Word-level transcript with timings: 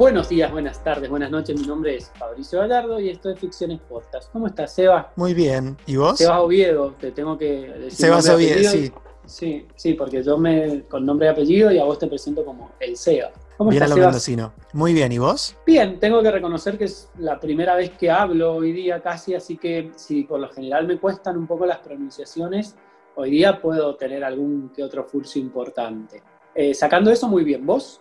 Buenos 0.00 0.30
días, 0.30 0.50
buenas 0.50 0.82
tardes, 0.82 1.10
buenas 1.10 1.30
noches. 1.30 1.60
Mi 1.60 1.66
nombre 1.66 1.96
es 1.96 2.10
Fabricio 2.18 2.60
Gallardo 2.60 2.98
y 3.00 3.10
esto 3.10 3.28
es 3.28 3.38
Ficciones 3.38 3.80
Podcast. 3.86 4.32
¿Cómo 4.32 4.46
estás, 4.46 4.72
Seba? 4.72 5.12
Muy 5.14 5.34
bien. 5.34 5.76
¿Y 5.84 5.96
vos? 5.96 6.16
Sebas 6.16 6.38
Oviedo, 6.38 6.94
te 6.98 7.12
tengo 7.12 7.36
que 7.36 7.68
decir. 7.68 8.06
Sebas 8.06 8.26
Oviedo, 8.30 8.70
sí. 8.70 8.90
Sí, 9.26 9.66
sí, 9.76 9.92
porque 9.92 10.22
yo 10.22 10.38
me 10.38 10.84
con 10.88 11.04
nombre 11.04 11.26
y 11.26 11.30
apellido 11.30 11.70
y 11.70 11.78
a 11.78 11.84
vos 11.84 11.98
te 11.98 12.06
presento 12.06 12.46
como 12.46 12.70
el 12.80 12.96
Seba. 12.96 13.30
¿Cómo 13.58 13.68
Bien 13.68 13.82
a 13.82 13.84
estás, 13.84 13.90
lo 13.90 13.96
Sebas? 13.96 14.06
mendocino. 14.12 14.52
Muy 14.72 14.94
bien. 14.94 15.12
¿Y 15.12 15.18
vos? 15.18 15.54
Bien, 15.66 16.00
tengo 16.00 16.22
que 16.22 16.30
reconocer 16.30 16.78
que 16.78 16.84
es 16.84 17.10
la 17.18 17.38
primera 17.38 17.74
vez 17.74 17.90
que 17.90 18.10
hablo 18.10 18.54
hoy 18.54 18.72
día 18.72 19.02
casi, 19.02 19.34
así 19.34 19.58
que 19.58 19.92
si 19.96 20.22
por 20.22 20.40
lo 20.40 20.48
general 20.48 20.86
me 20.86 20.98
cuestan 20.98 21.36
un 21.36 21.46
poco 21.46 21.66
las 21.66 21.80
pronunciaciones, 21.80 22.74
hoy 23.16 23.32
día 23.32 23.60
puedo 23.60 23.96
tener 23.96 24.24
algún 24.24 24.72
que 24.74 24.82
otro 24.82 25.04
furcio 25.04 25.42
importante. 25.42 26.22
Eh, 26.54 26.72
sacando 26.72 27.10
eso, 27.10 27.28
muy 27.28 27.44
bien. 27.44 27.66
¿Vos? 27.66 28.00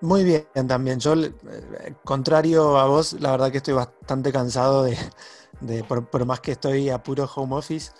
Muy 0.00 0.24
bien 0.24 0.46
también. 0.68 1.00
Yo, 1.00 1.14
eh, 1.14 1.32
contrario 2.04 2.78
a 2.78 2.86
vos, 2.86 3.14
la 3.20 3.30
verdad 3.30 3.50
que 3.50 3.58
estoy 3.58 3.74
bastante 3.74 4.30
cansado 4.32 4.84
de, 4.84 4.96
de- 5.60 5.84
por, 5.84 6.06
por 6.08 6.24
más 6.26 6.40
que 6.40 6.52
estoy 6.52 6.90
a 6.90 7.02
puro 7.02 7.28
home 7.34 7.56
office 7.56 7.92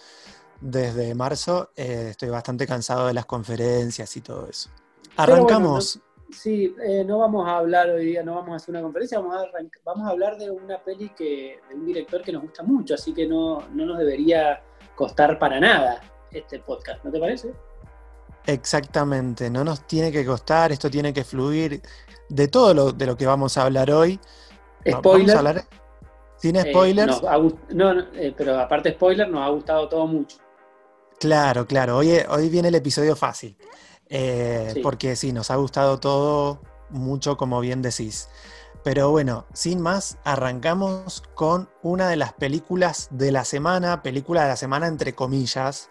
desde 0.61 1.15
marzo, 1.15 1.71
eh, 1.77 2.09
estoy 2.11 2.29
bastante 2.29 2.67
cansado 2.67 3.07
de 3.07 3.15
las 3.15 3.27
conferencias 3.27 4.17
y 4.17 4.21
todo 4.21 4.47
eso. 4.49 4.71
Bueno, 4.71 5.13
Arrancamos. 5.17 6.01
Sí, 6.31 6.75
eh, 6.85 7.05
no 7.05 7.19
vamos 7.19 7.47
a 7.49 7.59
hablar 7.59 7.89
hoy 7.91 8.07
día, 8.07 8.23
no 8.25 8.35
vamos 8.35 8.53
a 8.53 8.57
hacer 8.57 8.71
una 8.71 8.83
conferencia, 8.83 9.21
vamos 9.21 9.37
a, 9.37 9.45
vamos 9.85 10.09
a 10.09 10.11
hablar 10.11 10.37
de 10.37 10.51
una 10.51 10.83
peli 10.83 11.11
que, 11.11 11.61
de 11.69 11.75
un 11.75 11.87
director 11.87 12.21
que 12.23 12.33
nos 12.33 12.43
gusta 12.43 12.65
mucho, 12.65 12.95
así 12.95 13.15
que 13.15 13.29
no, 13.29 13.63
no 13.73 13.87
nos 13.87 13.99
debería 13.99 14.61
costar 14.97 15.39
para 15.39 15.61
nada 15.61 16.01
este 16.33 16.59
podcast, 16.59 17.05
¿no 17.05 17.13
te 17.13 17.21
parece? 17.21 17.53
Exactamente. 18.47 19.51
No 19.51 19.65
nos 19.65 19.87
tiene 19.87 20.13
que 20.13 20.25
costar, 20.25 20.73
esto 20.73 20.91
tiene 20.91 21.13
que 21.13 21.25
fluir. 21.25 21.83
De 22.29 22.49
todo 22.49 22.75
lo, 22.75 22.93
de 22.93 23.07
lo 23.07 23.17
que 23.17 23.27
vamos 23.27 23.57
a 23.57 23.63
hablar 23.63 23.91
hoy. 23.91 24.19
Spoiler. 24.89 25.03
Vamos 25.03 25.31
a 25.35 25.39
hablar 25.39 25.65
sin 26.39 26.57
eh, 26.57 26.71
spoilers. 26.71 27.23
ha 27.25 27.39
no, 27.39 27.95
no, 27.95 28.01
eh, 28.15 28.35
pero 28.37 28.59
aparte 28.59 28.93
spoiler, 28.93 29.29
nos 29.29 29.43
ha 29.43 29.49
gustado 29.49 29.89
todo 29.89 30.07
mucho. 30.07 30.39
Claro, 31.19 31.67
claro. 31.67 31.97
Hoy, 31.97 32.13
hoy 32.29 32.49
viene 32.49 32.69
el 32.69 32.75
episodio 32.75 33.17
fácil. 33.17 33.57
Eh, 34.09 34.71
Sí. 34.75 34.81
Porque 34.81 35.17
sí, 35.17 35.33
nos 35.33 35.51
ha 35.51 35.57
gustado 35.57 35.99
todo 35.99 36.61
mucho, 36.91 37.37
como 37.37 37.61
bien 37.61 37.83
decís. 37.83 38.29
Pero 38.85 39.11
bueno, 39.11 39.47
sin 39.53 39.81
más, 39.81 40.19
arrancamos 40.23 41.25
con 41.35 41.69
una 41.83 42.09
de 42.09 42.17
las 42.17 42.33
películas 42.35 43.09
de 43.11 43.33
la 43.33 43.45
semana, 43.45 44.03
película 44.03 44.43
de 44.43 44.49
la 44.51 44.57
semana 44.57 44.87
entre 44.87 45.13
comillas, 45.15 45.91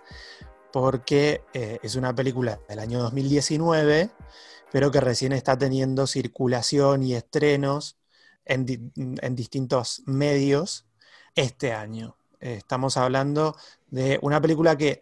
porque 0.76 1.42
eh, 1.54 1.80
es 1.84 1.96
una 1.96 2.14
película 2.14 2.60
del 2.68 2.80
año 2.80 3.00
2019, 3.02 4.10
pero 4.74 4.92
que 4.92 5.00
recién 5.00 5.32
está 5.32 5.58
teniendo 5.58 6.06
circulación 6.06 7.02
y 7.02 7.14
estrenos 7.14 7.96
en, 8.44 8.92
en 8.98 9.36
distintos 9.38 10.04
medios 10.06 10.86
este 11.34 11.72
año. 11.72 12.18
Eh, 12.42 12.56
estamos 12.58 12.98
hablando 12.98 13.56
de 13.88 14.20
una 14.22 14.42
película 14.42 14.78
que 14.78 15.02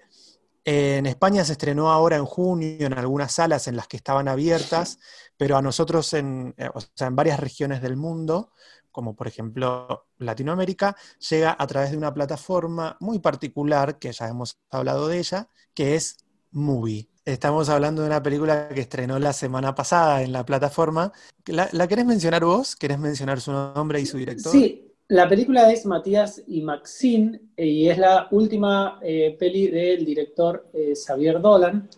en 0.64 1.08
España 1.08 1.44
se 1.44 1.54
estrenó 1.54 1.92
ahora 1.92 2.18
en 2.18 2.26
junio 2.26 2.86
en 2.86 2.94
algunas 2.94 3.32
salas 3.32 3.68
en 3.68 3.76
las 3.76 3.88
que 3.88 3.98
estaban 3.98 4.28
abiertas, 4.28 5.00
pero 5.38 5.58
a 5.58 5.64
nosotros 5.64 6.14
en, 6.14 6.54
eh, 6.56 6.70
o 6.72 6.82
sea, 6.94 7.08
en 7.08 7.16
varias 7.16 7.40
regiones 7.40 7.82
del 7.82 7.98
mundo, 7.98 8.52
como 8.94 9.14
por 9.14 9.28
ejemplo 9.28 10.06
Latinoamérica, 10.20 10.96
llega 11.30 11.58
a 11.60 11.68
través 11.68 11.92
de 11.92 11.98
una 11.98 12.14
plataforma 12.14 12.96
muy 13.02 13.20
particular, 13.20 14.00
que 14.00 14.14
ya 14.14 14.30
hemos 14.30 14.58
hablado 14.72 15.10
de 15.10 15.20
ella, 15.20 15.50
que 15.74 15.96
es 15.96 16.16
Movie. 16.52 17.10
Estamos 17.26 17.68
hablando 17.68 18.02
de 18.02 18.08
una 18.08 18.24
película 18.24 18.70
que 18.70 18.82
estrenó 18.82 19.20
la 19.20 19.34
semana 19.34 19.76
pasada 19.76 20.22
en 20.22 20.32
la 20.32 20.46
plataforma. 20.46 21.12
¿La, 21.48 21.68
la 21.74 21.88
querés 21.88 22.06
mencionar 22.06 22.46
vos? 22.46 22.78
¿Querés 22.78 23.00
mencionar 23.00 23.42
su 23.42 23.52
nombre 23.52 24.00
y 24.00 24.06
su 24.06 24.18
director? 24.18 24.52
Sí, 24.52 24.94
la 25.10 25.28
película 25.28 25.72
es 25.72 25.86
Matías 25.86 26.42
y 26.48 26.62
Maxine 26.62 27.40
eh, 27.58 27.68
y 27.68 27.90
es 27.90 27.98
la 27.98 28.28
última 28.32 29.00
eh, 29.04 29.36
peli 29.38 29.68
del 29.68 30.06
director 30.06 30.70
eh, 30.74 30.94
Xavier 30.96 31.42
Dolan, 31.42 31.90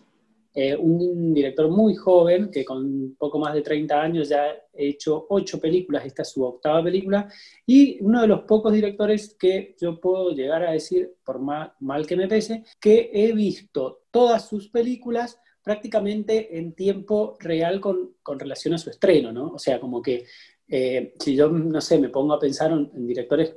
eh, 0.58 0.74
un 0.74 1.34
director 1.34 1.68
muy 1.68 1.94
joven 1.94 2.50
que 2.50 2.64
con 2.64 3.14
poco 3.18 3.38
más 3.38 3.52
de 3.52 3.60
30 3.60 4.00
años 4.00 4.30
ya 4.30 4.44
ha 4.46 4.54
hecho 4.72 5.26
ocho 5.28 5.60
películas, 5.60 6.06
esta 6.06 6.22
es 6.22 6.30
su 6.30 6.42
octava 6.42 6.82
película, 6.82 7.28
y 7.66 7.98
uno 8.02 8.22
de 8.22 8.26
los 8.28 8.40
pocos 8.44 8.72
directores 8.72 9.36
que 9.38 9.76
yo 9.78 10.00
puedo 10.00 10.30
llegar 10.30 10.64
a 10.64 10.72
decir, 10.72 11.14
por 11.22 11.38
ma- 11.40 11.76
mal 11.80 12.06
que 12.06 12.16
me 12.16 12.26
pese, 12.26 12.64
que 12.80 13.10
he 13.12 13.32
visto 13.32 14.04
todas 14.10 14.48
sus 14.48 14.68
películas 14.70 15.38
prácticamente 15.62 16.56
en 16.58 16.72
tiempo 16.72 17.36
real 17.38 17.78
con, 17.80 18.14
con 18.22 18.38
relación 18.38 18.72
a 18.72 18.78
su 18.78 18.88
estreno, 18.88 19.32
¿no? 19.32 19.48
O 19.48 19.58
sea, 19.58 19.78
como 19.78 20.00
que 20.00 20.24
eh, 20.68 21.12
si 21.20 21.36
yo, 21.36 21.50
no 21.50 21.80
sé, 21.82 21.98
me 21.98 22.08
pongo 22.08 22.32
a 22.32 22.40
pensar 22.40 22.70
en, 22.72 22.90
en 22.94 23.06
directores 23.06 23.54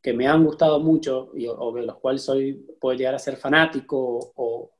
que 0.00 0.14
me 0.14 0.26
han 0.26 0.42
gustado 0.44 0.80
mucho 0.80 1.32
y, 1.34 1.46
o 1.46 1.70
de 1.72 1.82
los 1.82 1.98
cuales 1.98 2.22
soy, 2.22 2.54
puedo 2.80 2.96
llegar 2.96 3.14
a 3.14 3.18
ser 3.18 3.36
fanático 3.36 4.32
o, 4.36 4.70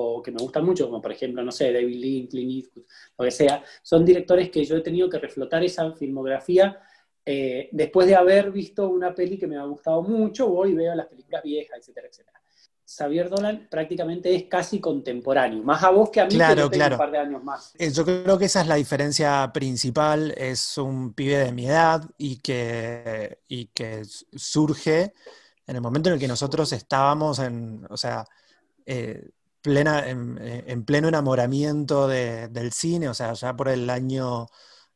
o 0.00 0.22
que 0.22 0.30
me 0.30 0.38
gustan 0.38 0.64
mucho, 0.64 0.86
como 0.86 1.00
por 1.02 1.12
ejemplo, 1.12 1.42
no 1.42 1.52
sé, 1.52 1.72
David 1.72 1.96
Lynch, 1.96 2.30
Clint 2.30 2.52
Eastwood, 2.52 2.84
lo 3.18 3.24
que 3.24 3.30
sea, 3.30 3.62
son 3.82 4.04
directores 4.04 4.50
que 4.50 4.64
yo 4.64 4.76
he 4.76 4.80
tenido 4.80 5.08
que 5.08 5.18
reflotar 5.18 5.62
esa 5.64 5.92
filmografía 5.92 6.78
eh, 7.24 7.68
después 7.72 8.06
de 8.06 8.14
haber 8.14 8.50
visto 8.50 8.88
una 8.88 9.14
peli 9.14 9.38
que 9.38 9.46
me 9.46 9.56
ha 9.58 9.64
gustado 9.64 10.02
mucho, 10.02 10.48
voy 10.48 10.70
y 10.70 10.74
veo 10.74 10.94
las 10.94 11.06
películas 11.06 11.42
viejas, 11.42 11.78
etcétera, 11.78 12.08
etcétera. 12.08 12.40
Xavier 12.86 13.28
Dolan 13.28 13.68
prácticamente 13.70 14.34
es 14.34 14.44
casi 14.44 14.80
contemporáneo, 14.80 15.62
más 15.62 15.82
a 15.82 15.90
vos 15.90 16.08
que 16.08 16.22
a 16.22 16.24
mí, 16.24 16.34
Claro, 16.34 16.54
que 16.54 16.60
yo 16.62 16.70
tengo 16.70 16.80
claro. 16.80 16.94
un 16.94 16.98
par 16.98 17.10
de 17.10 17.18
años 17.18 17.44
más. 17.44 17.74
Eh, 17.78 17.90
Yo 17.90 18.02
creo 18.02 18.38
que 18.38 18.46
esa 18.46 18.62
es 18.62 18.66
la 18.66 18.76
diferencia 18.76 19.50
principal, 19.52 20.32
es 20.38 20.78
un 20.78 21.12
pibe 21.12 21.36
de 21.36 21.52
mi 21.52 21.66
edad 21.66 22.02
y 22.16 22.38
que, 22.38 23.40
y 23.46 23.66
que 23.66 24.04
surge 24.06 25.12
en 25.66 25.76
el 25.76 25.82
momento 25.82 26.08
en 26.08 26.14
el 26.14 26.20
que 26.20 26.28
nosotros 26.28 26.72
estábamos 26.72 27.40
en, 27.40 27.86
o 27.90 27.96
sea, 27.98 28.24
eh, 28.86 29.22
plena, 29.72 30.08
en, 30.08 30.38
eh, 30.40 30.64
en 30.68 30.84
pleno 30.84 31.08
enamoramiento 31.08 32.08
de- 32.08 32.48
del 32.48 32.72
cine, 32.72 33.08
o 33.08 33.14
sea, 33.14 33.32
ya 33.34 33.54
por 33.56 33.68
el 33.68 33.88
año 33.90 34.46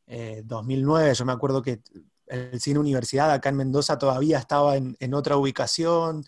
eh, 0.07 0.41
2009, 0.45 1.13
yo 1.15 1.25
me 1.25 1.31
acuerdo 1.33 1.61
que 1.61 1.81
el 2.27 2.59
cine 2.61 2.79
universidad 2.79 3.31
acá 3.31 3.49
en 3.49 3.57
Mendoza 3.57 3.97
todavía 3.97 4.39
estaba 4.39 4.75
en, 4.77 4.95
en 4.99 5.13
otra 5.13 5.37
ubicación, 5.37 6.25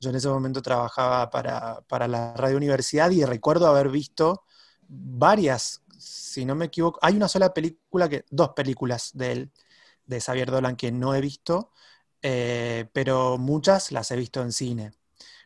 yo 0.00 0.10
en 0.10 0.16
ese 0.16 0.28
momento 0.28 0.62
trabajaba 0.62 1.30
para, 1.30 1.80
para 1.88 2.08
la 2.08 2.34
radio 2.34 2.56
universidad 2.56 3.10
y 3.10 3.24
recuerdo 3.24 3.66
haber 3.66 3.88
visto 3.90 4.44
varias, 4.88 5.82
si 5.98 6.44
no 6.44 6.54
me 6.54 6.66
equivoco, 6.66 6.98
hay 7.02 7.16
una 7.16 7.28
sola 7.28 7.52
película, 7.54 8.08
que, 8.08 8.24
dos 8.30 8.50
películas 8.50 9.10
de 9.14 9.32
él, 9.32 9.52
de 10.06 10.20
Xavier 10.20 10.50
Dolan 10.50 10.76
que 10.76 10.92
no 10.92 11.14
he 11.14 11.20
visto, 11.20 11.72
eh, 12.22 12.88
pero 12.92 13.38
muchas 13.38 13.92
las 13.92 14.10
he 14.10 14.16
visto 14.16 14.42
en 14.42 14.52
cine, 14.52 14.92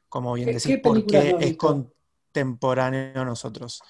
como 0.08 0.32
bien 0.34 0.50
¿Qué- 0.50 0.52
decís, 0.52 0.74
qué 0.74 0.78
películas 0.78 1.26
porque 1.26 1.26
no 1.26 1.38
es 1.40 1.44
visto? 1.44 1.84
Contemporáneo 2.32 3.20
a 3.20 3.24
nosotros. 3.24 3.82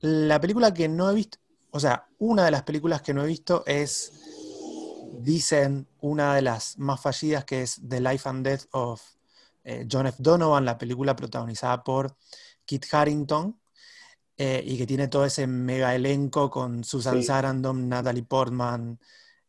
La 0.00 0.40
película 0.40 0.72
que 0.74 0.88
no 0.88 1.10
he 1.10 1.14
visto, 1.14 1.38
o 1.70 1.80
sea, 1.80 2.06
una 2.18 2.44
de 2.44 2.50
las 2.50 2.62
películas 2.62 3.02
que 3.02 3.14
no 3.14 3.24
he 3.24 3.26
visto 3.26 3.64
es, 3.66 4.12
dicen, 5.20 5.88
una 6.00 6.34
de 6.34 6.42
las 6.42 6.78
más 6.78 7.00
fallidas 7.00 7.44
que 7.44 7.62
es 7.62 7.80
The 7.86 8.00
Life 8.00 8.28
and 8.28 8.46
Death 8.46 8.64
of 8.72 9.02
eh, 9.64 9.86
John 9.90 10.06
F. 10.06 10.18
Donovan, 10.20 10.64
la 10.64 10.78
película 10.78 11.16
protagonizada 11.16 11.82
por 11.82 12.16
Kit 12.64 12.86
Harington, 12.92 13.58
eh, 14.36 14.62
y 14.64 14.76
que 14.76 14.86
tiene 14.86 15.08
todo 15.08 15.24
ese 15.24 15.46
mega 15.46 15.94
elenco 15.94 16.50
con 16.50 16.84
Susan 16.84 17.16
Sí. 17.20 17.24
Sarandon, 17.24 17.88
Natalie 17.88 18.22
Portman, 18.22 18.98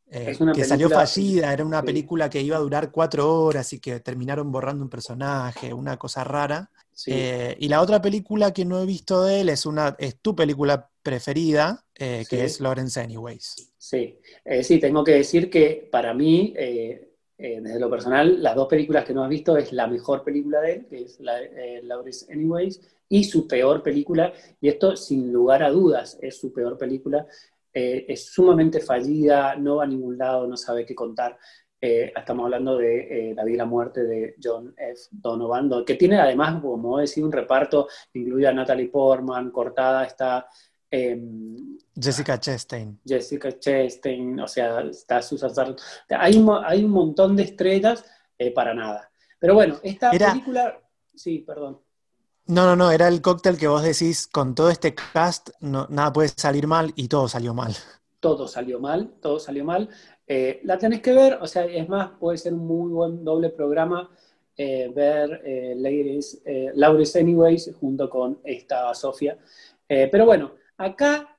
eh, 0.09 0.37
que 0.55 0.63
salió 0.63 0.89
fallida, 0.89 1.51
era 1.51 1.65
una 1.65 1.81
sí. 1.81 1.87
película 1.87 2.29
que 2.29 2.41
iba 2.41 2.55
a 2.55 2.61
durar 2.61 2.89
cuatro 2.89 3.43
horas 3.43 3.73
y 3.73 3.79
que 3.79 3.99
terminaron 3.99 4.49
borrando 4.49 4.81
un 4.81 4.89
personaje, 4.89 5.73
una 5.73 5.97
cosa 5.97 6.23
rara. 6.23 6.71
Sí. 6.97 7.11
Eh, 7.13 7.55
y 7.59 7.67
la 7.69 7.79
otra 7.81 8.01
película 8.01 8.51
que 8.51 8.65
no 8.65 8.81
he 8.81 8.85
visto 8.87 9.23
de 9.23 9.41
él 9.41 9.49
es, 9.49 9.67
una, 9.67 9.95
es 9.99 10.19
tu 10.19 10.35
película 10.35 10.89
preferida, 11.03 11.85
eh, 11.93 12.25
que 12.27 12.37
Sí. 12.37 12.41
es 12.41 12.59
Lawrence 12.59 12.99
Anyways. 12.99 13.71
Sí, 13.77 14.17
Eh, 14.43 14.63
sí, 14.63 14.79
tengo 14.79 15.03
que 15.03 15.11
decir 15.11 15.51
que 15.51 15.87
para 15.91 16.15
mí, 16.15 16.53
desde 17.37 17.79
lo 17.79 17.87
personal, 17.87 18.41
las 18.41 18.55
dos 18.55 18.67
películas 18.67 19.05
que 19.05 19.13
no 19.13 19.23
has 19.23 19.29
visto 19.29 19.55
es 19.57 19.71
la 19.71 19.85
mejor 19.85 20.23
película 20.23 20.59
de 20.59 20.73
él, 20.73 20.85
que 20.89 21.03
es 21.03 21.19
la, 21.19 21.39
Lawrence 21.83 22.25
Anyways, 22.33 22.81
y 23.09 23.23
su 23.25 23.47
peor 23.47 23.83
película, 23.83 24.33
y 24.59 24.67
esto 24.67 24.95
sin 24.95 25.31
lugar 25.31 25.61
a 25.61 25.69
dudas 25.69 26.17
es 26.19 26.35
su 26.39 26.51
peor 26.51 26.79
película, 26.79 27.27
es 27.71 28.25
sumamente 28.25 28.79
fallida, 28.79 29.55
no 29.55 29.75
va 29.75 29.83
a 29.83 29.87
ningún 29.87 30.17
lado, 30.17 30.47
no 30.47 30.57
sabe 30.57 30.83
qué 30.83 30.95
contar. 30.95 31.37
Eh, 31.79 32.11
estamos 32.15 32.45
hablando 32.45 32.75
de 32.77 33.29
eh, 33.31 33.35
La 33.35 33.43
vida 33.43 33.53
y 33.55 33.57
la 33.57 33.65
muerte 33.65 34.03
de 34.03 34.35
John 34.41 34.73
F. 34.77 35.01
Donovan, 35.11 35.69
do- 35.69 35.85
que 35.85 35.93
tiene 35.95 36.19
además, 36.19 36.59
como 36.61 36.97
decir, 36.97 37.23
un 37.23 37.31
reparto, 37.31 37.87
incluida 38.13 38.51
Natalie 38.51 38.87
Portman, 38.89 39.51
cortada 39.51 40.03
está... 40.05 40.47
em, 40.89 41.77
Jessica 41.95 42.39
Chastain. 42.39 42.99
Jessica 43.05 43.57
Chastain, 43.59 44.39
o 44.39 44.47
sea, 44.47 44.81
está 44.81 45.21
Susan 45.21 45.53
Sarandon. 45.53 45.83
Hay 46.09 46.43
hay 46.65 46.83
un 46.83 46.91
montón 46.91 47.35
de 47.35 47.43
estrellas 47.43 48.03
eh, 48.37 48.51
para 48.51 48.73
nada. 48.73 49.09
Pero 49.39 49.53
bueno, 49.53 49.77
esta 49.83 50.11
Era- 50.11 50.31
película, 50.31 50.79
sí, 51.13 51.39
perdón. 51.39 51.79
No, 52.47 52.65
no, 52.65 52.75
no, 52.75 52.91
era 52.91 53.07
el 53.09 53.21
cóctel 53.21 53.57
que 53.57 53.67
vos 53.67 53.83
decís, 53.83 54.25
con 54.27 54.55
todo 54.55 54.69
este 54.69 54.95
cast, 54.95 55.49
no- 55.59 55.85
nada 55.89 56.11
puede 56.13 56.29
salir 56.29 56.65
mal 56.65 56.91
y 56.95 57.07
todo 57.07 57.27
salió 57.27 57.53
mal. 57.53 57.75
todo 58.19 58.47
salió 58.47 58.79
mal, 58.79 59.13
todo 59.21 59.39
salió 59.39 59.63
mal. 59.63 59.89
Eh, 60.27 60.59
la 60.63 60.77
tenés 60.77 61.01
que 61.01 61.13
ver, 61.13 61.37
o 61.41 61.47
sea, 61.47 61.65
es 61.65 61.87
más, 61.87 62.11
puede 62.19 62.37
ser 62.37 62.53
un 62.53 62.67
muy 62.67 62.91
buen 62.91 63.23
doble 63.23 63.49
programa 63.49 64.09
eh, 64.57 64.91
ver 64.93 65.41
eh, 65.45 65.73
Ladies, 65.77 66.41
Laurie's 66.73 67.15
Anyways 67.15 67.73
junto 67.79 68.09
con 68.09 68.39
esta 68.43 68.93
Sofía. 68.93 69.37
pero 69.87 70.25
bueno, 70.25 70.53
acá 70.77 71.37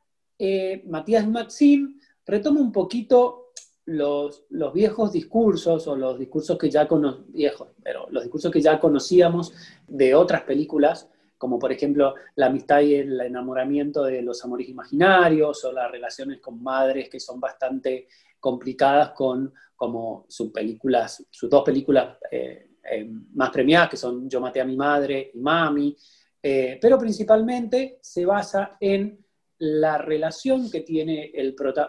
Matías 0.86 1.26
Maxim 1.28 2.00
retoma 2.24 2.60
un 2.60 2.72
poquito 2.72 3.52
los, 3.86 4.44
los, 4.50 4.72
viejos 4.72 5.12
discursos 5.12 5.86
o 5.88 5.96
los 5.96 6.18
discursos 6.18 6.56
que 6.56 6.70
ya 6.70 6.88
viejos, 7.28 7.68
pero 7.82 8.06
los 8.10 8.22
discursos 8.22 8.52
que 8.52 8.60
ya 8.60 8.78
conocíamos 8.78 9.52
de 9.86 10.14
otras 10.14 10.42
películas 10.42 11.08
como 11.38 11.58
por 11.58 11.72
ejemplo 11.72 12.14
la 12.34 12.46
amistad 12.46 12.80
y 12.80 12.96
el 12.96 13.18
enamoramiento 13.20 14.02
de 14.02 14.22
los 14.22 14.44
amores 14.44 14.68
imaginarios 14.68 15.64
o 15.64 15.72
las 15.72 15.90
relaciones 15.90 16.40
con 16.40 16.62
madres 16.62 17.08
que 17.08 17.20
son 17.20 17.40
bastante 17.40 18.08
complicadas 18.40 19.10
con 19.10 19.52
como 19.76 20.26
sus 20.28 20.50
películas, 20.50 21.24
sus 21.30 21.48
dos 21.48 21.62
películas 21.62 22.16
eh, 22.30 22.70
eh, 22.90 23.08
más 23.34 23.50
premiadas 23.50 23.90
que 23.90 23.96
son 23.96 24.28
Yo 24.28 24.40
maté 24.40 24.60
a 24.60 24.64
mi 24.64 24.76
madre 24.76 25.30
y 25.34 25.38
Mami, 25.38 25.96
eh, 26.42 26.78
pero 26.80 26.98
principalmente 26.98 27.98
se 28.02 28.24
basa 28.24 28.76
en 28.80 29.24
la 29.58 29.98
relación 29.98 30.70
que 30.70 30.80
tiene 30.80 31.32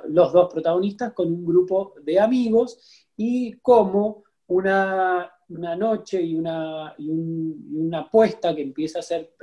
los 0.07 0.33
dos 0.33 0.49
protagonistas 0.51 1.13
con 1.13 1.31
un 1.31 1.45
grupo 1.45 1.93
de 2.01 2.19
amigos 2.19 3.07
y 3.15 3.53
cómo 3.59 4.23
una 4.47 5.31
una 5.49 5.75
noche 5.75 6.21
y 6.21 6.35
una, 6.35 6.95
una 6.97 7.99
apuesta 7.99 8.55
que 8.55 8.61
empieza 8.61 8.99
a 8.99 9.01
ser, 9.01 9.33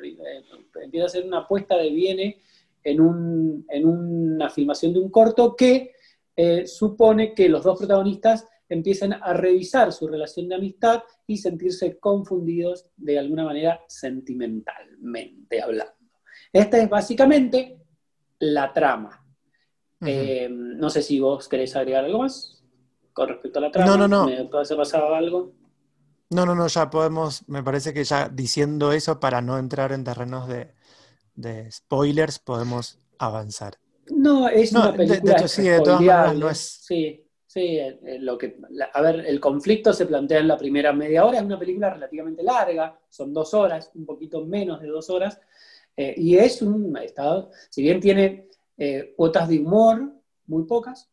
empieza 0.82 1.18
a 1.18 1.22
una 1.22 1.38
apuesta 1.38 1.76
de 1.76 1.90
viene 1.90 2.40
en, 2.82 3.00
una 3.00 4.48
filmación 4.50 4.92
de 4.92 5.00
un 5.00 5.10
corto 5.10 5.56
que 5.56 5.95
eh, 6.36 6.66
supone 6.66 7.34
que 7.34 7.48
los 7.48 7.64
dos 7.64 7.78
protagonistas 7.78 8.46
empiezan 8.68 9.14
a 9.14 9.32
revisar 9.32 9.92
su 9.92 10.06
relación 10.06 10.48
de 10.48 10.56
amistad 10.56 11.02
y 11.26 11.38
sentirse 11.38 11.98
confundidos 11.98 12.86
de 12.96 13.18
alguna 13.18 13.44
manera 13.44 13.80
sentimentalmente 13.88 15.62
hablando. 15.62 15.94
Esta 16.52 16.78
es 16.78 16.88
básicamente 16.88 17.78
la 18.38 18.72
trama. 18.72 19.22
Eh, 20.04 20.48
no 20.50 20.90
sé 20.90 21.02
si 21.02 21.20
vos 21.20 21.48
querés 21.48 21.74
agregar 21.74 22.04
algo 22.04 22.18
más 22.18 22.62
con 23.12 23.28
respecto 23.28 23.58
a 23.58 23.62
la 23.62 23.70
trama. 23.70 23.96
No, 23.96 23.96
no, 23.96 24.08
no. 24.08 24.26
¿Me 24.26 24.44
puede 24.44 24.76
pasado 24.76 25.14
algo? 25.14 25.54
No, 26.28 26.44
no, 26.44 26.54
no, 26.54 26.66
ya 26.66 26.90
podemos, 26.90 27.48
me 27.48 27.62
parece 27.62 27.94
que 27.94 28.02
ya 28.02 28.28
diciendo 28.28 28.92
eso, 28.92 29.20
para 29.20 29.40
no 29.40 29.58
entrar 29.58 29.92
en 29.92 30.02
terrenos 30.02 30.48
de, 30.48 31.70
spoilers, 31.70 32.40
podemos 32.40 32.98
avanzar. 33.18 33.78
No, 34.10 34.48
es 34.48 34.72
una 34.72 34.92
película. 34.92 35.20
De, 35.20 35.32
hecho, 35.32 35.48
sí, 35.48 35.62
de 35.62 35.80
todas 35.80 36.00
maneras 36.00 36.36
no 36.36 36.48
es. 36.50 36.58
Sí, 36.82 37.24
sí, 37.46 37.78
eh, 37.78 37.98
eh, 38.04 38.18
lo 38.20 38.36
que, 38.36 38.56
a 38.92 39.00
ver, 39.00 39.24
el 39.26 39.40
conflicto 39.40 39.92
se 39.92 40.06
plantea 40.06 40.40
en 40.40 40.48
la 40.48 40.58
primera 40.58 40.92
media 40.92 41.24
hora, 41.24 41.38
es 41.38 41.44
una 41.44 41.58
película 41.58 41.90
relativamente 41.90 42.42
larga, 42.42 42.98
son 43.08 43.32
dos 43.32 43.54
horas, 43.54 43.90
un 43.94 44.04
poquito 44.06 44.44
menos 44.44 44.80
de 44.80 44.88
dos 44.88 45.08
horas, 45.10 45.40
eh, 45.96 46.14
y 46.16 46.36
es 46.36 46.62
un 46.62 46.96
estado, 46.98 47.50
si 47.70 47.82
bien 47.82 48.00
tiene 48.00 48.46
cuotas 49.16 49.48
de 49.48 49.58
humor, 49.58 50.12
muy 50.46 50.64
pocas, 50.64 51.08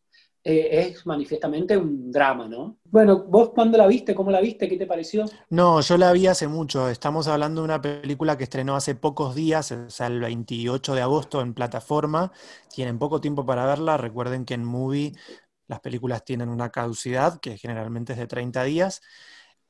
eh, 0.46 0.90
es 0.90 1.06
manifiestamente 1.06 1.78
un 1.78 2.12
drama, 2.12 2.50
¿no? 2.50 2.78
Bueno, 2.92 3.24
vos 3.24 3.52
cuando 3.56 3.78
la 3.78 3.88
viste, 3.88 4.14
¿cómo 4.14 4.30
la 4.30 4.42
viste? 4.42 4.68
¿Qué 4.68 4.78
te 4.78 4.86
pareció? 4.86 5.26
No, 5.50 5.80
yo 5.80 5.98
la 5.98 6.12
vi 6.12 6.28
hace 6.28 6.50
mucho. 6.50 6.90
Estamos 6.90 7.28
hablando 7.30 7.62
de 7.62 7.66
una 7.66 7.82
película 7.82 8.38
que 8.38 8.44
estrenó 8.44 8.76
hace 8.76 8.94
pocos 8.94 9.36
días, 9.36 9.72
o 9.72 9.90
sea, 9.90 10.08
el 10.08 10.20
28 10.20 10.96
de 10.96 11.02
agosto 11.02 11.40
en 11.40 11.54
plataforma. 11.54 12.34
Tienen 12.70 13.00
poco 13.00 13.22
tiempo 13.22 13.46
para 13.46 13.66
verla. 13.66 13.96
Recuerden 13.96 14.44
que 14.44 14.54
en 14.56 14.66
Movie 14.66 15.14
las 15.68 15.80
películas 15.80 16.26
tienen 16.26 16.50
una 16.50 16.72
caducidad, 16.72 17.40
que 17.40 17.58
generalmente 17.58 18.12
es 18.12 18.20
de 18.20 18.28
30 18.28 18.64
días. 18.66 19.02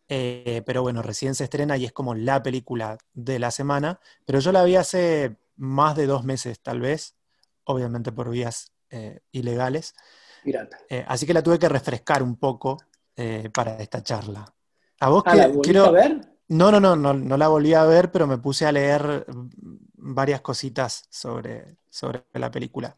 Eh, 0.09 0.63
pero 0.65 0.81
bueno, 0.81 1.03
recién 1.03 1.35
se 1.35 1.43
estrena 1.43 1.77
y 1.77 1.85
es 1.85 1.93
como 1.93 2.15
la 2.15 2.41
película 2.41 2.97
de 3.13 3.37
la 3.37 3.51
semana. 3.51 3.99
Pero 4.25 4.39
yo 4.39 4.51
la 4.51 4.63
vi 4.63 4.75
hace 4.75 5.37
más 5.55 5.95
de 5.95 6.07
dos 6.07 6.23
meses, 6.23 6.59
tal 6.61 6.81
vez, 6.81 7.15
obviamente 7.63 8.11
por 8.11 8.31
vías 8.31 8.71
eh, 8.89 9.19
ilegales. 9.31 9.93
Eh, 10.89 11.05
así 11.07 11.25
que 11.25 11.33
la 11.33 11.43
tuve 11.43 11.59
que 11.59 11.69
refrescar 11.69 12.21
un 12.23 12.35
poco 12.37 12.77
eh, 13.15 13.49
para 13.53 13.77
esta 13.77 14.03
charla. 14.03 14.45
¿A 14.99 15.09
vos 15.09 15.23
ah, 15.25 15.49
quiero... 15.61 15.85
a 15.85 15.91
ver? 15.91 16.21
No, 16.49 16.71
no, 16.71 16.79
no, 16.79 16.95
no, 16.95 17.37
la 17.37 17.47
volví 17.47 17.73
a 17.73 17.85
ver, 17.85 18.11
pero 18.11 18.27
me 18.27 18.37
puse 18.37 18.65
a 18.65 18.71
leer 18.71 19.25
varias 19.95 20.41
cositas 20.41 21.07
sobre, 21.09 21.77
sobre 21.89 22.25
la 22.33 22.51
película. 22.51 22.95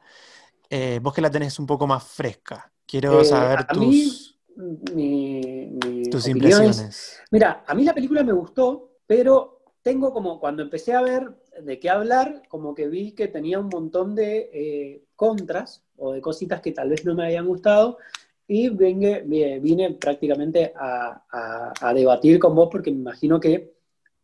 Eh, 0.70 1.00
vos 1.02 1.14
que 1.14 1.22
la 1.22 1.30
tenés 1.30 1.58
un 1.60 1.68
poco 1.68 1.86
más 1.88 2.04
fresca, 2.04 2.70
quiero 2.86 3.24
saber 3.24 3.66
tus, 3.68 4.38
tus 6.12 6.28
impresiones. 6.28 7.22
mira, 7.32 7.64
a 7.66 7.76
mí 7.76 7.84
la 7.84 7.94
película 7.94 8.24
me 8.24 8.34
gustó, 8.34 8.98
pero 9.06 9.64
tengo 9.84 10.12
como, 10.12 10.40
cuando 10.40 10.64
empecé 10.64 10.94
a 10.94 11.02
ver 11.02 11.40
de 11.62 11.80
qué 11.80 11.90
hablar, 11.90 12.42
como 12.50 12.74
que 12.74 12.88
vi 12.88 13.14
que 13.14 13.28
tenía 13.28 13.60
un 13.60 13.70
montón 13.70 14.16
de 14.16 15.06
contras 15.16 15.85
o 15.98 16.14
de 16.14 16.22
cositas 16.22 16.62
que 16.62 16.72
tal 16.72 16.90
vez 16.90 17.06
no 17.06 17.16
me 17.16 17.26
habían 17.26 17.48
gustado 17.48 17.98
y 18.48 18.70
vine 18.70 19.98
prácticamente 20.00 20.74
a, 20.76 21.94
debatir 21.94 22.40
con 22.40 22.56
vos 22.56 22.70
porque 22.72 22.92
me 22.92 23.00
imagino 23.00 23.40
que 23.40 23.74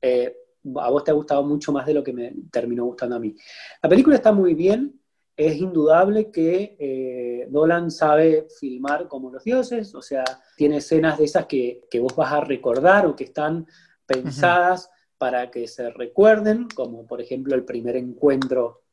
eh, 0.02 0.36
a 0.76 0.90
vos 0.90 1.04
te 1.04 1.12
ha 1.12 1.16
gustado 1.16 1.44
mucho 1.44 1.72
más 1.72 1.86
de 1.86 1.94
lo 1.94 2.04
que 2.04 2.14
me 2.14 2.34
terminó 2.52 2.86
gustando 2.86 3.16
a 3.16 3.20
mí. 3.20 3.36
La 3.82 3.90
película 3.90 4.16
está 4.16 4.32
muy 4.32 4.54
bien, 4.54 5.00
es 5.36 5.56
indudable 5.56 6.30
que 6.30 6.76
eh, 6.80 7.48
Dolan 7.50 7.90
sabe 7.90 8.48
filmar 8.60 9.08
como 9.08 9.32
los 9.32 9.44
dioses, 9.44 9.96
o 9.96 10.02
sea, 10.02 10.24
tiene 10.56 10.78
escenas 10.78 11.18
de 11.18 11.26
esas 11.26 11.48
que, 11.48 11.82
vos 12.00 12.16
vas 12.16 12.32
a 12.32 12.42
recordar 12.42 13.08
o 13.08 13.16
que 13.16 13.24
están 13.24 13.66
pensadas 14.06 14.90
para 15.18 15.50
que 15.50 15.68
se 15.68 15.90
recuerden, 15.90 16.68
como 16.76 17.08
por 17.08 17.22
ejemplo 17.22 17.56
el 17.56 17.64
primer 17.64 17.96
encuentro, 17.96 18.84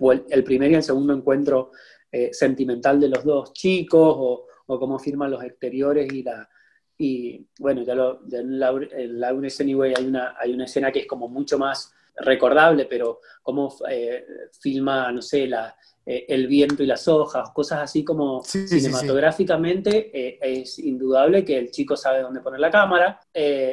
o 0.00 0.12
el 0.12 0.44
primer 0.44 0.72
y 0.72 0.74
el 0.74 0.82
segundo 0.82 1.12
encuentro 1.12 1.70
eh, 2.16 2.32
sentimental 2.32 3.00
de 3.00 3.08
los 3.08 3.24
dos 3.24 3.52
chicos 3.52 4.14
o, 4.16 4.46
cómo 4.66 5.00
firman 5.00 5.32
los 5.32 5.42
exteriores 5.42 6.12
y 6.12 6.22
la... 6.22 6.48
Y 6.96 7.44
bueno, 7.58 7.82
ya, 7.82 7.96
lo, 7.96 8.20
en, 8.30 9.18
Laurence 9.18 9.64
Anyway 9.64 9.94
hay 9.96 10.06
una, 10.06 10.36
hay 10.38 10.52
una 10.52 10.66
escena 10.66 10.92
que 10.92 11.00
es 11.00 11.06
como 11.08 11.26
mucho 11.26 11.58
más 11.58 11.92
recordable, 12.18 12.86
pero 12.86 13.18
cómo 13.42 13.74
eh, 13.90 14.24
filma, 14.60 15.10
no 15.10 15.20
sé, 15.22 15.48
la, 15.48 15.76
eh, 16.06 16.24
el 16.28 16.46
viento 16.46 16.84
y 16.84 16.86
las 16.86 17.08
hojas, 17.08 17.50
cosas 17.50 17.80
así 17.80 18.04
como 18.04 18.44
cinematográficamente, 18.44 20.38
es 20.40 20.78
indudable 20.78 21.44
que 21.44 21.58
el 21.58 21.72
chico 21.72 21.96
sabe 21.96 22.22
dónde 22.22 22.42
poner 22.42 22.60
la 22.60 22.70
cámara. 22.70 23.20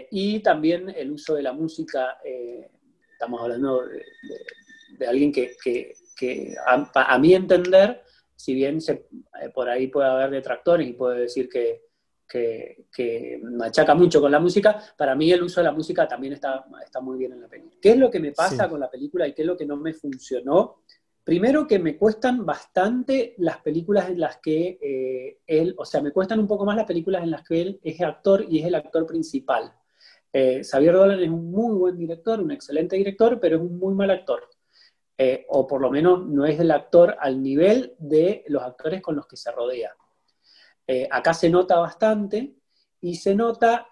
y 0.10 0.40
también 0.40 0.90
el 0.90 1.12
uso 1.12 1.36
de 1.36 1.44
la 1.44 1.54
música, 1.54 2.18
estamos 3.14 3.40
hablando 3.40 3.84
de, 4.98 5.08
alguien 5.08 5.32
que, 5.32 5.56
que, 6.18 6.56
a, 6.66 7.14
a, 7.14 7.20
mi 7.20 7.36
entender, 7.36 8.02
si 8.42 8.56
bien 8.56 8.82
se, 8.82 9.08
eh, 9.40 9.50
por 9.54 9.70
ahí 9.70 9.88
puede 9.88 10.10
haber 10.10 10.32
detractores 10.32 10.88
y 10.88 10.94
puede 10.94 11.22
decir 11.22 11.48
que, 11.48 11.84
que, 12.28 13.40
machaca 13.44 13.94
mucho 13.94 14.20
con 14.20 14.32
la 14.32 14.40
música, 14.40 14.82
para 14.98 15.14
mí 15.14 15.32
el 15.32 15.44
uso 15.44 15.60
de 15.60 15.66
la 15.66 15.72
música 15.72 16.08
también 16.08 16.34
está, 16.34 16.66
está 16.84 17.02
muy 17.02 17.20
bien 17.20 17.34
en 17.34 17.42
la 17.42 17.48
película. 17.48 17.78
¿Qué 17.80 17.92
es 17.92 17.98
lo 17.98 18.10
que 18.10 18.20
me 18.20 18.32
pasa 18.32 18.68
con 18.68 18.80
la 18.80 18.90
película 18.90 19.28
y 19.28 19.34
qué 19.34 19.44
es 19.44 19.48
lo 19.48 19.56
que 19.56 19.66
no 19.66 19.78
me 19.78 19.94
funcionó? 19.94 20.82
Primero 21.24 21.68
que 21.68 21.78
me 21.78 21.98
cuestan 21.98 22.44
bastante 22.44 23.36
las 23.38 23.60
películas 23.60 24.10
en 24.10 24.20
las 24.20 24.38
que 24.38 24.80
eh, 24.82 25.40
él, 25.46 25.76
o 25.78 25.86
sea, 25.86 26.02
me 26.02 26.12
cuestan 26.12 26.40
un 26.40 26.48
poco 26.48 26.66
más 26.66 26.76
las 26.76 26.88
películas 26.88 27.22
en 27.22 27.30
las 27.30 27.44
que 27.48 27.62
él 27.62 27.80
es 27.84 28.02
actor 28.02 28.44
y 28.50 28.60
es 28.60 28.66
el 28.66 28.74
actor 28.74 29.06
principal. 29.06 29.72
Eh, 30.34 30.64
Xavier 30.64 30.94
Dolan 30.94 31.20
es 31.20 31.30
un 31.30 31.52
muy 31.52 31.76
buen 31.76 31.96
director, 31.96 32.40
un 32.40 32.52
excelente 32.52 32.96
director, 32.96 33.40
pero 33.40 33.58
es 33.58 33.62
un 33.62 33.78
muy 33.78 33.94
mal 33.94 34.10
actor. 34.10 34.50
Eh, 35.24 35.46
o 35.50 35.68
por 35.68 35.80
lo 35.80 35.92
menos 35.92 36.26
no 36.26 36.48
es 36.48 36.60
el 36.60 36.72
actor 36.72 37.16
al 37.20 37.44
nivel 37.44 37.94
de 38.00 38.44
los 38.48 38.64
actores 38.64 39.04
con 39.04 39.16
los 39.16 39.28
que 39.28 39.38
se 39.38 39.52
rodea. 39.52 39.96
Eh, 40.88 41.08
acá 41.12 41.32
se 41.36 41.48
nota 41.48 41.78
bastante 41.78 42.56
y 43.02 43.14
se 43.14 43.36
nota 43.36 43.88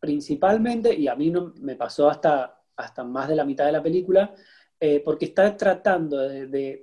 principalmente, 0.00 0.92
y 0.92 1.06
a 1.06 1.14
mí 1.14 1.32
me 1.60 1.76
pasó 1.76 2.10
hasta, 2.10 2.64
hasta 2.74 3.04
más 3.04 3.28
de 3.28 3.36
la 3.36 3.44
mitad 3.44 3.64
de 3.64 3.70
la 3.70 3.82
película, 3.82 4.34
eh, 4.80 5.00
porque 5.04 5.26
está 5.26 5.56
tratando 5.56 6.18
de, 6.18 6.82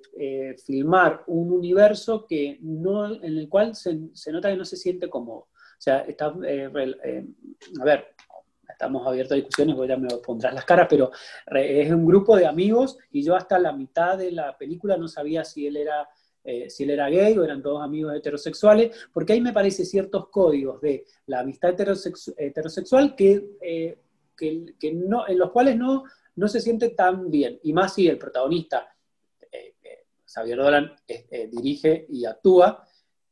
filmar 0.66 1.26
un 1.28 1.52
universo 1.52 2.26
que 2.26 2.60
no, 2.62 3.14
en 3.14 3.38
el 3.38 3.50
cual 3.50 3.76
se, 3.76 4.00
se, 4.14 4.32
nota 4.32 4.50
que 4.50 4.56
no 4.56 4.64
se 4.64 4.78
siente 4.78 5.10
cómodo. 5.10 5.40
O 5.40 5.82
sea, 5.84 6.00
está, 6.08 6.28
a 6.28 7.84
ver, 7.84 8.16
estamos 8.74 9.08
abiertos 9.08 9.34
a 9.34 9.36
discusiones, 9.36 9.76
vos 9.76 9.88
ya 9.88 9.98
me 9.98 10.10
pondrás 10.18 10.54
las 10.54 10.66
caras, 10.66 10.88
pero 10.90 11.12
es 11.56 11.92
un 11.92 12.06
grupo 12.06 12.36
de 12.36 12.46
amigos 12.46 12.98
y 13.12 13.24
yo 13.24 13.36
hasta 13.36 13.58
la 13.58 13.72
mitad 13.72 14.18
de 14.18 14.32
la 14.32 14.58
película 14.58 14.98
no 14.98 15.08
sabía 15.08 15.44
si 15.44 15.66
él 15.66 15.78
era, 15.78 16.08
eh, 16.44 16.70
si 16.70 16.84
él 16.84 16.92
era 16.92 17.10
gay 17.10 17.38
o 17.38 17.44
eran 17.44 17.62
todos 17.62 17.82
amigos 17.82 18.16
heterosexuales, 18.16 19.08
porque 19.14 19.34
ahí 19.34 19.42
me 19.42 19.54
parece 19.54 19.86
ciertos 19.86 20.28
códigos 20.30 20.82
de 20.82 21.06
la 21.28 21.40
amistad 21.40 21.74
heterosexual 22.38 23.16
que, 23.16 23.58
eh, 23.62 23.98
que, 24.36 24.94
no, 24.94 25.28
en 25.28 25.38
los 25.38 25.52
cuales 25.52 25.78
no, 25.78 26.04
no 26.36 26.48
se 26.48 26.60
siente 26.60 26.90
tan 26.90 27.30
bien, 27.32 27.60
y 27.64 27.72
más 27.74 27.94
si 27.94 28.08
el 28.08 28.18
protagonista, 28.18 28.94
eh, 29.52 29.76
Xavier 30.26 30.58
Dolan 30.58 30.92
dirige 31.50 32.08
y 32.10 32.26
actúa, 32.26 32.86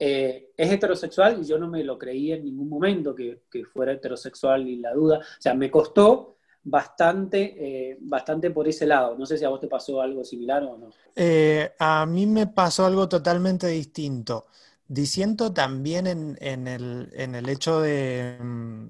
es 0.04 0.72
heterosexual 0.72 1.42
y 1.42 1.46
yo 1.46 1.60
no 1.60 1.68
me 1.68 1.84
lo 1.84 1.96
creí 1.96 2.32
en 2.32 2.44
ningún 2.44 2.68
momento 2.68 3.14
que, 3.14 3.44
fuera 3.72 3.94
heterosexual 3.94 4.66
ni 4.66 4.78
la 4.78 4.94
duda. 4.94 5.20
O 5.20 5.42
sea, 5.42 5.54
me 5.54 5.70
costó 5.70 6.38
bastante, 6.64 7.92
eh, 7.92 7.98
bastante 8.02 8.50
por 8.50 8.68
ese 8.68 8.88
lado. 8.88 9.16
No 9.16 9.28
sé 9.28 9.38
si 9.38 9.46
a 9.46 9.50
vos 9.50 9.60
te 9.60 9.68
pasó 9.68 10.02
algo 10.02 10.24
similar 10.24 10.64
o 10.64 10.76
no. 10.76 10.90
Eh, 11.16 11.74
a 11.78 12.08
mí 12.08 12.26
me 12.26 12.48
pasó 12.48 12.88
algo 12.88 13.08
totalmente 13.08 13.68
distinto. 13.68 14.48
Diciendo 14.88 15.54
también 15.54 16.08
en, 16.08 16.68
el, 16.68 17.50
hecho 17.50 17.80
de, 17.82 18.38
mm, 18.42 18.88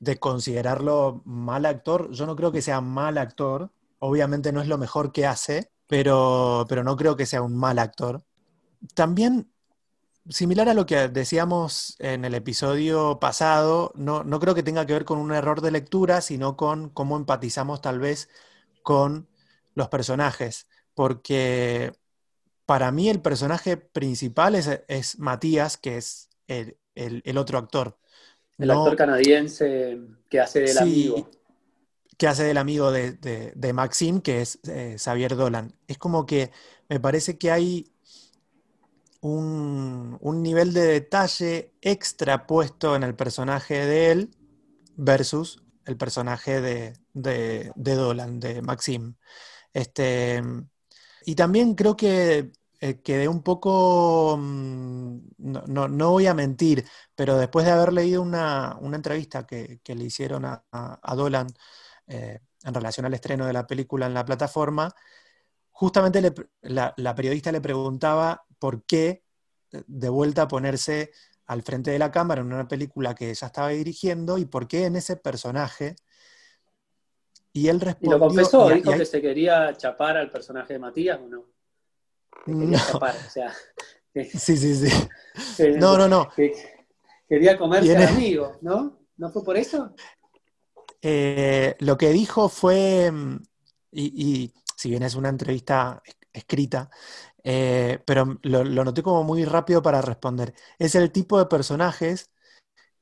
de 0.00 0.18
considerarlo 0.18 1.22
mal 1.24 1.64
actor. 1.64 2.10
Yo 2.10 2.26
no 2.26 2.36
creo 2.36 2.52
que 2.52 2.60
sea 2.60 2.82
mal 2.82 3.16
actor. 3.16 3.70
Obviamente 4.00 4.52
no 4.52 4.60
es 4.60 4.68
lo 4.68 4.76
mejor 4.76 5.12
que 5.12 5.24
hace, 5.24 5.70
pero, 5.86 6.66
pero 6.68 6.84
no 6.84 6.94
creo 6.94 7.16
que 7.16 7.24
sea 7.24 7.40
un 7.40 7.56
mal 7.56 7.78
actor. 7.78 8.22
También 8.94 9.50
similar 10.30 10.68
a 10.68 10.74
lo 10.74 10.86
que 10.86 11.08
decíamos 11.08 11.96
en 11.98 12.24
el 12.24 12.34
episodio 12.34 13.18
pasado, 13.20 13.92
no, 13.96 14.24
creo 14.40 14.54
que 14.54 14.62
tenga 14.62 14.86
que 14.86 14.92
ver 14.92 15.04
con 15.04 15.18
un 15.18 15.32
error 15.32 15.60
de 15.60 15.70
lectura, 15.70 16.20
sino 16.20 16.56
con 16.56 16.88
cómo 16.88 17.16
empatizamos 17.16 17.82
tal 17.82 17.98
vez 17.98 18.28
con 18.82 19.28
los 19.74 19.88
personajes. 19.88 20.68
Porque 20.94 21.92
para 22.64 22.90
mí 22.92 23.08
el 23.08 23.20
personaje 23.20 23.76
principal 23.76 24.54
es, 24.54 25.18
Matías, 25.18 25.76
que 25.76 25.96
es 25.96 26.28
el, 26.46 26.76
otro 27.36 27.58
actor. 27.58 27.98
El 28.58 28.70
actor 28.70 28.96
canadiense 28.96 29.98
que 30.28 30.40
hace 30.40 30.60
del 30.60 30.78
amigo. 30.78 31.30
Que 32.16 32.28
hace 32.28 32.44
del 32.44 32.58
amigo 32.58 32.92
de, 32.92 33.72
Maxim, 33.74 34.20
que 34.20 34.42
es 34.42 34.60
eh, 34.68 34.96
Xavier 34.98 35.34
Dolan. 35.34 35.74
Es 35.88 35.98
como 35.98 36.26
que 36.26 36.50
me 36.88 37.00
parece 37.00 37.38
que 37.38 37.50
hay 37.50 37.90
un, 39.20 40.18
nivel 40.42 40.72
de 40.72 40.82
detalle 40.86 41.74
extra 41.80 42.46
puesto 42.46 42.96
en 42.96 43.02
el 43.02 43.14
personaje 43.14 43.86
de 43.86 44.10
él 44.10 44.30
versus 44.96 45.62
el 45.84 45.96
personaje 45.96 46.60
de, 46.60 46.94
de, 47.12 47.94
Dolan, 47.94 48.40
de 48.40 48.62
Maxim. 48.62 49.14
Este, 49.72 50.42
y 51.24 51.34
también 51.34 51.74
creo 51.74 51.96
que 51.96 52.52
eh, 52.80 53.28
un 53.28 53.42
poco, 53.42 54.36
mm, 54.38 55.18
no, 55.38 56.10
voy 56.10 56.26
a 56.26 56.34
mentir, 56.34 56.86
pero 57.14 57.36
después 57.36 57.66
de 57.66 57.72
haber 57.72 57.92
leído 57.92 58.22
una, 58.22 58.78
entrevista 58.92 59.46
que, 59.46 59.80
le 59.84 60.04
hicieron 60.04 60.44
a, 60.46 61.14
Dolan 61.14 61.48
eh, 62.06 62.40
en 62.64 62.74
relación 62.74 63.06
al 63.06 63.14
estreno 63.14 63.46
de 63.46 63.52
la 63.52 63.66
película 63.66 64.06
en 64.06 64.14
la 64.14 64.24
plataforma, 64.24 64.94
justamente 65.70 66.32
la, 66.62 67.14
periodista 67.14 67.52
le 67.52 67.60
preguntaba 67.60 68.44
por 68.60 68.84
qué 68.84 69.24
de 69.72 70.08
vuelta 70.08 70.42
a 70.42 70.48
ponerse 70.48 71.10
al 71.46 71.62
frente 71.62 71.90
de 71.90 71.98
la 71.98 72.12
cámara 72.12 72.42
en 72.42 72.52
una 72.52 72.68
película 72.68 73.16
que 73.16 73.34
ya 73.34 73.46
estaba 73.46 73.70
dirigiendo 73.70 74.38
y 74.38 74.44
por 74.44 74.68
qué 74.68 74.84
en 74.84 74.94
ese 74.94 75.16
personaje. 75.16 75.96
Y 77.52 77.66
él 77.66 77.80
respondió. 77.80 78.16
¿Y 78.16 78.20
lo 78.20 78.26
confesó? 78.28 78.68
¿Dijo 78.68 78.92
que 78.92 79.04
se 79.04 79.20
quería 79.20 79.76
chapar 79.76 80.16
al 80.16 80.30
personaje 80.30 80.74
de 80.74 80.78
Matías 80.78 81.18
o 81.20 81.28
no? 81.28 81.46
quería 82.46 82.78
chapar, 82.78 83.16
o 83.16 83.30
sea. 83.30 83.52
sí, 84.14 84.56
sí, 84.56 84.76
sí. 84.76 85.68
no, 85.76 85.98
no, 85.98 86.08
no. 86.08 86.28
quería 87.28 87.58
comerse 87.58 87.96
al 87.96 88.08
amigo, 88.08 88.58
¿no? 88.60 89.00
¿No 89.16 89.30
fue 89.30 89.42
por 89.42 89.56
eso? 89.56 89.94
Eh, 91.02 91.76
lo 91.80 91.96
que 91.96 92.10
dijo 92.10 92.48
fue, 92.48 93.10
mm, 93.10 93.42
y, 93.92 94.52
si 94.76 94.90
bien 94.90 95.02
es 95.02 95.14
una 95.14 95.28
entrevista 95.28 96.02
escrita, 96.32 96.90
eh, 97.42 97.98
pero 98.04 98.38
lo, 98.42 98.64
noté 98.64 99.02
como 99.02 99.24
muy 99.24 99.44
rápido 99.44 99.82
para 99.82 100.02
responder. 100.02 100.54
Es 100.78 100.94
el 100.94 101.10
tipo 101.10 101.38
de 101.38 101.46
personajes 101.46 102.30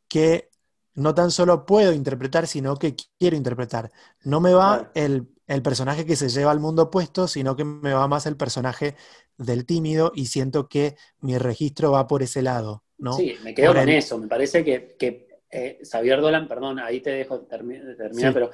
que 0.09 0.51
no 0.95 1.15
tan 1.15 1.31
solo 1.31 1.65
puedo 1.67 1.93
interpretar, 1.93 2.47
sino 2.47 2.77
que 2.77 2.97
quiero 3.19 3.37
interpretar. 3.37 3.91
No 4.25 4.41
me 4.41 4.53
va 4.53 4.91
el, 4.95 5.29
personaje 5.63 6.05
que 6.05 6.17
se 6.17 6.29
lleva 6.29 6.51
al 6.51 6.61
mundo 6.61 6.85
opuesto, 6.85 7.29
sino 7.29 7.57
que 7.57 7.65
me 7.65 7.93
va 7.93 8.09
más 8.09 8.27
el 8.27 8.37
personaje 8.37 8.97
del 9.37 9.65
tímido 9.65 10.13
y 10.15 10.27
siento 10.27 10.69
que 10.69 10.97
mi 11.21 11.39
registro 11.39 11.93
va 11.93 12.07
por 12.07 12.23
ese 12.23 12.43
lado. 12.43 12.85
¿no? 12.99 13.13
Sí, 13.13 13.37
me 13.45 13.55
quedo 13.55 13.75
con 13.75 13.89
eso. 13.89 14.19
Me 14.19 14.27
parece 14.27 14.65
que, 14.65 14.97
que 14.99 15.29
eh, 15.51 15.79
Xavier 15.89 16.21
Dolan, 16.21 16.49
perdón, 16.49 16.79
ahí 16.79 17.01
te 17.01 17.11
dejo 17.11 17.41
terminar, 17.41 18.35
pero 18.35 18.51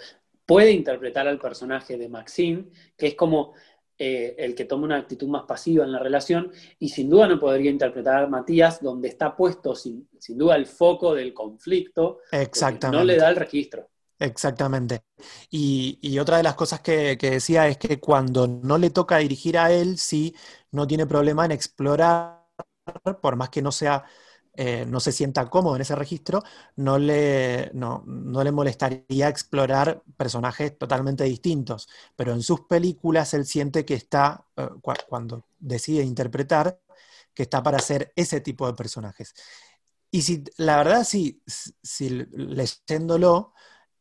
puede 0.47 0.71
interpretar 0.71 1.27
al 1.27 1.39
personaje 1.39 1.97
de 1.97 2.09
Maxine, 2.09 2.67
que 2.97 3.09
es 3.09 3.15
como 3.15 3.55
eh, 3.97 4.35
el 4.39 4.55
que 4.55 4.65
toma 4.65 4.85
una 4.85 4.97
actitud 4.97 5.29
más 5.29 5.45
pasiva 5.45 5.85
en 5.85 5.93
la 5.93 5.99
relación, 6.01 6.51
y 6.79 6.89
sin 6.89 7.09
duda 7.09 7.29
no 7.29 7.39
podría 7.39 7.71
interpretar 7.71 8.25
a 8.25 8.27
Matías 8.27 8.83
donde 8.83 9.09
está 9.09 9.37
puesto 9.37 9.75
sin, 9.75 10.09
duda 10.31 10.57
el 10.57 10.67
foco 10.67 11.15
del 11.15 11.33
conflicto, 11.33 12.19
Exactamente. 12.33 12.99
no 12.99 13.05
le 13.05 13.17
da 13.17 13.31
el 13.31 13.37
registro. 13.37 13.89
Exactamente. 14.19 15.03
Y, 15.51 16.19
otra 16.19 16.39
de 16.39 16.43
las 16.43 16.55
cosas 16.55 16.81
que, 16.81 17.17
decía 17.17 17.69
es 17.69 17.79
que 17.79 18.01
cuando 18.01 18.47
no 18.47 18.79
le 18.79 18.91
toca 18.91 19.19
dirigir 19.19 19.59
a 19.59 19.71
él, 19.73 19.99
sí, 19.99 20.35
no 20.71 20.87
tiene 20.87 21.07
problema 21.07 21.45
en 21.45 21.53
explorar, 21.53 22.45
por 23.21 23.37
más 23.37 23.51
que 23.51 23.63
no 23.63 23.73
sea 23.73 24.05
eh, 24.57 24.87
no 24.87 25.01
se 25.01 25.13
sienta 25.13 25.49
cómodo 25.51 25.77
en 25.77 25.83
ese 25.83 25.97
registro, 25.97 26.43
no 26.77 26.99
le, 26.99 27.71
no, 27.75 28.05
le 28.43 28.53
molestaría 28.53 29.29
explorar 29.29 30.03
personajes 30.17 30.79
totalmente 30.79 31.25
distintos. 31.25 31.89
Pero 32.17 32.33
en 32.33 32.43
sus 32.43 32.61
películas 32.63 33.35
él 33.35 33.47
siente 33.47 33.85
que 33.85 33.95
está, 33.95 34.47
eh, 34.57 34.69
cuando 35.09 35.47
decide 35.59 36.03
interpretar, 36.05 36.81
que 37.35 37.43
está 37.45 37.63
para 37.63 37.79
hacer 37.79 38.13
ese 38.17 38.41
tipo 38.41 38.67
de 38.67 38.75
personajes. 38.75 39.35
Y 40.11 40.23
si, 40.23 40.45
la 40.59 40.77
verdad, 40.77 41.05
si, 41.05 41.43
si 41.83 42.09
leyéndolo, 42.33 43.53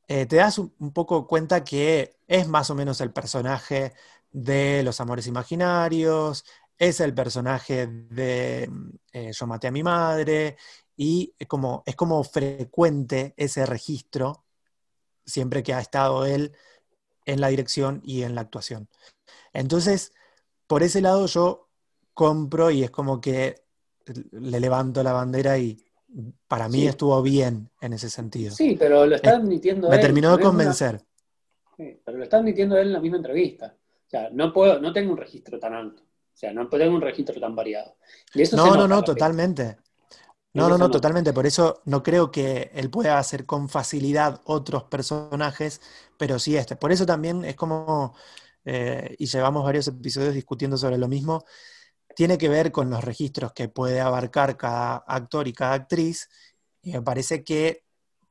eh, 0.07 0.25
te 0.27 0.35
das 0.37 0.59
un, 0.59 0.71
poco 0.93 1.27
cuenta 1.27 1.63
que 1.63 2.17
es 2.27 2.47
más 2.47 2.69
o 2.69 2.75
menos 2.75 3.01
el 3.01 3.11
personaje 3.11 3.93
de 4.31 4.83
Los 4.83 4.99
Amores 5.01 5.27
Imaginarios, 5.27 6.45
es 6.77 6.99
el 6.99 7.13
personaje 7.13 7.87
de 7.87 8.69
eh, 9.11 9.31
Yo 9.31 9.47
maté 9.47 9.67
a 9.67 9.71
mi 9.71 9.83
madre 9.83 10.57
y 10.95 11.33
es 11.37 11.47
como, 11.47 11.83
es 11.85 11.95
como 11.95 12.23
frecuente 12.23 13.33
ese 13.37 13.65
registro 13.65 14.45
siempre 15.25 15.63
que 15.63 15.73
ha 15.73 15.79
estado 15.79 16.25
él 16.25 16.53
en 17.25 17.41
la 17.41 17.47
dirección 17.47 18.01
y 18.03 18.23
en 18.23 18.35
la 18.35 18.41
actuación. 18.41 18.89
Entonces, 19.53 20.13
por 20.67 20.83
ese 20.83 21.01
lado 21.01 21.25
yo 21.27 21.69
compro 22.13 22.69
y 22.71 22.83
es 22.83 22.91
como 22.91 23.21
que 23.21 23.63
le 24.31 24.59
levanto 24.59 25.01
la 25.03 25.13
bandera 25.13 25.57
y 25.57 25.83
para 26.47 26.69
mí 26.69 26.85
estuvo 26.85 27.21
bien 27.21 27.69
en 27.81 27.93
ese 27.93 28.09
sentido. 28.09 28.53
Sí, 28.53 28.75
pero 28.77 29.05
lo 29.05 29.15
está 29.15 29.37
admitiendo 29.37 29.89
Me 29.89 29.97
terminó 29.97 30.35
de 30.35 30.43
convencer. 30.43 31.01
Sí, 31.77 31.99
pero 32.03 32.17
lo 32.17 32.23
está 32.23 32.37
admitiendo 32.37 32.77
él 32.77 32.87
en 32.87 32.93
la 32.93 32.99
misma 32.99 33.17
entrevista. 33.17 33.75
O 34.05 34.09
sea, 34.09 34.29
no 34.31 34.53
puedo, 34.53 34.79
no 34.79 34.93
tengo 34.93 35.11
un 35.11 35.17
registro 35.17 35.59
tan 35.59 35.73
alto. 35.73 36.03
O 36.33 36.37
sea, 36.37 36.51
no 36.51 36.67
tener 36.67 36.89
un 36.89 37.01
registro 37.01 37.39
tan 37.39 37.55
variado. 37.55 37.95
no, 38.53 38.75
no, 38.75 38.87
no, 38.87 39.03
totalmente. 39.03 39.77
No, 40.53 40.69
no, 40.69 40.77
no, 40.77 40.91
totalmente. 40.91 41.33
Por 41.33 41.47
eso 41.47 41.81
no 41.85 42.03
creo 42.03 42.31
que 42.31 42.69
él 42.73 42.89
pueda 42.89 43.17
hacer 43.17 43.45
con 43.45 43.69
facilidad 43.69 44.41
otros 44.45 44.83
personajes, 44.83 45.81
pero 46.17 46.37
sí 46.37 46.55
este. 46.55 46.75
Por 46.75 46.91
eso 46.91 47.05
también 47.05 47.43
es 47.43 47.55
como, 47.55 48.15
eh, 48.65 49.15
y 49.17 49.25
llevamos 49.25 49.63
varios 49.63 49.87
episodios 49.87 50.33
discutiendo 50.33 50.77
sobre 50.77 50.97
lo 50.97 51.07
mismo, 51.07 51.43
tiene 52.15 52.37
que 52.37 52.49
ver 52.49 52.71
con 52.71 52.89
los 52.91 53.03
registros 53.03 53.53
que 53.53 53.67
puede 53.67 53.99
abarcar 53.99 54.55
cada 54.55 54.97
actor 54.97 55.47
y 55.47 55.53
cada 55.53 55.73
actriz, 55.73 56.29
y 56.83 56.91
me 56.91 57.01
parece 57.01 57.43
que 57.43 57.83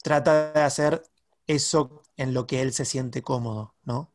trata 0.03 0.53
de 0.53 0.61
hacer 0.61 1.03
eso 1.47 2.03
en 2.17 2.35
lo 2.35 2.47
que 2.47 2.63
él 2.63 2.73
se 2.73 2.85
siente 2.85 3.23
cómodo, 3.23 3.75
¿no? 3.85 4.13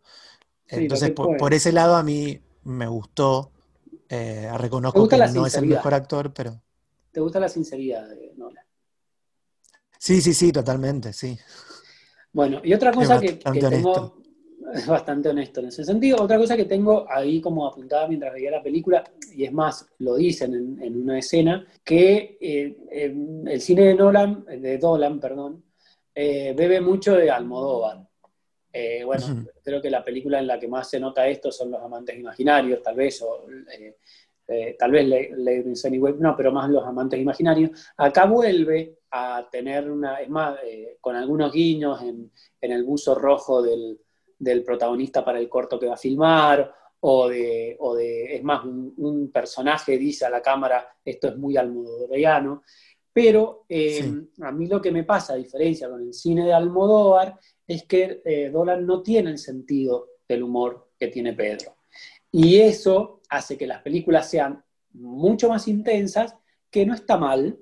Entonces, 0.67 1.11
por, 1.11 1.53
ese 1.53 1.71
lado 1.71 1.95
a 1.95 2.03
mí 2.03 2.41
me 2.63 2.87
gustó 2.87 3.51
eh, 4.09 4.49
reconozco 4.57 5.07
que 5.07 5.17
no 5.17 5.45
es 5.45 5.55
el 5.55 5.65
mejor 5.65 5.93
actor, 5.93 6.33
pero. 6.33 6.61
¿Te 7.11 7.19
gusta 7.19 7.39
la 7.39 7.49
sinceridad 7.49 8.07
de 8.09 8.33
Nolan? 8.35 8.63
Sí, 9.97 10.21
sí, 10.21 10.33
sí, 10.33 10.51
totalmente, 10.51 11.13
sí. 11.13 11.37
Bueno, 12.31 12.61
y 12.63 12.73
otra 12.73 12.91
cosa 12.91 13.19
que, 13.19 13.33
tengo. 13.33 14.15
Es 14.73 14.85
bastante 14.85 15.29
honesto 15.29 15.61
en 15.61 15.67
ese 15.67 15.85
sentido. 15.85 16.21
Otra 16.21 16.37
cosa 16.37 16.57
que 16.57 16.65
tengo 16.65 17.05
ahí 17.09 17.39
como 17.39 17.65
apuntada 17.65 18.05
mientras 18.05 18.33
veía 18.33 18.51
la 18.51 18.61
película, 18.61 19.01
y 19.33 19.45
es 19.45 19.53
más, 19.53 19.87
lo 19.99 20.17
dicen 20.17 20.77
en, 20.81 21.03
una 21.03 21.17
escena, 21.19 21.65
que 21.85 22.37
eh, 22.41 22.75
el 23.45 23.61
cine 23.61 23.83
de 23.83 23.95
Nolan, 23.95 24.43
de 24.43 24.77
Dolan, 24.77 25.21
perdón, 25.21 25.63
eh, 26.13 26.53
bebe 26.57 26.81
mucho 26.81 27.15
de 27.15 27.29
Almodóvar. 27.31 28.06
Eh, 28.79 29.03
bueno, 29.03 29.25
creo 29.63 29.81
que 29.81 29.89
la 29.89 30.03
película 30.03 30.37
en 30.37 30.45
la 30.45 30.59
que 30.59 30.67
más 30.67 30.87
se 30.87 30.99
nota 30.99 31.27
esto 31.27 31.51
son 31.51 31.71
Los 31.71 31.81
Amantes 31.81 32.15
Imaginarios, 32.15 32.79
tal 32.83 32.95
vez, 32.95 33.19
o 33.23 33.47
eh, 33.71 33.97
eh, 34.47 34.75
tal 34.77 34.91
vez 34.91 35.31
Lady 35.35 35.97
Web, 35.97 36.17
no, 36.19 36.35
pero 36.37 36.51
más 36.51 36.69
Los 36.69 36.85
Amantes 36.85 37.19
Imaginarios. 37.19 37.71
Acá 37.97 38.25
vuelve 38.25 38.99
a 39.09 39.47
tener 39.51 39.89
una, 39.89 40.21
es 40.21 40.29
más, 40.29 40.59
con 41.01 41.15
algunos 41.15 41.51
guiños 41.51 42.03
en, 42.03 42.31
el 42.61 42.83
buzo 42.83 43.15
rojo 43.15 43.63
del, 43.63 44.63
protagonista 44.63 45.25
para 45.25 45.39
el 45.39 45.49
corto 45.49 45.79
que 45.79 45.87
va 45.87 45.95
a 45.95 45.97
filmar, 45.97 46.71
o 46.99 47.27
de, 47.27 47.77
o 47.79 47.95
de 47.95 48.35
es 48.35 48.43
más, 48.43 48.63
un, 48.63 49.31
personaje 49.33 49.97
dice 49.97 50.25
a 50.25 50.29
la 50.29 50.41
cámara, 50.43 50.87
esto 51.03 51.29
es 51.29 51.35
muy 51.35 51.57
almodovariano, 51.57 52.61
pero 53.17 53.65
eh, 53.67 54.27
a 54.41 54.51
mí 54.51 54.67
lo 54.67 54.79
que 54.79 54.91
me 54.91 55.03
pasa, 55.03 55.33
a 55.33 55.37
diferencia 55.37 55.89
con 55.89 56.03
el 56.03 56.13
cine 56.13 56.45
de 56.45 56.53
Almodóvar, 56.53 57.39
es 57.65 57.83
que 57.85 58.21
eh, 58.23 58.51
Dolan 58.53 58.85
no 58.85 59.01
tiene 59.01 59.31
el 59.31 59.39
sentido 59.39 60.09
del 60.29 60.43
humor 60.43 60.91
que 60.99 61.07
tiene 61.07 61.33
Pedro. 61.33 61.77
Y 62.31 62.59
eso 62.59 63.21
hace 63.27 63.57
que 63.57 63.65
las 63.65 63.81
películas 63.81 64.29
sean 64.29 64.63
mucho 64.91 65.49
más 65.49 65.67
intensas, 65.67 66.35
que 66.69 66.85
no 66.85 66.93
está 66.93 67.17
mal 67.17 67.57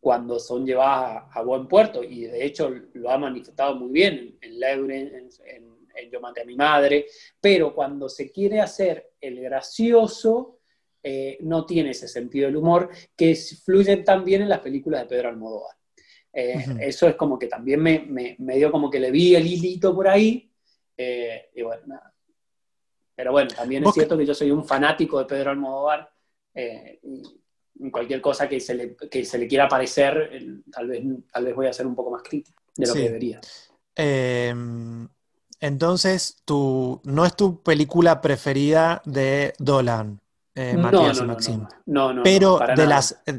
cuando 0.00 0.38
son 0.38 0.64
llevadas 0.64 1.24
a, 1.34 1.42
buen 1.42 1.68
puerto, 1.68 2.02
y 2.02 2.22
de 2.22 2.46
hecho 2.46 2.70
lo 2.94 3.10
ha 3.10 3.18
manifestado 3.18 3.74
muy 3.74 3.92
bien 3.92 4.38
en, 4.40 4.90
en 4.90 5.28
en, 5.44 6.10
Yo 6.10 6.18
maté 6.18 6.40
a 6.40 6.46
mi 6.46 6.56
madre, 6.56 7.04
pero 7.38 7.74
cuando 7.74 8.08
se 8.08 8.32
quiere 8.32 8.62
hacer 8.62 9.10
el 9.20 9.38
gracioso, 9.38 10.57
eh, 11.02 11.38
no 11.40 11.64
tiene 11.64 11.90
ese 11.90 12.08
sentido 12.08 12.46
del 12.46 12.56
humor 12.56 12.90
que 13.16 13.34
fluye 13.34 13.98
también 13.98 14.42
en 14.42 14.48
las 14.48 14.60
películas 14.60 15.02
de 15.02 15.06
Pedro 15.06 15.28
Almodóvar. 15.28 15.76
Eh, 16.32 16.64
eso 16.80 17.08
es 17.08 17.14
como 17.14 17.38
que 17.38 17.46
también 17.46 17.82
me, 17.82 18.36
dio 18.56 18.70
como 18.70 18.90
que 18.90 19.00
le 19.00 19.10
vi 19.10 19.34
el 19.34 19.46
hilito 19.46 19.94
por 19.94 20.08
ahí, 20.08 20.50
eh, 20.96 21.50
y 21.54 21.62
bueno, 21.62 21.82
nada. 21.86 22.12
Pero 23.14 23.32
bueno, 23.32 23.50
también 23.54 23.84
es 23.84 23.94
cierto 23.94 24.16
que 24.16 24.26
yo 24.26 24.34
soy 24.34 24.50
un 24.50 24.64
fanático 24.64 25.18
de 25.18 25.24
Pedro 25.24 25.50
Almodóvar, 25.50 26.10
y 26.54 27.90
cualquier 27.90 28.20
cosa 28.20 28.48
que 28.48 28.58
se 28.58 28.74
le, 28.74 28.96
se 29.24 29.38
le 29.38 29.46
quiera 29.46 29.68
parecer, 29.68 30.64
tal 30.72 30.88
vez, 30.88 31.04
tal 31.32 31.44
vez 31.44 31.54
voy 31.54 31.66
a 31.66 31.72
ser 31.72 31.86
un 31.86 31.94
poco 31.94 32.10
más 32.10 32.22
crítico 32.22 32.62
de 32.76 32.86
lo 32.86 32.94
que 32.94 33.00
debería. 33.00 33.40
Em, 33.94 35.08
entonces, 35.60 36.36
tu, 36.44 37.00
¿no 37.04 37.24
es 37.24 37.34
tu 37.34 37.62
película 37.62 38.20
preferida 38.20 39.02
de 39.04 39.54
Dolan, 39.58 40.20
eh, 40.58 40.76
Matías 40.76 41.22
no, 41.22 41.36
y 41.40 41.60
No, 41.86 42.12
no, 42.12 42.22
Pero 42.22 42.58
de 42.76 42.86
las, 42.86 43.22
eh, 43.26 43.38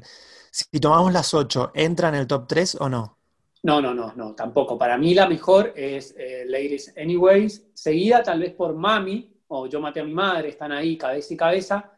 si 0.51 0.79
tomamos 0.79 1.11
las 1.11 1.33
ocho, 1.33 1.71
¿entra 1.73 2.09
en 2.09 2.15
el 2.15 2.27
top 2.27 2.47
3 2.47 2.75
o 2.79 2.89
no? 2.89 3.17
No, 3.63 3.81
no, 3.81 3.93
no, 3.93 4.13
no, 4.15 4.33
tampoco. 4.33 4.77
Para 4.77 4.97
mí 4.97 5.13
la 5.13 5.27
mejor 5.27 5.73
es 5.75 6.15
eh, 6.17 6.45
Ladies 6.47 6.93
Anyways, 6.97 7.71
seguida 7.73 8.23
tal 8.23 8.39
vez 8.39 8.53
por 8.53 8.73
Mami 8.73 9.35
o 9.47 9.67
Yo 9.67 9.81
maté 9.81 9.99
a 9.99 10.03
mi 10.03 10.13
madre, 10.13 10.49
están 10.49 10.71
ahí 10.71 10.97
cabeza 10.97 11.33
y 11.33 11.37
cabeza. 11.37 11.91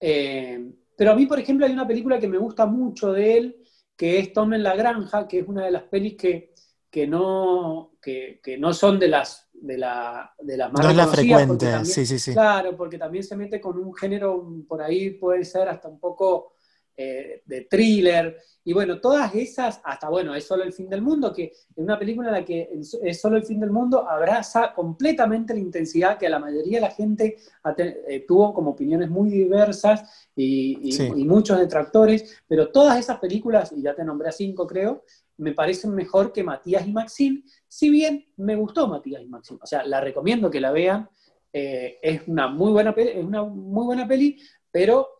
Eh, 0.00 0.72
pero 0.96 1.10
a 1.10 1.14
mí, 1.14 1.26
por 1.26 1.38
ejemplo, 1.38 1.66
hay 1.66 1.72
una 1.72 1.86
película 1.86 2.18
que 2.18 2.28
me 2.28 2.38
gusta 2.38 2.66
mucho 2.66 3.12
de 3.12 3.36
él, 3.36 3.56
que 3.96 4.18
es 4.18 4.32
Tom 4.32 4.54
en 4.54 4.62
la 4.62 4.76
Granja, 4.76 5.26
que 5.26 5.40
es 5.40 5.48
una 5.48 5.64
de 5.64 5.72
las 5.72 5.82
pelis 5.84 6.14
que, 6.16 6.54
que, 6.90 7.06
no, 7.06 7.96
que, 8.00 8.40
no 8.58 8.72
son 8.72 8.98
de 8.98 9.08
las, 9.08 9.43
de, 9.64 9.78
la, 9.78 10.34
de 10.40 10.56
las 10.56 10.72
más 10.72 10.84
No 10.84 10.90
es 10.90 10.96
la 10.96 11.06
frecuente, 11.06 11.84
sí, 11.84 12.04
sí, 12.04 12.18
sí. 12.18 12.32
Claro, 12.32 12.76
porque 12.76 12.98
también 12.98 13.24
se 13.24 13.36
mete 13.36 13.60
con 13.60 13.78
un 13.78 13.94
género, 13.94 14.46
por 14.68 14.82
ahí 14.82 15.10
puede 15.10 15.44
ser 15.44 15.68
hasta 15.68 15.88
un 15.88 15.98
poco 15.98 16.54
eh, 16.96 17.42
de 17.46 17.62
thriller, 17.62 18.36
y 18.66 18.72
bueno, 18.72 18.98
todas 18.98 19.34
esas, 19.34 19.80
hasta 19.84 20.08
bueno, 20.08 20.34
es 20.34 20.46
solo 20.46 20.64
el 20.64 20.72
fin 20.72 20.88
del 20.88 21.02
mundo, 21.02 21.32
que 21.32 21.52
en 21.76 21.84
una 21.84 21.98
película 21.98 22.28
en 22.28 22.34
la 22.34 22.44
que 22.44 22.70
es 23.02 23.20
solo 23.20 23.36
el 23.36 23.44
fin 23.44 23.60
del 23.60 23.70
mundo 23.70 24.08
abraza 24.08 24.72
completamente 24.74 25.52
la 25.52 25.60
intensidad 25.60 26.16
que 26.16 26.26
a 26.26 26.30
la 26.30 26.38
mayoría 26.38 26.78
de 26.78 26.86
la 26.86 26.90
gente 26.90 27.36
eh, 27.76 28.24
tuvo 28.26 28.54
como 28.54 28.70
opiniones 28.70 29.10
muy 29.10 29.28
diversas 29.28 30.28
y, 30.34 30.96
muchos 31.26 31.58
detractores, 31.58 32.42
pero 32.46 32.68
todas 32.68 32.98
esas 32.98 33.18
películas, 33.18 33.72
y 33.72 33.82
ya 33.82 33.94
te 33.94 34.04
nombré 34.04 34.28
a 34.28 34.32
cinco 34.32 34.66
creo, 34.66 35.04
me 35.38 35.52
parecen 35.52 35.94
mejor 35.94 36.32
que 36.32 36.44
Matías 36.44 36.86
y 36.86 36.92
Maxine, 36.92 37.42
si 37.68 37.90
bien 37.90 38.26
me 38.36 38.56
gustó 38.56 38.88
Matías 38.88 39.22
y 39.22 39.26
Maxine, 39.26 39.60
o 39.62 39.66
sea, 39.66 39.84
la 39.84 40.00
recomiendo 40.00 40.50
que 40.50 40.60
la 40.60 40.72
vean, 40.72 41.08
eh, 41.52 41.98
es 42.02 42.22
una 42.26 42.48
muy 42.48 42.72
buena 42.72 42.94
peli, 42.94 43.10
es 43.10 43.24
una 43.24 43.42
muy 43.42 43.86
buena 43.86 44.06
peli, 44.06 44.40
pero 44.70 45.10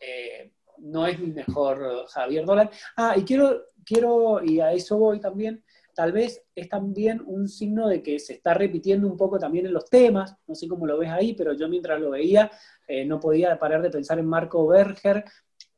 no 0.79 1.07
es 1.07 1.19
mi 1.19 1.31
mejor 1.31 2.05
Javier 2.09 2.45
Dolan. 2.45 2.69
Ah, 2.97 3.15
y 3.17 3.23
quiero, 3.23 3.63
quiero, 3.85 4.43
y 4.43 4.59
a 4.59 4.73
eso 4.73 4.97
voy 4.97 5.19
también, 5.19 5.63
tal 5.93 6.11
vez 6.11 6.43
es 6.53 6.69
también 6.69 7.23
un 7.25 7.47
signo 7.47 7.87
de 7.87 8.03
que 8.03 8.19
se 8.19 8.33
está 8.33 8.53
repitiendo 8.53 9.07
un 9.07 9.17
poco 9.17 9.39
también 9.39 9.65
en 9.65 9.73
los 9.73 9.89
temas, 9.89 10.35
no 10.45 10.53
sé 10.53 10.67
cómo 10.67 10.85
lo 10.85 10.97
ves 10.97 11.09
ahí, 11.09 11.33
pero 11.33 11.53
yo 11.53 11.69
mientras 11.69 11.99
lo 11.99 12.11
veía 12.11 12.51
eh, 12.87 13.05
no 13.05 13.19
podía 13.19 13.57
parar 13.57 13.81
de 13.81 13.89
pensar 13.89 14.19
en 14.19 14.27
Marco 14.27 14.67
Berger, 14.67 15.23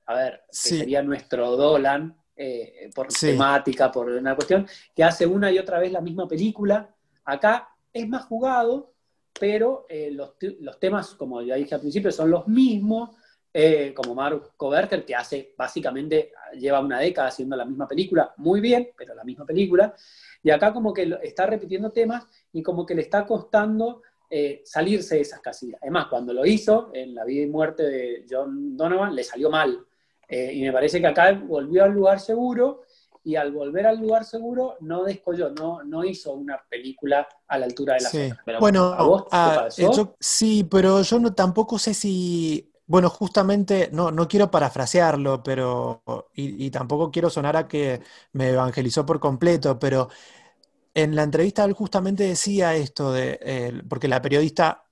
a 0.08 0.16
ver, 0.16 0.42
que 0.48 0.56
sería 0.78 1.04
nuestro 1.04 1.56
Dolan, 1.56 2.18
eh, 2.38 2.90
por 2.94 3.08
temática, 3.08 3.92
por 3.92 4.10
una 4.10 4.36
cuestión, 4.36 4.68
que 4.96 5.04
hace 5.04 5.26
una 5.26 5.52
y 5.52 5.60
otra 5.60 5.80
vez 5.80 5.92
la 5.92 6.02
misma 6.02 6.28
película. 6.28 6.94
Acá 7.26 7.70
es 7.92 8.08
más 8.08 8.26
jugado, 8.26 8.94
pero 9.40 9.86
eh, 9.90 10.10
los, 10.12 10.36
los, 10.60 10.80
temas, 10.80 11.16
como 11.16 11.42
ya 11.42 11.56
dije 11.56 11.76
al 11.76 11.82
principio, 11.82 12.12
son 12.12 12.30
los 12.30 12.48
mismos, 12.48 13.12
eh, 13.54 13.94
como 13.96 14.14
Marco 14.14 14.70
Berger, 14.70 15.04
que 15.04 15.16
hace 15.16 15.54
básicamente, 15.58 16.32
lleva 16.60 16.80
una 16.80 17.00
década 17.00 17.30
haciendo 17.30 17.56
la 17.56 17.66
misma 17.66 17.88
película, 17.88 18.34
muy 18.38 18.62
bien, 18.62 18.90
pero 18.96 19.16
la 19.16 19.24
misma 19.24 19.46
película, 19.46 19.96
y 20.44 20.52
acá 20.52 20.72
como 20.72 20.94
que 20.94 21.18
está 21.24 21.46
repitiendo 21.46 21.92
temas 21.92 22.26
y 22.54 22.62
como 22.62 22.86
que 22.86 22.96
le 22.96 23.02
está 23.02 23.26
costando 23.26 24.04
eh, 24.30 24.62
salirse 24.66 25.16
de 25.16 25.22
esas 25.22 25.40
casillas. 25.40 25.80
Además, 25.82 26.08
cuando 26.10 26.34
lo 26.34 26.46
hizo 26.46 26.92
en 26.94 27.16
La 27.16 27.24
vida 27.24 27.44
y 27.44 27.48
muerte 27.48 27.84
de 27.84 28.26
John 28.30 28.76
Donovan, 28.76 29.16
le 29.16 29.24
salió 29.24 29.50
mal. 29.50 29.86
Eh, 30.28 30.52
y 30.54 30.62
me 30.62 30.74
parece 30.74 31.00
que 31.00 31.08
acá 31.08 31.32
volvió 31.32 31.84
al 31.84 31.92
lugar 31.92 32.20
seguro 32.20 32.82
y 33.24 33.36
al 33.36 33.52
volver 33.52 33.88
al 33.88 34.00
lugar 34.00 34.24
seguro 34.24 34.78
no 34.82 35.04
descolló, 35.04 35.50
no, 35.50 35.84
no 35.84 36.04
hizo 36.04 36.34
una 36.34 36.62
película 36.70 37.28
a 37.48 37.58
la 37.58 37.66
altura 37.66 37.96
de 37.96 38.02
la 38.02 38.10
sí. 38.10 38.30
bueno, 38.60 38.86
¿a 38.86 39.04
vos 39.04 39.26
ah, 39.32 39.68
sí, 40.20 40.64
pero 40.64 41.02
yo 41.02 41.20
no, 41.20 41.34
tampoco 41.34 41.78
sé 41.78 41.94
si 41.94 42.72
bueno, 42.88 43.10
justamente, 43.10 43.90
no, 43.92 44.12
no 44.12 44.30
quiero 44.30 44.50
parafrasearlo, 44.50 45.44
pero, 45.44 46.04
y, 46.34 46.70
tampoco 46.72 47.12
quiero 47.12 47.30
sonar 47.30 47.58
a 47.58 47.68
que 47.68 48.02
me 48.32 48.52
evangelizó 48.52 49.06
por 49.06 49.20
completo, 49.20 49.78
pero 49.78 50.08
en 50.94 51.14
la 51.14 51.24
entrevista 51.24 51.66
él 51.66 51.74
justamente 51.74 52.24
decía 52.24 52.76
esto, 52.76 53.12
de, 53.12 53.40
eh, 53.42 53.82
porque 53.90 54.08
la 54.08 54.22
periodista 54.22 54.87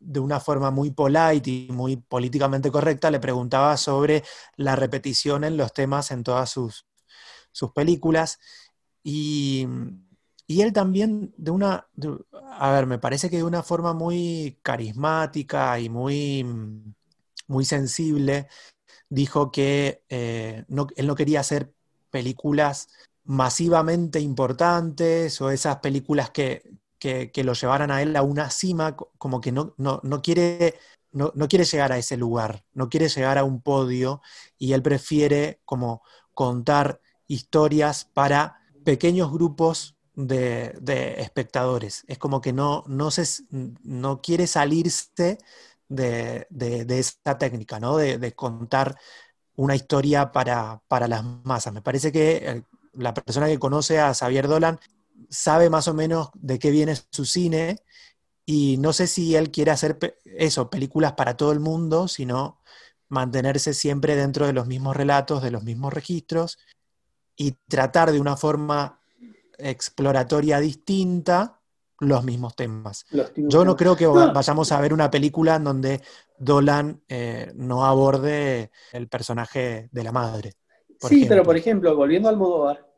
de 0.00 0.20
una 0.20 0.40
forma 0.40 0.70
muy 0.70 0.90
polite 0.90 1.50
y 1.50 1.68
muy 1.70 1.96
políticamente 1.96 2.70
correcta 2.70 3.10
le 3.10 3.20
preguntaba 3.20 3.76
sobre 3.76 4.24
la 4.56 4.74
repetición 4.76 5.44
en 5.44 5.56
los 5.56 5.72
temas 5.72 6.10
en 6.10 6.24
todas 6.24 6.50
sus, 6.50 6.86
sus 7.52 7.72
películas, 7.72 8.38
y, 9.02 9.66
y, 10.46 10.62
él 10.62 10.72
también 10.72 11.32
de 11.38 11.50
una, 11.50 11.88
a 12.58 12.72
ver, 12.72 12.86
me 12.86 12.98
parece 12.98 13.30
que 13.30 13.38
de 13.38 13.44
una 13.44 13.62
forma 13.62 13.94
muy 13.94 14.58
carismática 14.62 15.80
y 15.80 15.88
muy 15.88 16.44
muy 17.50 17.64
sensible, 17.64 18.48
dijo 19.08 19.50
que 19.50 20.04
eh, 20.08 20.64
él 20.96 21.06
no 21.06 21.14
quería 21.16 21.40
hacer 21.40 21.74
películas 22.10 22.88
masivamente 23.24 24.20
importantes 24.20 25.40
o 25.40 25.50
esas 25.50 25.78
películas 25.78 26.30
que, 26.30 26.62
lo 27.44 27.52
llevaran 27.54 27.90
a 27.90 28.02
él 28.02 28.16
a 28.16 28.22
una 28.22 28.50
cima, 28.50 28.96
como 28.96 29.40
que 29.40 29.52
no, 29.52 29.74
no, 29.78 30.22
quiere, 30.22 30.74
no, 31.12 31.32
quiere 31.48 31.64
llegar 31.64 31.92
a 31.92 31.98
ese 31.98 32.16
lugar, 32.16 32.64
no 32.72 32.88
quiere 32.88 33.08
llegar 33.08 33.38
a 33.38 33.44
un 33.44 33.62
podio 33.62 34.20
y 34.58 34.72
él 34.72 34.82
prefiere 34.82 35.60
como 35.64 36.02
contar 36.34 37.00
historias 37.26 38.04
para 38.04 38.60
pequeños 38.84 39.32
grupos 39.32 39.96
de, 40.14 41.14
espectadores. 41.18 42.04
Es 42.06 42.18
como 42.18 42.40
que 42.40 42.52
no, 42.52 42.84
no, 42.86 43.08
no 43.82 44.20
quiere 44.20 44.46
salirse 44.46 45.38
de, 45.88 46.46
de, 46.50 46.98
esa 46.98 47.38
técnica, 47.38 47.80
¿no? 47.80 47.96
De, 47.96 48.32
contar 48.34 48.96
una 49.56 49.74
historia 49.74 50.32
para, 50.32 50.80
las 51.08 51.24
masas. 51.44 51.72
Me 51.72 51.82
parece 51.82 52.12
que 52.12 52.36
eh, 52.36 52.62
la 52.94 53.12
persona 53.12 53.46
que 53.46 53.58
conoce 53.58 53.98
a 54.00 54.14
Xavier 54.14 54.48
Dolan 54.48 54.78
sabe 55.28 55.70
más 55.70 55.88
o 55.88 55.94
menos 55.94 56.30
de 56.34 56.58
qué 56.58 56.70
viene 56.70 56.94
su 57.10 57.24
cine 57.24 57.78
y 58.46 58.78
no 58.78 58.92
sé 58.92 59.06
si 59.06 59.36
él 59.36 59.50
quiere 59.50 59.70
hacer 59.70 59.98
eso, 60.24 60.70
películas 60.70 61.12
para 61.12 61.36
todo 61.36 61.52
el 61.52 61.60
mundo, 61.60 62.08
sino 62.08 62.60
mantenerse 63.08 63.74
siempre 63.74 64.16
dentro 64.16 64.46
de 64.46 64.52
los 64.52 64.66
mismos 64.66 64.96
relatos, 64.96 65.42
de 65.42 65.50
los 65.50 65.62
mismos 65.62 65.92
registros 65.92 66.58
y 67.36 67.52
tratar 67.68 68.12
de 68.12 68.20
una 68.20 68.36
forma 68.36 69.00
exploratoria 69.58 70.58
distinta 70.60 71.60
los 72.00 72.24
mismos 72.24 72.56
temas. 72.56 73.04
Yo 73.36 73.64
no 73.64 73.76
creo 73.76 73.94
que 73.94 74.06
vayamos 74.06 74.72
a 74.72 74.80
ver 74.80 74.94
una 74.94 75.10
película 75.10 75.56
en 75.56 75.64
donde 75.64 76.00
Dolan 76.38 77.02
eh, 77.08 77.52
no 77.54 77.84
aborde 77.84 78.70
el 78.92 79.08
personaje 79.08 79.88
de 79.92 80.04
la 80.04 80.12
madre. 80.12 80.54
Sí, 80.98 81.26
pero 81.28 81.44
por 81.44 81.56
ejemplo, 81.56 81.94
volviendo 81.94 82.28
al 82.28 82.34
Almodóvar, 82.34 82.89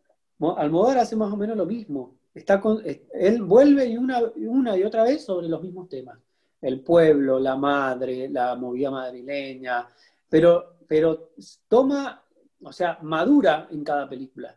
Almodóvar 0.50 0.98
hace 0.98 1.16
más 1.16 1.32
o 1.32 1.36
menos 1.36 1.56
lo 1.56 1.66
mismo. 1.66 2.16
Está 2.34 2.60
con, 2.60 2.82
él 2.84 3.42
vuelve 3.42 3.86
y 3.86 3.96
una, 3.96 4.20
una 4.36 4.76
y 4.76 4.84
otra 4.84 5.04
vez 5.04 5.24
sobre 5.24 5.48
los 5.48 5.62
mismos 5.62 5.88
temas. 5.88 6.18
El 6.60 6.80
pueblo, 6.80 7.38
la 7.38 7.56
madre, 7.56 8.28
la 8.28 8.54
movida 8.54 8.90
madrileña, 8.90 9.86
pero, 10.28 10.76
pero 10.86 11.32
toma, 11.68 12.22
o 12.62 12.72
sea, 12.72 12.98
madura 13.02 13.68
en 13.70 13.84
cada 13.84 14.08
película. 14.08 14.56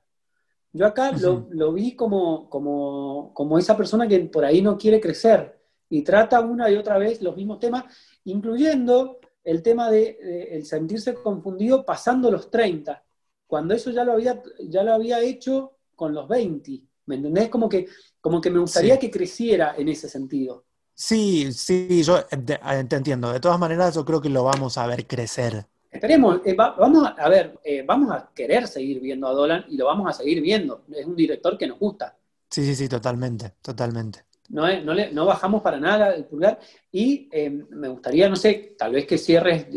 Yo 0.72 0.86
acá 0.86 1.12
lo, 1.12 1.72
vi 1.72 1.96
como, 1.96 2.50
como, 2.50 3.58
esa 3.58 3.78
persona 3.78 4.08
que 4.08 4.20
por 4.22 4.44
ahí 4.44 4.62
no 4.62 4.78
quiere 4.78 5.00
crecer, 5.00 5.58
y 5.90 6.02
trata 6.02 6.42
una 6.42 6.70
y 6.70 6.76
otra 6.76 6.98
vez 6.98 7.22
los 7.22 7.36
mismos 7.36 7.60
temas, 7.60 7.86
incluyendo 8.26 9.20
el 9.44 9.64
tema 9.64 9.90
de, 9.90 10.18
el 10.52 10.66
sentirse 10.66 11.14
confundido 11.14 11.86
pasando 11.86 12.30
los 12.30 12.52
30, 12.52 13.02
cuando 13.48 13.74
eso 13.74 13.90
ya 13.92 14.04
lo 14.04 14.14
había, 14.14 14.42
ya 14.68 14.84
lo 14.84 14.94
había 14.94 15.22
hecho 15.22 15.75
con 15.96 16.14
los 16.14 16.28
20. 16.28 16.82
¿Me 17.08 17.16
entendés? 17.16 17.50
Como 17.50 17.70
que, 17.70 17.88
como 18.20 18.42
que 18.42 18.50
me 18.50 18.60
gustaría 18.60 18.98
que 18.98 19.12
creciera 19.12 19.76
en 19.78 19.90
ese 19.90 20.10
sentido. 20.10 20.66
Sí, 20.96 21.52
sí, 21.52 22.02
yo 22.04 22.20
eh, 22.20 22.26
eh, 22.32 22.84
te, 22.88 22.96
entiendo. 22.96 23.32
De 23.32 23.42
todas 23.42 23.60
maneras, 23.60 23.94
yo 23.94 24.06
creo 24.06 24.22
que 24.22 24.30
lo 24.30 24.46
vamos 24.46 24.78
a 24.78 24.88
ver 24.88 25.06
crecer. 25.06 25.66
Esperemos, 25.92 26.40
eh, 26.46 26.56
vamos 26.56 27.14
a, 27.18 27.30
ver, 27.30 27.60
vamos 27.86 28.12
a 28.12 28.30
querer 28.34 28.68
seguir 28.68 29.00
viendo 29.00 29.28
a 29.28 29.34
Dolan 29.34 29.66
y 29.70 29.78
lo 29.78 29.86
vamos 29.86 30.10
a 30.10 30.14
seguir 30.14 30.42
viendo. 30.42 30.84
Es 30.94 31.06
un 31.06 31.16
director 31.16 31.58
que 31.58 31.68
nos 31.68 31.80
gusta. 31.80 32.18
Sí, 32.50 32.66
sí, 32.66 32.76
sí, 32.76 32.90
totalmente, 32.90 33.54
totalmente. 33.62 34.24
No, 34.50 34.62
no, 34.82 34.94
le, 34.94 35.12
no 35.12 35.26
bajamos 35.26 35.62
para 35.62 35.80
nada 35.80 36.14
el 36.14 36.26
pulgar 36.26 36.60
y 36.92 37.30
me 37.70 37.88
gustaría, 37.88 38.30
no 38.30 38.36
sé, 38.36 38.76
tal 38.78 38.92
vez 38.92 39.06
que 39.06 39.18
cierres 39.18 39.68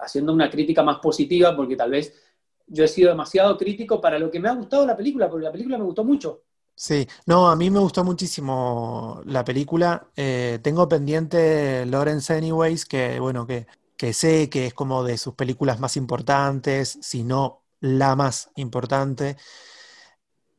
haciendo 0.00 0.32
una 0.32 0.50
crítica 0.50 0.82
más 0.82 0.98
positiva, 0.98 1.54
porque 1.54 1.76
tal 1.76 1.90
vez 1.90 2.12
yo 2.66 2.84
he 2.84 2.88
sido 2.88 3.10
demasiado 3.10 3.56
crítico 3.56 4.00
para 4.00 4.18
lo 4.18 4.30
que 4.30 4.40
me 4.40 4.48
ha 4.48 4.54
gustado 4.54 4.86
la 4.86 4.96
película, 4.96 5.28
porque 5.28 5.44
la 5.44 5.52
película 5.52 5.78
me 5.78 5.84
gustó 5.84 6.04
mucho. 6.04 6.42
Sí, 6.78 7.08
no, 7.24 7.48
a 7.48 7.56
mí 7.56 7.70
me 7.70 7.78
gustó 7.80 8.04
muchísimo 8.04 9.22
la 9.24 9.44
película. 9.44 10.10
Eh, 10.14 10.58
tengo 10.62 10.88
pendiente 10.88 11.86
Lawrence 11.86 12.34
Anyways, 12.34 12.84
que 12.84 13.18
bueno, 13.18 13.46
que, 13.46 13.66
que 13.96 14.12
sé 14.12 14.50
que 14.50 14.66
es 14.66 14.74
como 14.74 15.02
de 15.02 15.16
sus 15.16 15.34
películas 15.34 15.80
más 15.80 15.96
importantes, 15.96 16.98
si 17.00 17.24
no 17.24 17.62
la 17.80 18.14
más 18.14 18.50
importante. 18.56 19.36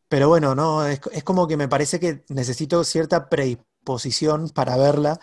Pero 0.09 0.29
bueno, 0.29 0.55
no, 0.55 0.85
es, 0.87 1.01
es 1.11 1.23
como 1.23 1.47
que 1.47 1.57
me 1.57 1.67
parece 1.67 1.99
que 1.99 2.23
necesito 2.29 2.83
cierta 2.83 3.29
predisposición 3.29 4.49
para 4.49 4.77
verla 4.77 5.19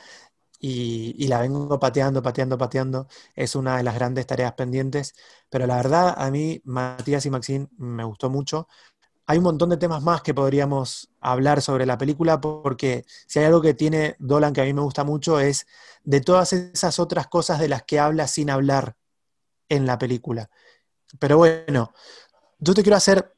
y, 0.67 1.15
y, 1.19 1.29
la 1.29 1.41
vengo 1.41 1.79
pateando, 1.79 2.23
pateando, 2.23 2.57
pateando. 2.59 3.09
Es 3.35 3.55
una 3.57 3.77
de 3.77 3.83
las 3.83 3.95
grandes 3.95 4.27
tareas 4.27 4.53
pendientes. 4.55 5.15
Pero 5.51 5.67
la 5.67 5.77
verdad, 5.77 6.15
a 6.17 6.31
mí, 6.31 6.61
Matías 6.65 7.27
y 7.27 7.31
Maxine, 7.31 7.69
me 7.77 8.05
gustó 8.05 8.31
mucho 8.31 8.69
hay 9.27 9.39
un 9.39 9.45
montón 9.45 9.71
de 9.71 9.77
temas 9.77 10.03
más 10.03 10.23
que 10.23 10.35
podríamos 10.35 11.11
hablar 11.21 11.63
sobre 11.63 11.87
la 11.87 11.97
película, 11.97 12.41
porque 12.41 13.05
si 13.27 13.39
hay 13.39 13.47
algo 13.47 13.63
que 13.63 13.75
tiene 13.75 14.17
Dolan 14.19 14.53
que 14.53 14.61
a 14.61 14.65
mí 14.65 14.75
me 14.75 14.83
gusta 14.83 15.05
mucho 15.05 15.41
es 15.41 15.67
de 16.03 16.21
todas 16.21 16.53
esas 16.53 16.99
otras 16.99 17.27
cosas 17.29 17.59
de 17.59 17.69
las 17.69 17.85
que 17.85 17.99
habla 17.99 18.27
sin 18.27 18.51
hablar 18.51 18.97
en 19.69 19.87
la 19.87 19.99
película. 19.99 20.51
Pero 21.19 21.39
bueno, 21.39 21.95
yo 22.59 22.75
te 22.75 22.83
quiero 22.83 22.97
hacer 22.97 23.35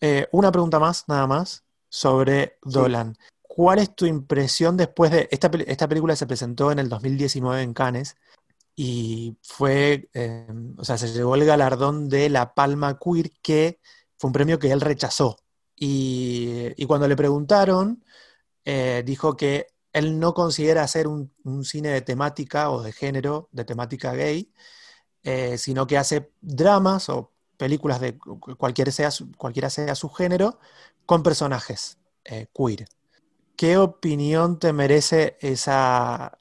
eh, 0.00 0.28
una 0.30 0.52
pregunta 0.52 0.78
más, 0.78 1.04
nada 1.08 1.26
más, 1.26 1.64
sobre 1.88 2.58
Dolan. 2.62 3.16
¿Cuál 3.54 3.78
es 3.78 3.94
tu 3.94 4.04
impresión 4.06 4.76
después 4.76 5.12
de... 5.12 5.28
Esta, 5.30 5.48
esta, 5.68 5.86
película 5.88 6.16
se 6.16 6.26
presentó 6.26 6.72
en 6.72 6.80
el 6.80 6.88
2019 6.88 7.62
en 7.62 7.72
Cannes 7.72 8.16
y 8.74 9.36
fue, 9.42 10.08
eh, 10.12 10.48
o 10.76 10.84
sea, 10.84 10.98
se 10.98 11.12
llevó 11.12 11.36
el 11.36 11.44
galardón 11.44 12.08
de 12.08 12.28
la 12.30 12.52
Palma 12.54 12.98
Queer 12.98 13.30
que 13.42 13.78
fue 14.18 14.26
un 14.28 14.32
premio 14.32 14.58
que 14.58 14.72
él 14.72 14.80
rechazó. 14.80 15.36
Y, 15.76 16.84
cuando 16.86 17.06
le 17.06 17.14
preguntaron, 17.14 18.04
eh, 18.64 19.04
dijo 19.06 19.36
que 19.36 19.68
él 19.92 20.18
no 20.18 20.34
considera 20.34 20.82
hacer 20.82 21.06
un, 21.06 21.30
cine 21.64 21.90
de 21.90 22.00
temática 22.02 22.70
o 22.70 22.82
de 22.82 22.90
género, 22.90 23.48
de 23.52 23.64
temática 23.64 24.14
gay, 24.14 24.52
eh, 25.22 25.58
sino 25.58 25.86
que 25.86 25.96
hace 25.96 26.32
dramas 26.40 27.08
o 27.08 27.30
películas 27.56 28.00
de 28.00 28.18
cualquiera 28.18 28.90
sea, 28.90 29.10
cualquiera 29.38 29.70
sea 29.70 29.94
su 29.94 30.08
género 30.10 30.58
con 31.06 31.22
personajes 31.22 31.98
eh, 32.24 32.48
queer. 32.52 32.88
¿Qué 33.56 33.76
opinión 33.76 34.58
te 34.58 34.72
merece 34.72 35.36
esa, 35.40 36.38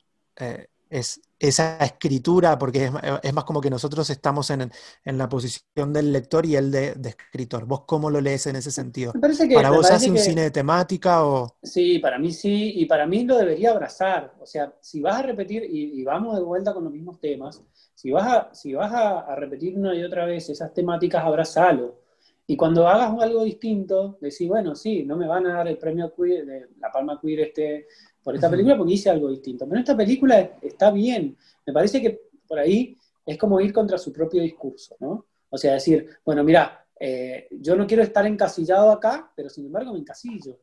es, 0.89 1.21
esa 1.43 1.77
escritura, 1.77 2.57
porque 2.57 2.89
es, 3.21 3.33
más 3.33 3.43
como 3.43 3.59
que 3.59 3.69
nosotros 3.69 4.09
estamos 4.09 4.49
en, 4.49 4.71
la 5.03 5.27
posición 5.27 5.91
del 5.91 6.13
lector 6.13 6.45
y 6.45 6.55
él 6.55 6.71
de, 6.71 6.95
escritor. 7.03 7.65
¿Vos 7.65 7.81
cómo 7.85 8.09
lo 8.09 8.21
lees 8.21 8.47
en 8.47 8.55
ese 8.55 8.71
sentido? 8.71 9.11
¿Para 9.53 9.71
vos 9.71 9.91
hace 9.91 10.09
un 10.09 10.17
cine 10.17 10.43
de 10.43 10.51
temática 10.51 11.25
o...? 11.25 11.57
Sí, 11.61 11.99
para 11.99 12.17
mí 12.17 12.31
sí, 12.31 12.73
y 12.75 12.85
para 12.85 13.05
mí 13.05 13.25
lo 13.25 13.37
debería 13.37 13.71
abrazar. 13.71 14.33
O 14.39 14.45
sea, 14.45 14.73
si 14.79 15.01
vas 15.01 15.15
a 15.15 15.23
repetir, 15.23 15.63
y, 15.69 16.01
vamos 16.03 16.37
de 16.37 16.43
vuelta 16.43 16.73
con 16.73 16.85
los 16.85 16.93
mismos 16.93 17.19
temas, 17.19 17.61
si 17.93 18.11
vas, 18.11 18.25
a, 18.25 18.53
si 18.53 18.73
vas 18.73 18.93
a, 18.93 19.35
repetir 19.35 19.77
una 19.77 19.93
y 19.93 20.03
otra 20.03 20.25
vez 20.25 20.49
esas 20.49 20.73
temáticas, 20.73 21.25
abrazalo. 21.25 22.02
Y 22.45 22.57
cuando 22.57 22.87
hagas 22.87 23.13
algo 23.21 23.43
distinto, 23.43 24.17
decís, 24.19 24.47
bueno, 24.47 24.75
sí, 24.75 25.03
no 25.03 25.15
me 25.15 25.27
van 25.27 25.47
a 25.47 25.53
dar 25.53 25.67
el 25.67 25.77
premio 25.77 26.13
queer, 26.13 26.45
de 26.45 26.67
la 26.79 26.91
palma 26.91 27.19
queer 27.21 27.39
este 27.41 27.87
por 28.21 28.35
esta 28.35 28.49
película 28.49 28.77
porque 28.77 28.93
hice 28.93 29.09
algo 29.09 29.29
distinto. 29.29 29.67
Pero 29.67 29.79
esta 29.79 29.95
película 29.95 30.57
está 30.61 30.91
bien. 30.91 31.37
Me 31.65 31.73
parece 31.73 32.01
que 32.01 32.21
por 32.47 32.59
ahí 32.59 32.97
es 33.25 33.37
como 33.37 33.59
ir 33.59 33.73
contra 33.73 33.97
su 33.97 34.11
propio 34.11 34.41
discurso, 34.41 34.95
¿no? 34.99 35.25
O 35.49 35.57
sea, 35.57 35.73
decir, 35.73 36.07
bueno, 36.25 36.43
mira, 36.43 36.85
eh, 36.99 37.47
yo 37.51 37.75
no 37.75 37.85
quiero 37.85 38.03
estar 38.03 38.25
encasillado 38.25 38.91
acá, 38.91 39.31
pero 39.35 39.49
sin 39.49 39.65
embargo 39.65 39.93
me 39.93 39.99
encasillo. 39.99 40.59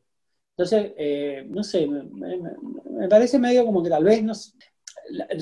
Entonces, 0.51 0.93
eh, 0.97 1.45
no 1.47 1.63
sé, 1.63 1.87
me, 1.87 3.07
parece 3.07 3.39
medio 3.39 3.65
como 3.65 3.81
que 3.81 3.89
tal 3.89 4.03
vez, 4.03 4.23
no, 4.23 4.33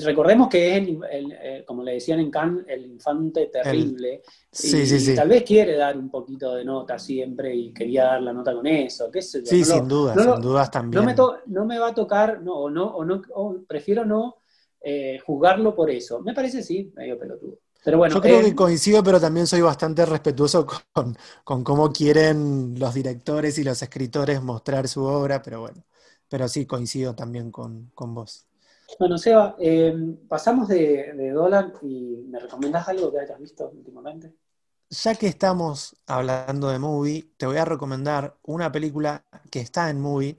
recordemos 0.04 0.48
que 0.48 0.76
es, 0.76 0.88
el, 0.88 1.32
eh, 1.32 1.64
como 1.66 1.82
le 1.82 1.92
decían 1.94 2.20
en 2.20 2.30
Cannes, 2.30 2.64
el 2.68 2.86
infante 2.86 3.46
terrible. 3.46 4.22
sí, 4.50 4.86
sí, 4.86 5.00
sí. 5.00 5.14
tal 5.14 5.28
vez 5.28 5.42
quiere 5.42 5.76
dar 5.76 5.96
un 5.96 6.10
poquito 6.10 6.54
de 6.54 6.64
nota 6.64 6.98
siempre 6.98 7.54
y 7.54 7.72
quería 7.72 8.04
dar 8.04 8.22
la 8.22 8.32
nota 8.32 8.52
con 8.52 8.66
eso, 8.66 9.10
qué 9.10 9.22
sé 9.22 9.44
Sí, 9.44 9.64
sin 9.64 9.86
duda, 9.88 10.14
sin 10.14 10.40
dudas 10.40 10.70
también. 10.70 11.04
No 11.46 11.64
me, 11.64 11.78
va 11.78 11.88
a 11.88 11.94
tocar, 11.94 12.42
no, 12.42 12.54
o 12.54 12.70
no, 12.70 12.86
o 12.86 13.04
no 13.04 13.22
prefiero 13.66 14.04
no 14.04 14.36
eh, 14.80 15.18
juzgarlo 15.24 15.74
por 15.74 15.90
eso. 15.90 16.20
Me 16.20 16.34
parece, 16.34 16.62
sí, 16.62 16.92
medio 16.96 17.18
pelotudo. 17.18 17.58
Pero 17.82 17.98
bueno, 17.98 18.14
Yo 18.14 18.20
creo 18.20 18.42
que 18.42 18.54
coincido, 18.54 19.02
pero 19.02 19.20
también 19.20 19.46
soy 19.46 19.62
bastante 19.62 20.04
respetuoso 20.04 20.66
con, 20.92 21.16
con 21.44 21.64
cómo 21.64 21.92
quieren 21.92 22.78
los 22.78 22.94
directores 22.94 23.58
y 23.58 23.64
los 23.64 23.80
escritores 23.82 24.42
mostrar 24.42 24.88
su 24.88 25.04
obra, 25.04 25.42
pero 25.42 25.60
bueno, 25.60 25.84
pero 26.28 26.48
sí 26.48 26.66
coincido 26.66 27.14
también 27.14 27.50
con, 27.50 27.90
con 27.94 28.14
vos. 28.14 28.49
Bueno, 28.98 29.18
Seba, 29.18 29.56
eh, 29.58 29.94
pasamos 30.28 30.68
de, 30.68 31.12
de 31.14 31.30
Dolan 31.30 31.72
y 31.82 32.24
¿me 32.28 32.38
recomendás 32.38 32.88
algo 32.88 33.10
que 33.10 33.20
hayas 33.20 33.38
visto 33.38 33.70
últimamente? 33.70 34.34
Ya 34.90 35.14
que 35.14 35.28
estamos 35.28 35.96
hablando 36.06 36.68
de 36.68 36.78
movie, 36.78 37.30
te 37.36 37.46
voy 37.46 37.56
a 37.58 37.64
recomendar 37.64 38.36
una 38.42 38.72
película 38.72 39.24
que 39.50 39.60
está 39.60 39.88
en 39.88 40.00
movie, 40.00 40.38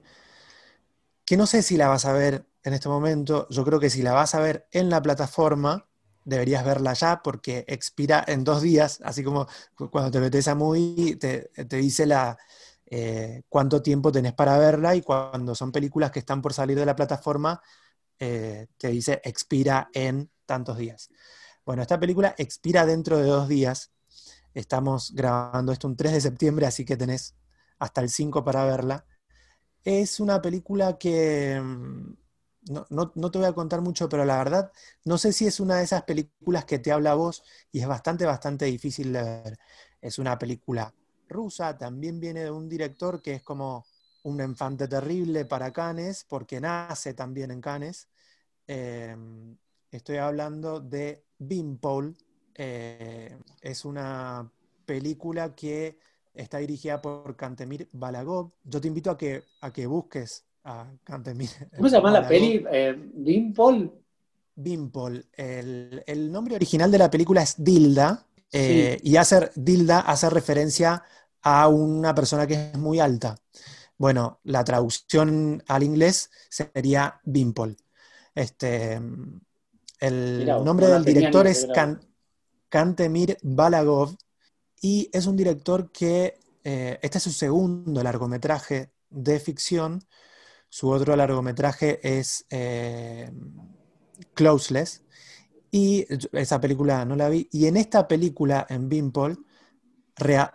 que 1.24 1.36
no 1.36 1.46
sé 1.46 1.62
si 1.62 1.76
la 1.76 1.88
vas 1.88 2.04
a 2.04 2.12
ver 2.12 2.44
en 2.62 2.74
este 2.74 2.88
momento. 2.88 3.46
Yo 3.50 3.64
creo 3.64 3.80
que 3.80 3.90
si 3.90 4.02
la 4.02 4.12
vas 4.12 4.34
a 4.34 4.40
ver 4.40 4.66
en 4.72 4.90
la 4.90 5.00
plataforma, 5.00 5.86
deberías 6.24 6.64
verla 6.64 6.92
ya 6.92 7.22
porque 7.22 7.64
expira 7.66 8.24
en 8.26 8.44
dos 8.44 8.62
días, 8.62 9.00
así 9.04 9.24
como 9.24 9.46
cuando 9.90 10.10
te 10.10 10.20
metes 10.20 10.48
a 10.48 10.54
movie, 10.54 11.16
te, 11.16 11.50
dice 11.68 12.06
la, 12.06 12.38
eh, 12.86 13.42
cuánto 13.48 13.82
tiempo 13.82 14.12
tenés 14.12 14.34
para 14.34 14.58
verla 14.58 14.94
y 14.94 15.02
cuando 15.02 15.54
son 15.54 15.72
películas 15.72 16.10
que 16.10 16.20
están 16.20 16.42
por 16.42 16.52
salir 16.52 16.78
de 16.78 16.86
la 16.86 16.94
plataforma, 16.96 17.62
eh, 18.24 18.68
te 18.78 18.86
dice 18.86 19.20
expira 19.24 19.90
en 19.92 20.30
tantos 20.46 20.78
días. 20.78 21.10
Bueno, 21.66 21.82
esta 21.82 21.98
película 21.98 22.36
expira 22.38 22.86
dentro 22.86 23.18
de 23.18 23.24
dos 23.24 23.48
días. 23.48 23.90
Estamos 24.54 25.12
grabando 25.12 25.72
esto 25.72 25.88
un 25.88 25.96
3 25.96 26.12
de 26.12 26.20
septiembre, 26.20 26.66
así 26.66 26.84
que 26.84 26.96
tenés 26.96 27.34
hasta 27.80 28.00
el 28.00 28.10
5 28.10 28.44
para 28.44 28.64
verla. 28.64 29.04
Es 29.82 30.20
una 30.20 30.40
película 30.40 30.98
que 30.98 31.60
mm, 31.60 32.14
no, 32.90 33.30
te 33.32 33.38
voy 33.38 33.48
a 33.48 33.54
contar 33.54 33.80
mucho, 33.80 34.08
pero 34.08 34.24
la 34.24 34.38
verdad, 34.38 34.70
no 35.04 35.18
sé 35.18 35.32
si 35.32 35.48
es 35.48 35.58
una 35.58 35.78
de 35.78 35.82
esas 35.82 36.04
películas 36.04 36.64
que 36.64 36.78
te 36.78 36.92
habla 36.92 37.14
vos 37.14 37.42
y 37.72 37.80
es 37.80 37.88
bastante, 37.88 38.24
bastante 38.24 38.66
difícil 38.66 39.12
de 39.12 39.22
ver. 39.24 39.58
Es 40.00 40.20
una 40.20 40.38
película 40.38 40.94
rusa, 41.28 41.76
también 41.76 42.20
viene 42.20 42.44
de 42.44 42.52
un 42.52 42.68
director 42.68 43.20
que 43.20 43.34
es 43.34 43.42
como 43.42 43.84
un 44.22 44.40
enfante 44.40 44.88
terrible 44.88 45.44
para 45.44 45.72
Cannes, 45.72 46.24
porque 46.28 46.60
nace 46.60 47.14
también 47.14 47.50
en 47.50 47.60
Cannes. 47.60 48.08
Em, 48.66 49.56
estoy 49.90 50.16
hablando 50.18 50.80
de 50.80 51.24
Bimpole. 51.38 52.14
Eh, 52.54 53.36
es 53.60 53.84
una 53.84 54.50
película 54.84 55.54
que 55.54 55.98
está 56.34 56.58
dirigida 56.58 57.00
por 57.00 57.36
Kantemir 57.36 57.88
Balagov. 57.92 58.52
Yo 58.64 58.80
te 58.80 58.88
invito 58.88 59.10
a 59.10 59.18
que, 59.18 59.44
a 59.60 59.72
que 59.72 59.86
busques 59.86 60.44
a 60.64 60.86
Kantemir. 61.04 61.50
¿Cómo 61.76 61.88
se 61.88 61.96
llama 61.96 62.10
la 62.10 62.26
peli? 62.26 62.64
Eh, 62.70 62.94
Bimpole. 63.14 63.90
Bimpole. 64.54 65.24
El, 65.36 66.30
nombre 66.30 66.54
original 66.54 66.90
de 66.90 66.98
la 66.98 67.10
película 67.10 67.42
es 67.42 67.62
Dilda. 67.62 68.26
Eh, 68.54 69.00
y 69.02 69.16
hacer 69.16 69.50
Dilda 69.56 70.00
hace 70.00 70.28
referencia 70.28 71.02
a 71.40 71.68
una 71.68 72.14
persona 72.14 72.46
que 72.46 72.54
es 72.54 72.78
muy 72.78 73.00
alta. 73.00 73.34
Bueno, 73.98 74.40
la 74.44 74.64
traducción 74.64 75.62
al 75.68 75.82
inglés 75.82 76.30
sería 76.48 77.20
Bimpole. 77.24 77.76
Este, 78.34 79.00
el 80.00 80.46
nombre 80.64 80.88
del 80.88 81.04
director 81.04 81.46
es 81.46 81.66
Kantemir 82.68 83.36
Balagov 83.42 84.16
y 84.80 85.08
es 85.12 85.26
un 85.26 85.36
director 85.36 85.92
que, 85.92 86.40
eh, 86.64 86.98
este 87.02 87.18
es 87.18 87.24
su 87.24 87.30
segundo 87.30 88.02
largometraje 88.02 88.92
de 89.10 89.38
ficción, 89.38 90.02
su 90.68 90.88
otro 90.88 91.14
largometraje 91.14 92.00
es 92.02 92.46
eh, 92.50 93.30
Closeless. 94.34 95.02
Y 95.70 96.06
esa 96.32 96.60
película 96.60 97.04
no 97.04 97.14
la 97.16 97.28
vi. 97.28 97.48
Y 97.52 97.66
en 97.66 97.76
esta 97.76 98.08
película, 98.08 98.66
en 98.68 98.88
Bimpol, 98.88 99.46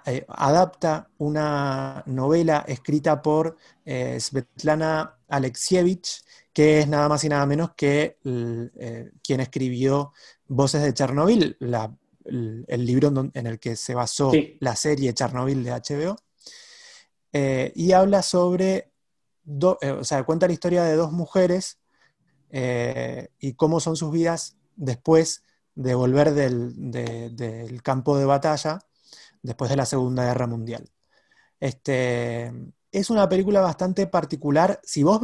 eh, 0.05 0.25
adapta 0.27 1.09
una 1.17 2.03
novela 2.05 2.65
escrita 2.67 3.21
por 3.21 3.57
eh, 3.85 4.19
Svetlana 4.19 5.19
Alexievich, 5.27 6.23
que 6.53 6.79
es 6.79 6.87
nada 6.87 7.09
más 7.09 7.23
y 7.23 7.29
nada 7.29 7.45
menos 7.45 7.71
que 7.75 8.17
quien 8.23 9.39
escribió 9.39 10.13
Voces 10.47 10.81
de 10.81 10.93
Chernobyl, 10.93 11.57
el, 11.59 12.85
libro 12.85 13.29
en, 13.33 13.47
el 13.47 13.59
que 13.59 13.75
se 13.75 13.93
basó 13.93 14.31
la 14.59 14.75
serie 14.75 15.13
Chernobyl 15.13 15.63
de 15.63 15.71
HBO. 15.71 16.15
y 17.75 17.91
habla 17.91 18.21
sobre 18.23 18.91
eh, 19.81 19.91
o 19.91 20.03
sea, 20.03 20.23
cuenta 20.23 20.47
la 20.47 20.53
historia 20.53 20.83
de 20.83 20.95
dos 20.95 21.11
mujeres 21.13 21.79
eh, 22.49 23.29
y 23.39 23.53
cómo 23.53 23.79
son 23.79 23.95
sus 23.95 24.11
vidas 24.11 24.57
después 24.75 25.43
de 25.73 25.95
volver 25.95 26.33
del, 26.33 27.81
campo 27.81 28.17
de 28.17 28.25
batalla, 28.25 28.79
después 29.41 29.69
de 29.69 29.77
la 29.77 29.85
Segunda 29.85 30.25
Guerra 30.25 30.47
Mundial. 30.47 30.89
Este, 31.59 32.51
es 32.91 33.09
una 33.09 33.27
película 33.27 33.61
bastante 33.61 34.07
particular. 34.07 34.79
Si 34.83 35.03
vos, 35.03 35.21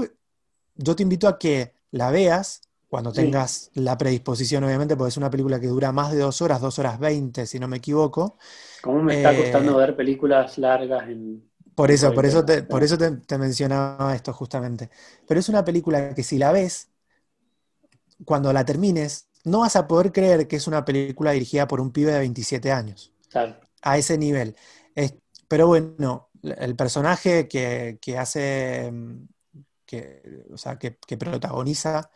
yo 0.75 0.95
te 0.95 1.03
invito 1.03 1.27
a 1.27 1.37
que 1.37 1.73
la 1.91 2.11
veas 2.11 2.61
cuando 2.87 3.11
tengas 3.11 3.71
la 3.73 3.97
predisposición, 3.97 4.63
obviamente, 4.63 4.95
porque 4.95 5.09
es 5.09 5.17
una 5.17 5.31
película 5.31 5.59
que 5.59 5.67
dura 5.67 5.91
más 5.91 6.11
de 6.11 6.19
dos 6.19 6.41
horas, 6.43 6.61
dos 6.61 6.77
horas 6.77 6.99
veinte, 6.99 7.47
si 7.47 7.59
no 7.59 7.67
me 7.67 7.77
equivoco. 7.77 8.37
¿Cómo 8.83 9.01
me 9.01 9.15
está 9.15 9.35
costando 9.35 9.73
eh, 9.73 9.85
ver 9.85 9.95
películas 9.95 10.59
largas 10.59 11.09
en, 11.09 11.43
por 11.75 11.89
eso, 11.89 12.13
por 12.13 12.25
eso, 12.25 12.45
te, 12.45 12.63
por 12.63 12.83
eso 12.83 12.97
te, 12.97 13.37
mencionaba 13.37 14.13
esto 14.15 14.31
justamente. 14.33 14.89
Pero 15.27 15.39
es 15.39 15.49
una 15.49 15.65
película 15.65 16.13
que 16.13 16.23
si 16.23 16.37
la 16.37 16.51
ves, 16.51 16.89
cuando 18.25 18.53
la 18.53 18.63
termines, 18.63 19.27
no 19.43 19.59
vas 19.59 19.75
a 19.75 19.87
poder 19.87 20.11
creer 20.11 20.47
que 20.47 20.57
es 20.57 20.67
una 20.67 20.85
película 20.85 21.31
dirigida 21.31 21.67
por 21.67 21.81
un 21.81 21.91
pibe 21.91 22.11
de 22.11 22.19
27 22.19 22.71
años. 22.71 23.11
A 23.83 23.97
ese 23.97 24.17
nivel. 24.17 24.55
pero 25.47 25.67
bueno, 25.67 26.29
el 26.43 26.75
personaje 26.75 27.47
que, 27.47 28.17
hace, 28.17 28.91
que, 29.85 30.45
o 30.51 30.57
sea, 30.57 30.77
que, 30.77 30.91
protagoniza, 31.17 32.09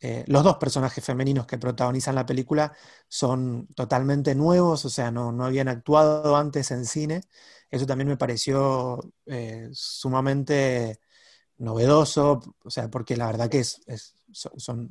eh, 0.00 0.24
los 0.28 0.44
dos 0.44 0.56
personajes 0.58 1.04
femeninos 1.04 1.46
que 1.46 1.58
protagonizan 1.58 2.14
la 2.14 2.26
película 2.26 2.72
son 3.08 3.66
totalmente 3.74 4.34
nuevos, 4.34 4.84
o 4.84 4.90
sea, 4.90 5.10
no, 5.10 5.32
no 5.32 5.46
habían 5.46 5.68
actuado 5.68 6.36
antes 6.36 6.70
en 6.70 6.84
cine. 6.86 7.22
Eso 7.70 7.86
también 7.86 8.08
me 8.08 8.16
pareció 8.16 9.00
eh, 9.26 9.68
sumamente 9.72 11.00
novedoso, 11.58 12.40
o 12.64 12.70
sea, 12.70 12.90
porque 12.90 13.16
la 13.16 13.26
verdad 13.26 13.48
que 13.50 13.60
es, 13.60 13.82
son 14.32 14.90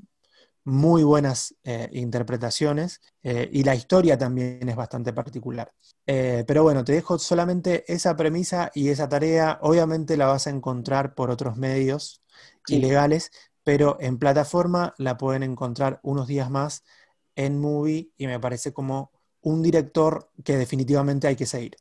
muy 0.66 1.04
buenas 1.04 1.56
eh, 1.64 1.90
interpretaciones 1.94 3.02
eh, 3.24 3.50
y 3.52 3.64
la 3.64 3.76
historia 3.76 4.18
también 4.18 4.68
es 4.68 4.76
bastante 4.76 5.14
particular. 5.14 5.72
pero 6.06 6.64
bueno, 6.64 6.84
te 6.84 6.94
dejo 6.94 7.18
solamente 7.18 7.86
esa 7.88 8.16
premisa 8.16 8.72
y 8.76 8.90
esa 8.90 9.08
tarea. 9.08 9.60
Obviamente 9.62 10.18
la 10.18 10.28
vas 10.28 10.48
a 10.48 10.50
encontrar 10.50 11.16
por 11.16 11.30
otros 11.30 11.56
medios 11.56 12.22
ilegales, 12.68 13.32
pero 13.64 13.98
en 14.00 14.18
plataforma 14.18 14.94
la 14.98 15.18
pueden 15.18 15.44
encontrar 15.44 16.00
unos 16.04 16.28
días 16.28 16.50
más 16.50 16.84
en 17.36 17.60
Movie 17.60 18.10
y 18.18 18.28
me 18.28 18.40
parece 18.40 18.74
como 18.74 19.12
un 19.42 19.62
director 19.62 20.30
que 20.44 20.58
definitivamente 20.58 21.28
hay 21.28 21.36
que 21.36 21.46
seguir. 21.46 21.76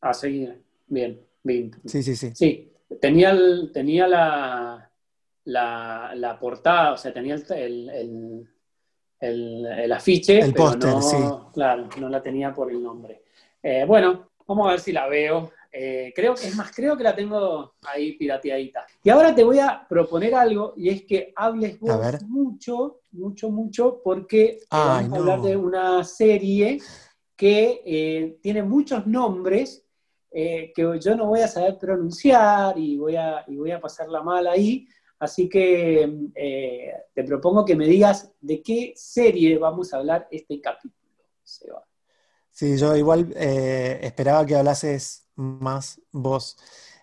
A 0.00 0.12
seguir. 0.12 0.62
Bien, 0.86 1.20
bien. 1.42 1.70
Sí, 1.86 2.02
sí, 2.02 2.16
sí. 2.16 2.30
Sí, 2.34 2.72
tenía, 3.00 3.30
el, 3.30 3.70
tenía 3.72 4.06
la, 4.06 4.87
la, 5.48 6.36
portada, 6.40 6.92
o 6.92 6.96
sea, 6.96 7.12
tenía 7.12 7.34
el, 7.34 8.48
el, 9.20 9.92
afiche. 9.92 10.40
El 10.40 10.54
póster, 10.54 11.02
sí. 11.02 11.16
Claro, 11.52 11.88
no 11.98 12.08
la 12.08 12.22
tenía 12.22 12.52
por 12.52 12.70
el 12.70 12.82
nombre. 12.82 13.22
Eh, 13.62 13.84
bueno, 13.86 14.30
vamos 14.46 14.68
a 14.68 14.70
ver 14.72 14.80
si 14.80 14.92
la 14.92 15.08
veo. 15.08 15.50
Eh, 15.70 16.12
creo 16.14 16.34
que 16.34 16.48
es 16.48 16.56
más, 16.56 16.72
creo 16.74 16.96
que 16.96 17.04
la 17.04 17.14
tengo 17.14 17.74
ahí 17.82 18.12
pirateadita. 18.12 18.86
Y 19.02 19.10
ahora 19.10 19.34
te 19.34 19.44
voy 19.44 19.58
a 19.58 19.86
proponer 19.88 20.34
algo 20.34 20.72
y 20.76 20.88
es 20.88 21.04
que 21.04 21.32
hables 21.36 21.78
vos 21.78 22.22
mucho, 22.22 23.00
mucho, 23.12 23.50
mucho, 23.50 24.00
porque 24.02 24.60
vamos 24.70 25.12
a 25.12 25.16
hablar 25.16 25.42
de 25.42 25.56
una 25.56 26.04
serie 26.04 26.80
que 27.36 28.38
tiene 28.42 28.62
muchos 28.62 29.06
nombres 29.06 29.84
eh, 30.30 30.72
que 30.74 30.82
yo 31.00 31.16
no 31.16 31.26
voy 31.26 31.40
a 31.40 31.48
saber 31.48 31.78
pronunciar 31.78 32.78
y 32.78 32.96
voy 32.98 33.16
a, 33.16 33.44
y 33.46 33.56
voy 33.56 33.70
a 33.70 33.80
pasarla 33.80 34.22
mal 34.22 34.46
ahí. 34.46 34.86
Así 35.18 35.48
que 35.48 36.30
eh, 36.34 36.92
te 37.14 37.24
propongo 37.24 37.64
que 37.64 37.74
me 37.74 37.86
digas 37.86 38.30
de 38.40 38.62
qué 38.62 38.92
serie 38.96 39.58
vamos 39.58 39.92
a 39.92 39.98
hablar 39.98 40.28
este 40.30 40.60
capítulo, 40.60 41.24
Seba. 41.42 41.84
Sí, 42.50 42.76
yo 42.76 42.96
igual 42.96 43.32
eh, 43.36 43.98
esperaba 44.02 44.46
que 44.46 44.56
hablases 44.56 45.26
más 45.34 46.00
vos, 46.12 46.56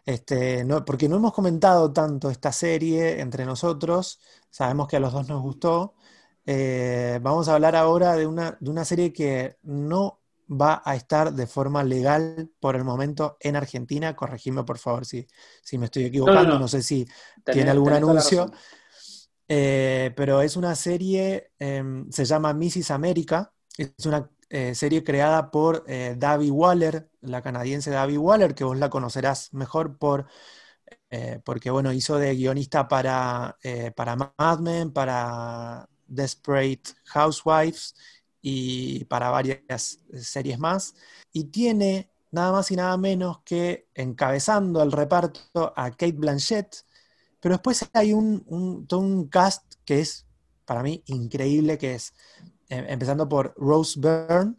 este, 0.06 0.64
no, 0.64 0.84
porque 0.86 1.10
no 1.10 1.18
hemos 1.18 1.34
comentado 1.34 1.92
tanto 1.92 2.30
esta 2.30 2.52
serie 2.52 3.20
entre 3.22 3.46
nosotros, 3.46 4.20
sabemos 4.50 4.88
que 4.88 4.98
a 4.98 5.00
los 5.00 5.14
dos 5.14 5.28
nos 5.28 5.42
gustó. 5.42 5.96
vamos 7.22 7.48
a 7.48 7.56
hablar 7.56 7.76
ahora 7.76 8.16
de 8.16 8.28
una, 8.28 8.58
de 8.60 8.70
una 8.70 8.86
serie 8.86 9.12
que 9.12 9.58
no 9.64 10.25
va 10.50 10.82
a 10.86 10.96
estar 10.96 11.34
de 11.34 11.48
forma 11.48 11.84
legal 11.84 12.50
por 12.60 12.76
el 12.76 12.84
momento 12.84 13.38
en 13.40 13.56
Argentina. 13.56 14.16
Corregime, 14.16 14.64
por 14.64 14.78
favor, 14.78 15.06
si, 15.06 15.26
si 15.64 15.78
me 15.78 15.86
estoy 15.86 16.06
equivocando. 16.06 16.60
No, 16.60 16.68
sé 16.68 16.82
si 16.82 17.08
tiene 17.44 17.72
algún 17.72 17.94
anuncio. 17.94 18.52
Eh, 19.48 20.12
pero 20.16 20.42
es 20.42 20.56
una 20.56 20.76
serie, 20.76 21.52
em, 21.60 22.10
se 22.12 22.26
llama 22.26 22.54
Mrs. 22.54 22.92
America. 22.92 23.54
Es 23.78 24.06
una 24.06 24.30
eh, 24.50 24.76
serie 24.76 25.04
creada 25.04 25.52
por 25.52 25.84
eh, 25.88 26.16
David 26.18 26.52
Waller, 26.52 27.10
la 27.22 27.42
canadiense 27.42 27.92
David 27.92 28.18
Waller, 28.18 28.56
que 28.56 28.64
vos 28.64 28.78
la 28.78 28.90
conocerás 28.90 29.54
mejor 29.54 29.98
por, 29.98 30.28
porque 31.46 31.72
bueno, 31.72 31.94
hizo 31.94 32.18
de 32.18 32.36
guionista 32.36 32.90
para, 32.90 33.58
para 33.96 34.18
Mad 34.18 34.60
Men, 34.60 34.92
para 34.92 35.88
Desperate 36.08 36.92
Housewives 37.06 37.96
y 38.48 39.06
para 39.06 39.32
varias 39.32 39.98
series 40.14 40.60
más. 40.60 40.94
Y 41.32 41.46
tiene 41.46 42.12
nada 42.30 42.52
más 42.52 42.70
y 42.70 42.76
nada 42.76 42.96
menos 42.96 43.40
que 43.44 43.90
encabezando 43.96 44.84
el 44.84 44.92
reparto 44.92 45.74
a 45.76 45.90
Kate 45.90 46.12
Blanchett, 46.12 46.86
pero 47.40 47.56
después 47.56 47.90
hay 47.94 48.14
un, 48.14 48.86
todo 48.88 49.00
un 49.00 49.30
cast 49.30 49.64
que 49.84 50.02
es 50.02 50.28
para 50.64 50.84
mí 50.84 51.04
increíble, 51.08 51.80
que 51.80 51.96
es 51.96 52.14
eh, 52.70 52.86
empezando 52.88 53.28
por 53.28 53.56
Rose 53.58 54.00
Byrne, 54.00 54.58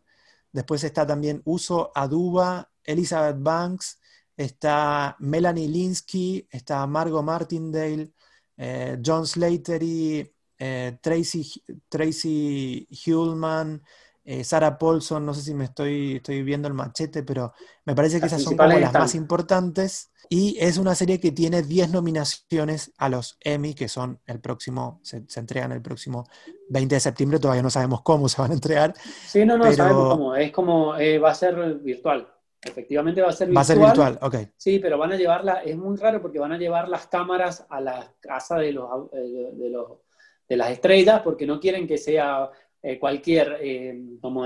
después 0.51 0.83
está 0.83 1.07
también 1.07 1.40
Uso 1.44 1.92
Aduba, 1.94 2.68
Elizabeth 2.83 3.37
Banks, 3.38 4.01
está 4.37 5.14
Melanie 5.20 5.68
Linsky, 5.68 6.49
está 6.51 6.85
Margot 6.88 7.22
Martindale, 7.22 8.12
eh, 8.57 8.99
John 9.05 9.29
Slattery, 9.29 10.36
eh, 10.59 10.99
Tracy, 11.01 11.62
Tracy 11.88 12.88
Hullman, 13.07 13.83
eh, 14.29 14.42
Sarah 14.42 14.77
Paulson, 14.77 15.25
no 15.25 15.33
sé 15.33 15.42
si 15.42 15.55
me 15.55 15.64
estoy, 15.66 16.16
estoy 16.16 16.42
viendo 16.42 16.66
el 16.66 16.75
machete, 16.75 17.23
pero 17.23 17.53
me 17.85 17.95
parece 17.95 18.19
que 18.19 18.27
esas 18.27 18.42
son 18.42 18.57
como 18.57 18.77
las 18.77 18.92
más 18.92 19.14
importantes. 19.14 20.11
Y 20.29 20.57
es 20.59 20.79
una 20.79 20.97
serie 20.97 21.21
que 21.21 21.31
tiene 21.31 21.62
10 21.62 21.92
nominaciones 21.92 22.92
a 22.99 23.09
los 23.09 23.38
Emmy, 23.40 23.75
que 23.75 23.87
son 23.87 24.19
el 24.27 24.40
próximo, 24.40 24.99
se, 25.05 25.23
entregan 25.37 25.71
el 25.71 25.81
próximo 25.81 26.27
20 26.71 26.97
de 26.97 27.01
septiembre, 27.01 27.38
todavía 27.38 27.62
no 27.62 27.71
sabemos 27.71 28.03
cómo 28.03 28.29
se 28.29 28.42
van 28.42 28.51
a 28.51 28.55
entregar. 28.55 28.95
Sí, 29.29 29.45
no, 29.45 29.57
no 29.57 29.71
sabemos 29.73 30.16
cómo, 30.16 30.35
es 30.35 30.51
como, 30.51 30.97
eh, 30.97 31.21
va 31.21 31.31
a 31.31 31.35
ser 31.35 31.77
virtual. 31.77 32.29
Efectivamente 32.61 33.23
va 33.23 33.29
a 33.29 33.33
ser 33.33 33.47
virtual. 33.47 33.57
Va 33.57 33.61
a 33.61 33.64
ser 33.64 33.79
virtual, 33.79 34.19
ok. 34.21 34.51
Sí, 34.57 34.81
pero 34.81 34.99
van 34.99 35.12
a 35.12 35.16
llevarla, 35.16 35.62
es 35.62 35.77
muy 35.77 35.97
raro 35.97 36.21
porque 36.21 36.40
van 36.40 36.51
a 36.51 36.59
llevar 36.59 36.88
las 36.88 37.07
cámaras 37.07 37.64
a 37.69 37.81
la 37.81 38.12
casa 38.19 38.59
de 38.59 38.73
los, 38.73 39.09
de 39.12 39.71
los 39.71 40.01
de 40.48 40.56
las 40.56 40.70
estrellas 40.70 41.22
porque 41.22 41.46
no 41.46 41.59
quieren 41.59 41.87
que 41.87 41.98
sea 41.98 42.50
eh, 42.82 43.00
cualquier, 43.00 43.59
eh, 43.61 43.98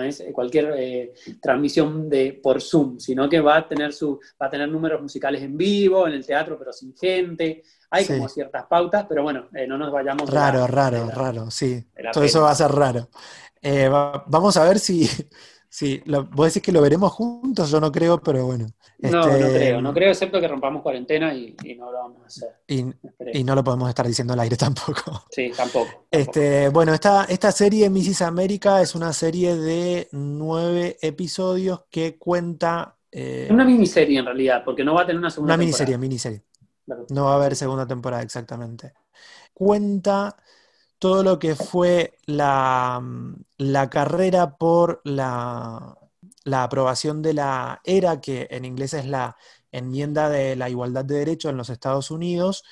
es? 0.06 0.20
Eh, 0.20 0.32
cualquier 0.32 1.12
transmisión 1.42 2.08
de, 2.08 2.40
por 2.42 2.62
Zoom, 2.62 2.98
sino 2.98 3.28
que 3.28 3.38
va 3.38 3.58
a, 3.58 3.68
tener 3.68 3.92
su, 3.92 4.18
va 4.40 4.46
a 4.46 4.50
tener 4.50 4.66
números 4.66 5.02
musicales 5.02 5.42
en 5.42 5.58
vivo, 5.58 6.08
en 6.08 6.14
el 6.14 6.24
teatro, 6.24 6.58
pero 6.58 6.72
sin 6.72 6.96
gente. 6.96 7.62
Hay 7.90 8.06
como 8.06 8.28
ciertas 8.28 8.64
pautas, 8.66 9.04
pero 9.06 9.24
bueno, 9.24 9.48
no 9.68 9.76
nos 9.76 9.92
vayamos. 9.92 10.30
Raro, 10.30 10.66
raro, 10.66 11.10
raro, 11.10 11.50
sí. 11.50 11.84
Todo 12.12 12.24
eso 12.24 12.40
va 12.40 12.52
a 12.52 12.54
ser 12.54 12.70
raro. 12.70 13.10
vamos 14.26 14.56
a 14.56 14.64
ver 14.64 14.78
si, 14.78 15.06
Sí, 15.72 16.02
vos 16.32 16.48
decís 16.48 16.62
que 16.64 16.72
lo 16.72 16.82
veremos 16.82 17.12
juntos, 17.12 17.70
yo 17.70 17.80
no 17.80 17.92
creo, 17.92 18.20
pero 18.20 18.44
bueno. 18.44 18.66
no, 18.98 19.10
no 19.10 19.28
este, 19.28 19.54
creo, 19.54 19.80
no 19.80 19.94
creo, 19.94 20.10
excepto 20.10 20.40
que 20.40 20.48
rompamos 20.48 20.82
cuarentena 20.82 21.32
y, 21.32 21.54
no 21.78 21.92
lo 21.92 21.98
vamos 21.98 22.22
a 22.24 22.26
hacer. 22.26 22.48
Y, 22.66 23.44
no 23.44 23.54
lo 23.54 23.62
podemos 23.62 23.88
estar 23.88 24.04
diciendo 24.04 24.32
al 24.32 24.40
aire 24.40 24.56
tampoco. 24.58 25.26
Sí, 25.30 25.52
tampoco. 25.56 26.08
Este, 26.10 26.68
bueno, 26.70 26.92
esta, 26.92 27.24
esta 27.26 27.52
serie 27.52 27.88
Mrs. 27.88 28.22
América 28.22 28.82
es 28.82 28.96
una 28.96 29.12
serie 29.12 29.56
de 29.56 30.08
nueve 30.10 30.98
episodios 31.02 31.84
que 31.88 32.18
cuenta. 32.18 32.96
Eh, 33.12 33.46
una 33.48 33.64
miniserie 33.64 34.18
en 34.18 34.24
realidad, 34.24 34.64
porque 34.64 34.82
no 34.82 34.94
va 34.94 35.02
a 35.02 35.06
tener 35.06 35.20
una 35.20 35.30
segunda 35.30 35.54
Una 35.54 35.60
miniserie, 35.60 35.96
miniserie. 35.96 36.42
No 37.10 37.26
va 37.26 37.34
a 37.34 37.36
haber 37.36 37.54
segunda 37.54 37.86
temporada, 37.86 38.24
exactamente. 38.24 38.92
Cuenta 39.54 40.36
todo 41.00 41.22
lo 41.24 41.38
que 41.38 41.56
fue 41.56 42.18
la, 42.26 43.02
carrera 43.90 44.56
por 44.58 45.00
la, 45.04 45.96
aprobación 46.52 47.22
de 47.22 47.34
la 47.34 47.80
ERA, 47.84 48.20
que 48.20 48.46
en 48.50 48.64
inglés 48.66 48.94
es 48.94 49.06
la 49.06 49.36
enmienda 49.72 50.28
de 50.28 50.56
la 50.56 50.68
igualdad 50.68 51.04
de 51.06 51.16
derechos 51.16 51.50
en 51.50 51.56
los 51.56 51.70
Estados 51.70 52.10
Unidos, 52.10 52.64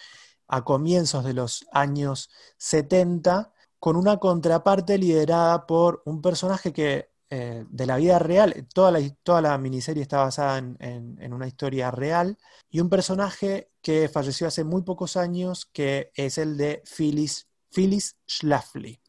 a 0.47 0.63
comienzos 0.65 1.25
de 1.25 1.35
los 1.35 1.67
años 1.73 2.31
70, 2.59 3.53
con 3.79 3.97
una 3.97 4.19
contraparte 4.19 4.99
liderada 4.99 5.67
por 5.67 6.03
un 6.05 6.21
personaje 6.21 6.73
que 6.73 7.11
eh, 7.31 7.65
de 7.69 7.87
la 7.87 7.97
vida 7.97 8.19
real, 8.19 8.67
toda 8.75 8.91
la, 8.91 9.01
toda 9.23 9.41
la 9.43 9.59
miniserie 9.59 10.03
está 10.03 10.19
basada 10.19 10.59
en, 10.59 11.33
una 11.33 11.47
historia 11.47 11.91
real, 11.91 12.39
y 12.71 12.81
un 12.81 12.91
personaje 12.91 13.71
que 13.83 14.09
falleció 14.09 14.47
hace 14.49 14.65
muy 14.65 14.83
pocos 14.83 15.17
años, 15.17 15.67
que 15.73 16.11
es 16.15 16.39
el 16.39 16.57
de 16.59 16.83
Phyllis, 16.85 17.48
Phyllis 17.71 18.17
Schlafly, 18.27 19.01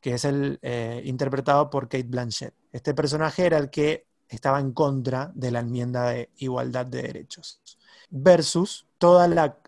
que 0.00 0.14
es 0.14 0.24
el 0.24 0.58
eh, 0.62 1.02
interpretado 1.04 1.70
por 1.70 1.88
Kate 1.88 2.04
Blanchett. 2.04 2.54
Este 2.72 2.94
personaje 2.94 3.46
era 3.46 3.58
el 3.58 3.70
que 3.70 4.06
estaba 4.28 4.60
en 4.60 4.72
contra 4.72 5.30
de 5.34 5.50
la 5.50 5.60
enmienda 5.60 6.10
de 6.10 6.30
igualdad 6.36 6.86
de 6.86 7.02
derechos, 7.02 7.60
versus 8.10 8.86
toda 8.98 9.26
la, 9.28 9.58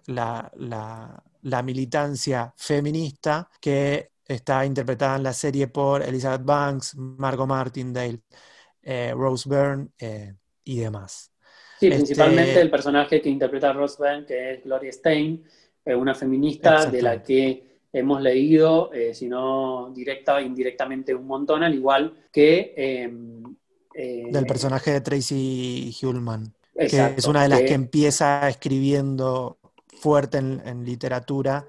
la 1.43 1.63
militancia 1.63 2.53
feminista 2.57 3.51
que 3.61 4.13
Está 4.33 4.65
interpretada 4.65 5.17
en 5.17 5.25
la 5.25 5.33
serie 5.33 5.67
por 5.67 6.03
Elizabeth 6.03 6.45
Banks, 6.45 6.95
Margot 6.97 7.47
Martindale, 7.47 8.21
eh, 8.83 9.13
Rose 9.15 9.49
Byrne 9.49 9.89
eh, 9.99 10.35
y 10.65 10.79
demás. 10.79 11.33
Sí, 11.79 11.89
este 11.89 11.97
principalmente 11.99 12.61
el 12.61 12.71
personaje 12.71 13.21
que 13.21 13.29
interpreta 13.29 13.73
Rose 13.73 13.97
Byrne, 14.01 14.25
que 14.25 14.53
es 14.53 14.65
Gloria 14.65 14.93
Stein, 14.93 15.45
una 15.85 16.15
feminista 16.15 16.87
de 16.87 17.03
la 17.03 17.23
que 17.23 17.72
hemos 17.93 18.23
leído, 18.23 18.93
eh, 18.93 19.15
si 19.15 19.29
no 19.29 19.91
directa 19.95 20.37
o 20.37 20.41
indirectamente, 20.41 21.15
un 21.15 21.27
montón, 21.27 21.63
al 21.63 21.75
igual 21.75 22.15
que... 22.33 22.75
Em, 22.77 23.43
Del 23.95 24.47
personaje 24.47 24.91
de 24.91 25.01
Tracy 25.03 25.95
Hullman, 26.03 26.55
que 26.75 27.15
es 27.17 27.27
una 27.27 27.43
de 27.43 27.49
las 27.51 27.61
que, 27.61 27.75
empieza 27.75 28.49
escribiendo 28.49 29.59
fuerte 30.01 30.39
en 30.39 30.85
literatura 30.85 31.67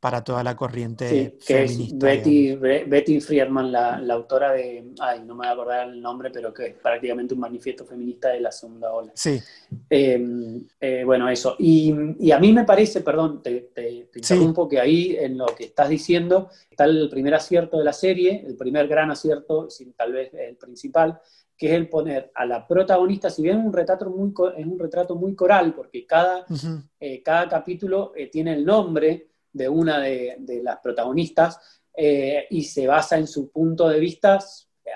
para 0.00 0.24
toda 0.24 0.42
la 0.42 0.56
corriente 0.56 1.08
sí, 1.38 1.46
que 1.46 1.64
Es 1.64 1.98
Betty, 1.98 2.54
Betty 2.56 3.20
Friedman, 3.20 3.70
la, 3.70 3.96
autora 4.14 4.52
de, 4.52 4.92
ay, 4.98 5.20
no 5.20 5.34
me 5.34 5.40
voy 5.40 5.46
a 5.46 5.50
acordar 5.50 5.88
el 5.88 6.00
nombre, 6.00 6.30
pero 6.30 6.54
que 6.54 6.68
es 6.68 6.74
prácticamente 6.74 7.34
un 7.34 7.40
manifiesto 7.40 7.84
feminista 7.84 8.30
de 8.30 8.40
la 8.40 8.50
segunda 8.50 8.92
ola. 8.92 9.12
Sí. 9.14 9.38
Em, 9.90 10.66
eh, 10.80 11.02
bueno, 11.04 11.28
eso. 11.28 11.54
Y, 11.58 11.92
a 12.32 12.38
mí 12.38 12.52
me 12.52 12.64
parece, 12.64 13.02
perdón, 13.02 13.42
te, 13.42 13.70
te, 13.74 14.08
interrumpo, 14.14 14.66
que 14.66 14.80
ahí 14.80 15.16
en 15.20 15.36
lo 15.36 15.46
que 15.46 15.64
estás 15.64 15.90
diciendo 15.90 16.48
está 16.70 16.84
el 16.84 17.10
primer 17.10 17.34
acierto 17.34 17.78
de 17.78 17.84
la 17.84 17.92
serie, 17.92 18.42
el 18.46 18.56
primer 18.56 18.88
gran 18.88 19.10
acierto, 19.10 19.68
sin 19.68 19.92
tal 19.92 20.12
vez 20.14 20.32
el 20.32 20.56
principal, 20.56 21.20
que 21.58 21.66
es 21.66 21.72
el 21.74 21.90
poner 21.90 22.32
a 22.34 22.46
la 22.46 22.66
protagonista, 22.66 23.28
si 23.28 23.42
bien 23.42 23.58
es 23.58 23.66
un 23.66 23.72
retrato 23.74 24.08
muy, 24.08 24.32
es 24.56 24.66
un 24.66 24.78
retrato 24.78 25.14
muy 25.14 25.34
coral, 25.34 25.74
porque 25.74 26.06
cada, 26.06 26.46
eh, 26.98 27.22
cada 27.22 27.50
capítulo 27.50 28.14
eh, 28.16 28.28
tiene 28.28 28.54
el 28.54 28.64
nombre, 28.64 29.29
de 29.52 29.68
una 29.68 30.00
de, 30.00 30.60
las 30.62 30.78
protagonistas 30.80 31.58
eh, 31.96 32.46
y 32.50 32.64
se 32.64 32.86
basa 32.86 33.18
en 33.18 33.26
su 33.26 33.50
punto 33.50 33.88
de 33.88 33.98
vista 33.98 34.38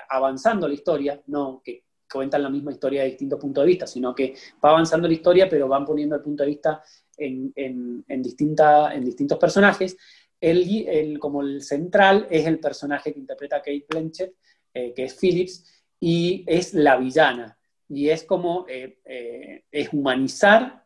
avanzando 0.09 0.67
la 0.67 0.73
historia, 0.73 1.21
no 1.27 1.61
que 1.63 1.85
cuentan 2.11 2.43
la 2.43 2.49
misma 2.49 2.71
historia 2.71 3.01
de 3.01 3.09
distintos 3.09 3.39
puntos 3.39 3.63
de 3.63 3.67
vista, 3.67 3.87
sino 3.87 4.13
que 4.13 4.35
va 4.63 4.69
avanzando 4.69 5.07
la 5.07 5.13
historia, 5.13 5.49
pero 5.49 5.67
van 5.67 5.85
poniendo 5.85 6.15
el 6.15 6.21
punto 6.21 6.43
de 6.43 6.49
vista 6.49 6.81
en, 7.17 7.51
en, 7.55 8.21
distinta, 8.21 8.93
en 8.93 9.03
distintos 9.03 9.37
personajes. 9.37 9.97
El, 10.39 11.17
como 11.19 11.41
el 11.41 11.61
central 11.61 12.27
es 12.29 12.45
el 12.45 12.59
personaje 12.59 13.11
que 13.11 13.19
interpreta 13.19 13.57
Kate 13.57 13.85
Blanchett, 13.89 14.33
eh, 14.73 14.93
que 14.93 15.05
es 15.05 15.17
Phillips, 15.19 15.65
y 15.99 16.43
es 16.47 16.73
la 16.73 16.97
villana. 16.97 17.57
Y 17.89 18.09
es 18.09 18.23
como, 18.23 18.65
eh, 18.67 19.63
es 19.71 19.89
humanizar 19.91 20.84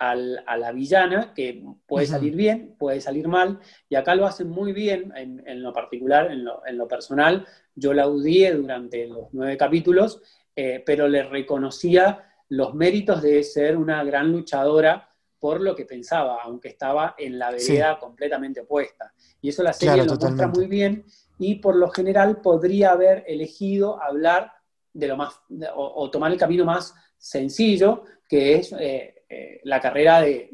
a 0.00 0.56
la 0.56 0.72
villana, 0.72 1.34
que 1.34 1.62
puede 1.86 2.06
salir 2.06 2.34
bien, 2.34 2.74
puede 2.78 3.02
salir 3.02 3.28
mal, 3.28 3.60
y 3.86 3.96
acá 3.96 4.14
lo 4.14 4.24
hacen 4.24 4.48
muy 4.48 4.72
bien, 4.72 5.12
en, 5.14 5.62
lo 5.62 5.74
particular, 5.74 6.30
en 6.32 6.78
lo, 6.78 6.88
personal, 6.88 7.46
yo 7.74 7.92
la 7.92 8.08
odié 8.08 8.54
durante 8.54 9.06
los 9.06 9.28
nueve 9.32 9.58
capítulos, 9.58 10.22
eh, 10.56 10.82
pero 10.86 11.06
le 11.06 11.22
reconocía 11.24 12.24
los 12.48 12.74
méritos 12.74 13.20
de 13.20 13.42
ser 13.42 13.76
una 13.76 14.02
gran 14.02 14.32
luchadora 14.32 15.10
por 15.38 15.60
lo 15.60 15.76
que 15.76 15.84
pensaba, 15.84 16.38
aunque 16.44 16.68
estaba 16.68 17.14
en 17.18 17.38
la 17.38 17.50
vereda 17.50 17.98
completamente 17.98 18.60
opuesta. 18.60 19.12
Y 19.42 19.50
eso 19.50 19.62
la 19.62 19.74
serie 19.74 20.04
lo 20.04 20.16
muestra 20.16 20.48
muy 20.48 20.66
bien, 20.66 21.04
y 21.38 21.56
por 21.56 21.76
lo 21.76 21.90
general 21.90 22.40
podría 22.40 22.92
haber 22.92 23.22
elegido 23.26 24.02
hablar 24.02 24.50
de 24.94 25.08
lo 25.08 25.18
más, 25.18 25.38
o, 25.74 26.10
tomar 26.10 26.32
el 26.32 26.38
camino 26.38 26.64
más 26.64 26.94
sencillo, 27.18 28.04
que 28.26 28.54
es 28.56 28.74
eh, 28.78 29.19
eh, 29.32 29.60
la 29.62 29.80
carrera 29.80 30.20
de, 30.22 30.48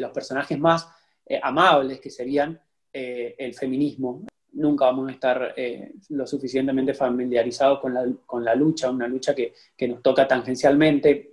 los 0.00 0.12
personajes 0.12 0.56
más 0.56 0.88
eh, 1.26 1.40
amables, 1.42 1.98
que 1.98 2.08
serían 2.08 2.58
eh, 2.92 3.34
el 3.36 3.52
feminismo. 3.52 4.24
Nunca 4.52 4.84
vamos 4.84 5.08
a 5.08 5.12
estar 5.12 5.54
lo 6.10 6.26
suficientemente 6.26 6.94
familiarizados 6.94 7.80
con 7.80 8.44
la, 8.44 8.54
lucha, 8.54 8.90
una 8.90 9.08
lucha 9.08 9.34
que, 9.34 9.52
nos 9.88 10.02
toca 10.02 10.28
tangencialmente, 10.28 11.32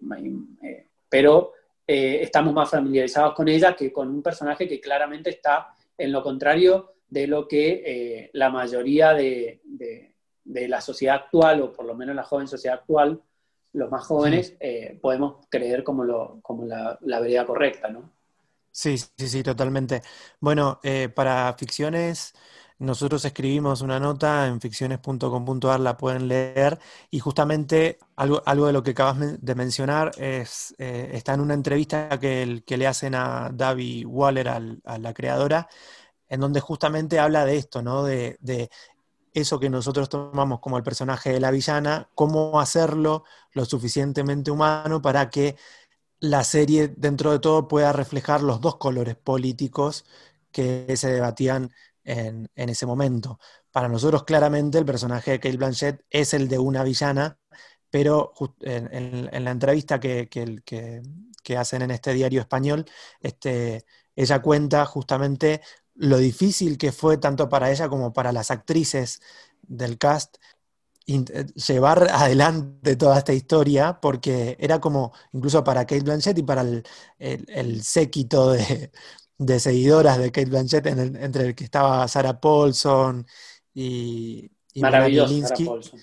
pero 1.08 1.54
estamos 1.86 2.54
más 2.54 2.69
familiarizados 2.69 3.36
con 3.36 3.49
ella 3.49 3.75
que 3.75 3.91
con 3.91 4.08
un 4.08 4.23
personaje 4.23 4.67
que 4.67 4.80
claramente 4.80 5.32
está 5.32 5.75
en 5.97 6.12
lo 6.12 6.23
contrario 6.23 6.93
de 7.10 7.28
lo 7.28 7.45
que 7.45 8.30
la 8.34 8.49
mayoría 8.49 9.13
de, 9.13 9.60
de 10.45 10.67
la 10.69 10.80
sociedad 10.80 11.17
actual, 11.17 11.62
o 11.62 11.73
por 11.73 11.86
lo 11.86 11.93
menos 11.93 12.15
la 12.15 12.23
joven 12.23 12.47
sociedad 12.47 12.80
actual, 12.80 13.21
los 13.73 13.91
más 13.91 14.05
jóvenes, 14.05 14.55
eh, 14.60 14.97
podemos 15.01 15.45
creer 15.49 15.84
como, 15.84 16.03
lo, 16.03 16.39
como 16.41 16.65
la, 16.65 16.97
la, 17.01 17.19
vereda 17.19 17.45
correcta, 17.45 17.89
¿no? 17.89 18.12
Sí, 18.71 18.97
sí, 18.97 19.27
sí, 19.27 19.43
totalmente. 19.43 20.01
Bueno, 20.39 20.79
eh, 20.84 21.10
para 21.10 21.53
ficciones, 21.53 22.34
nosotros 22.79 23.23
escribimos 23.25 23.82
una 23.82 23.99
nota 23.99 24.47
en 24.47 24.62
ficciones.com.ar, 24.62 25.79
la 25.79 25.97
pueden 25.97 26.27
leer, 26.27 26.79
y 27.12 27.19
justamente 27.19 27.99
algo, 28.15 28.41
algo 28.45 28.67
de 28.67 28.73
lo 28.73 28.84
que 28.84 28.91
acabas 28.91 29.41
de 29.41 29.55
mencionar 29.55 30.12
es, 30.17 30.73
eh, 30.77 31.12
está 31.13 31.34
en 31.34 31.41
una 31.41 31.53
entrevista 31.53 32.19
que, 32.19 32.63
que, 32.65 32.77
le 32.77 32.88
hacen 32.88 33.15
a 33.15 33.51
David 33.53 34.05
Waller, 34.08 34.47
a 34.47 34.97
la 34.97 35.13
creadora, 35.13 35.67
en 36.29 36.39
donde 36.39 36.60
justamente 36.60 37.19
habla 37.19 37.45
de 37.45 37.58
esto, 37.58 37.82
¿no? 37.82 38.03
De, 38.03 38.38
de 38.39 38.69
eso 39.34 39.60
que 39.60 39.70
nosotros 39.70 40.10
tomamos 40.10 40.60
como 40.60 40.78
el 40.78 40.84
personaje 40.84 41.32
de 41.32 41.39
la 41.39 41.52
villana, 41.52 42.10
cómo 42.15 42.60
hacerlo 42.60 43.24
lo 43.54 43.65
suficientemente 43.65 44.52
humano 44.52 45.02
para 45.02 45.30
que 45.30 45.56
la 46.20 46.44
serie 46.44 46.89
dentro 46.89 47.32
de 47.32 47.39
todo 47.39 47.68
pueda 47.68 47.94
reflejar 47.94 48.42
los 48.42 48.62
dos 48.62 48.78
colores 48.78 49.15
políticos 49.15 50.06
que 50.52 50.96
se 50.98 51.12
debatían 51.12 51.72
en, 52.04 52.50
ese 52.56 52.86
momento. 52.86 53.39
Para 53.72 53.88
nosotros 53.88 54.24
claramente 54.24 54.78
el 54.78 54.86
personaje 54.86 55.32
de 55.32 55.39
Kate 55.39 55.58
Blanchett 55.58 56.02
es 56.10 56.34
el 56.34 56.48
de 56.48 56.60
una 56.60 56.84
villana, 56.84 57.38
pero 57.89 58.34
en, 58.62 59.44
la 59.44 59.52
entrevista 59.52 60.00
que, 60.00 60.28
hacen 61.58 61.82
en 61.82 61.92
este 61.92 62.13
diario 62.13 62.42
español, 62.42 62.86
este, 63.22 63.86
ella 64.15 64.42
cuenta 64.42 64.86
justamente 64.86 65.62
lo 66.00 66.18
difícil 66.18 66.78
que 66.78 66.92
fue 66.92 67.18
tanto 67.18 67.50
para 67.50 67.70
ella 67.72 67.90
como 67.90 68.14
para 68.14 68.32
las 68.32 68.52
actrices 68.52 69.22
del 69.62 69.98
cast 69.98 70.38
eh, 71.06 71.46
llevar 71.68 72.08
adelante 72.12 72.96
toda 72.96 73.18
esta 73.18 73.34
historia, 73.34 74.00
porque 74.02 74.56
era 74.60 74.80
como, 74.80 75.12
incluso 75.34 75.64
para 75.64 75.86
Kate 75.86 76.04
Blanchett 76.04 76.38
y 76.38 76.43
para 76.43 76.62
el, 77.18 77.84
séquito 77.84 78.52
de, 78.52 79.60
seguidoras 79.60 80.18
de 80.20 80.32
Kate 80.32 80.50
Blanchett, 80.50 80.86
entre 80.86 81.47
el 81.47 81.56
que 81.56 81.66
estaba 81.66 82.08
Sarah 82.08 82.39
Paulson 82.39 83.26
y, 83.74 84.50
y 84.74 84.82
Sarah 84.82 85.10
Paulson. 85.66 86.00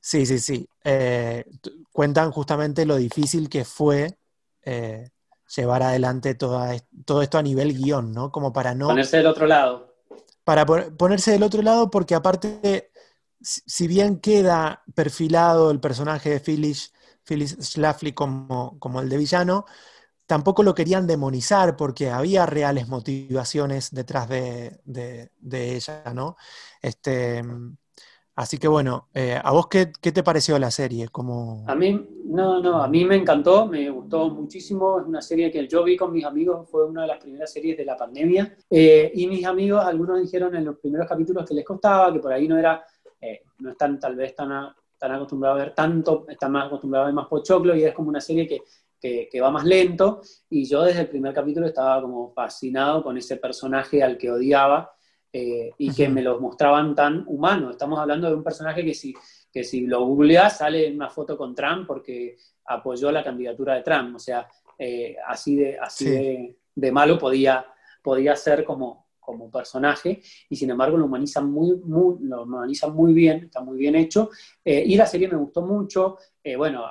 Sí, 0.00 0.24
sí, 0.24 0.38
sí. 0.38 0.68
Eh, 0.84 1.44
cuentan 1.92 2.30
justamente 2.30 2.86
lo 2.86 2.96
difícil 2.96 3.48
que 3.48 3.64
fue 3.64 4.16
eh, 4.62 5.10
llevar 5.56 5.82
adelante 5.82 6.34
todo 6.34 7.22
esto 7.22 7.38
a 7.38 7.42
nivel 7.42 7.76
guion, 7.76 8.12
¿no? 8.12 8.30
Como 8.30 8.52
para 8.52 8.74
no... 8.74 8.88
Ponerse 8.88 9.18
del 9.18 9.26
otro 9.26 9.46
lado. 9.46 9.94
Para 10.44 10.64
ponerse 10.66 11.32
del 11.32 11.42
otro 11.42 11.62
lado 11.62 11.90
porque 11.90 12.14
aparte, 12.14 12.90
si 13.40 13.88
bien 13.88 14.20
queda 14.20 14.82
perfilado 14.94 15.70
el 15.70 15.80
personaje 15.80 16.30
de 16.30 16.40
Phyllis, 16.40 16.92
Phyllis 17.24 17.56
Schlafly 17.60 18.12
como, 18.12 18.78
como 18.78 19.00
el 19.00 19.08
de 19.08 19.16
villano, 19.16 19.66
tampoco 20.26 20.62
lo 20.62 20.74
querían 20.74 21.06
demonizar 21.06 21.76
porque 21.76 22.10
había 22.10 22.46
reales 22.46 22.88
motivaciones 22.88 23.92
detrás 23.92 24.28
de, 24.28 25.30
ella, 25.42 26.02
¿no? 26.14 26.36
Este, 26.82 27.42
Así 28.36 28.58
que 28.58 28.68
bueno, 28.68 29.08
eh, 29.14 29.40
¿a 29.42 29.50
vos 29.50 29.66
qué, 29.66 29.86
te 29.86 30.22
pareció 30.22 30.58
la 30.58 30.70
serie? 30.70 31.08
Como... 31.08 31.64
A 31.66 31.74
mí, 31.74 32.06
no, 32.26 32.60
no, 32.60 32.82
a 32.82 32.86
mí 32.86 33.02
me 33.06 33.16
encantó, 33.16 33.66
me 33.66 33.88
gustó 33.88 34.28
muchísimo. 34.28 35.00
Es 35.00 35.06
una 35.06 35.22
serie 35.22 35.50
que 35.50 35.66
yo 35.66 35.82
vi 35.82 35.96
con 35.96 36.12
mis 36.12 36.22
amigos, 36.22 36.68
fue 36.70 36.84
una 36.84 37.02
de 37.02 37.08
las 37.08 37.18
primeras 37.18 37.50
series 37.50 37.78
de 37.78 37.86
la 37.86 37.96
pandemia. 37.96 38.54
Eh, 38.68 39.10
y 39.14 39.26
mis 39.26 39.42
amigos, 39.46 39.82
algunos 39.82 40.20
dijeron 40.20 40.54
en 40.54 40.66
los 40.66 40.78
primeros 40.78 41.08
capítulos 41.08 41.48
que 41.48 41.54
les 41.54 41.64
costaba, 41.64 42.12
que 42.12 42.18
por 42.18 42.30
ahí 42.30 42.46
no 42.46 42.58
era, 42.58 42.84
eh, 43.18 43.40
no 43.60 43.70
están 43.70 43.98
tal 43.98 44.14
vez 44.14 44.34
tan, 44.34 44.70
tan 44.98 45.12
acostumbrados 45.12 45.58
a 45.58 45.64
ver 45.64 45.74
tanto, 45.74 46.26
están 46.28 46.52
más 46.52 46.66
acostumbrados 46.66 47.04
a 47.04 47.06
ver 47.06 47.14
más 47.14 47.28
pochoclo 47.28 47.74
y 47.74 47.84
es 47.84 47.94
como 47.94 48.10
una 48.10 48.20
serie 48.20 48.46
que, 48.46 48.64
que, 49.00 49.30
que 49.32 49.40
va 49.40 49.50
más 49.50 49.64
lento. 49.64 50.20
Y 50.50 50.66
yo 50.66 50.82
desde 50.82 51.00
el 51.00 51.08
primer 51.08 51.32
capítulo 51.32 51.66
estaba 51.66 52.02
como 52.02 52.34
fascinado 52.34 53.02
con 53.02 53.16
ese 53.16 53.38
personaje 53.38 54.02
al 54.02 54.18
que 54.18 54.30
odiaba 54.30 54.92
eh, 55.32 55.70
y 55.78 55.92
que 55.94 56.08
me 56.08 56.22
los 56.22 56.40
mostraban 56.40 56.94
tan 56.94 57.24
humanos. 57.26 57.72
Estamos 57.72 57.98
hablando 57.98 58.28
de 58.28 58.36
un 58.36 58.44
personaje 58.44 58.84
que 58.84 58.94
si, 58.94 59.14
que 59.52 59.64
si 59.64 59.86
lo 59.86 60.04
googleas 60.04 60.58
sale 60.58 60.86
en 60.86 60.96
una 60.96 61.10
foto 61.10 61.36
con 61.36 61.54
Trump 61.54 61.86
porque 61.86 62.36
apoyó 62.64 63.10
la 63.10 63.24
candidatura 63.24 63.74
de 63.74 63.82
Trump. 63.82 64.16
O 64.16 64.18
sea, 64.18 64.48
eh, 64.78 65.16
así, 65.26 65.56
de, 65.56 65.78
así 65.78 66.54
de, 66.74 66.92
malo 66.92 67.18
podía, 67.18 67.66
podía 68.02 68.36
ser 68.36 68.64
como, 68.64 69.05
como 69.26 69.50
personaje 69.50 70.22
y 70.48 70.56
sin 70.56 70.70
embargo 70.70 70.96
lo 70.96 71.04
humanizan 71.04 71.50
muy, 71.50 71.78
lo 71.86 72.42
humanizan 72.44 72.94
muy 72.94 73.12
bien, 73.12 73.44
está 73.44 73.60
muy 73.60 73.76
bien 73.76 73.96
hecho. 73.96 74.30
Eh, 74.64 74.84
y 74.86 74.96
la 74.96 75.06
serie 75.06 75.28
me 75.28 75.36
gustó 75.36 75.62
mucho, 75.62 76.16
bueno, 76.56 76.84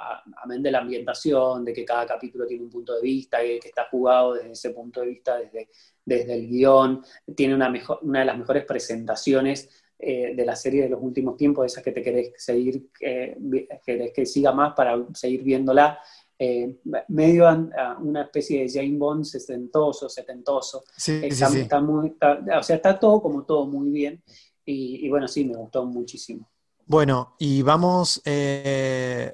amén 0.43 0.61
de 0.61 0.69
la 0.69 0.79
ambientación, 0.79 1.63
de 1.63 1.71
que 1.71 1.85
cada 1.85 2.05
capítulo 2.05 2.45
tiene 2.45 2.65
un 2.65 2.69
punto 2.69 2.93
de 2.93 3.01
vista, 3.01 3.39
que 3.39 3.57
está 3.63 3.87
jugado 3.89 4.33
desde 4.33 4.51
ese 4.51 4.71
punto 4.71 4.99
de 4.99 5.07
vista, 5.07 5.37
desde, 5.37 5.69
desde 6.03 6.33
el 6.33 6.49
guion, 6.49 7.01
tiene 7.33 7.55
una, 7.55 7.69
mejor, 7.69 7.99
una 8.01 8.19
de 8.19 8.25
las 8.25 8.37
mejores 8.37 8.65
presentaciones 8.65 9.69
eh, 9.97 10.33
de 10.35 10.45
la 10.45 10.57
serie 10.57 10.83
de 10.83 10.89
los 10.89 11.01
últimos 11.01 11.37
tiempos, 11.37 11.65
esas 11.65 11.81
que 11.81 11.93
te 11.93 12.01
querés 12.01 12.33
seguir, 12.35 12.89
eh, 12.99 13.37
querés 13.85 14.11
que 14.11 14.25
siga 14.25 14.51
más 14.51 14.73
para 14.73 14.97
seguir 15.13 15.41
viéndola. 15.41 15.99
Eh, 16.37 16.79
medio 17.07 17.47
a, 17.47 17.97
una 18.01 18.23
especie 18.23 18.61
de 18.61 18.69
Jane 18.69 18.97
Bond 18.97 19.23
sesentoso, 19.23 20.09
setentoso. 20.09 20.83
Sí, 20.97 21.21
está, 21.23 21.49
sí, 21.49 21.61
está 21.61 21.79
muy, 21.79 22.15
o 22.57 22.63
sea, 22.63 22.75
está 22.75 22.99
todo 22.99 23.21
como 23.21 23.43
todo 23.43 23.65
muy 23.65 23.89
bien. 23.89 24.21
Y, 24.67 25.07
bueno, 25.09 25.27
sí, 25.27 25.45
me 25.45 25.55
gustó 25.55 25.85
muchísimo. 25.85 26.49
Bueno, 26.87 27.35
y 27.37 27.61
vamos, 27.61 28.21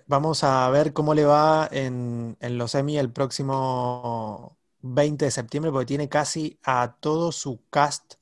vamos 0.08 0.43
a 0.43 0.70
ver 0.70 0.91
cómo 0.91 1.14
le 1.14 1.24
va 1.24 1.70
en, 1.72 2.36
en 2.39 2.58
los 2.58 2.76
Emmy 2.76 2.97
el 2.97 3.12
próximo 3.12 4.58
20 4.82 5.26
de 5.26 5.32
septiembre, 5.32 5.72
porque 5.72 5.86
tiene 5.86 6.10
casi 6.10 6.60
a 6.64 6.97
todo 6.99 7.32
su 7.32 7.62
cast 7.70 8.16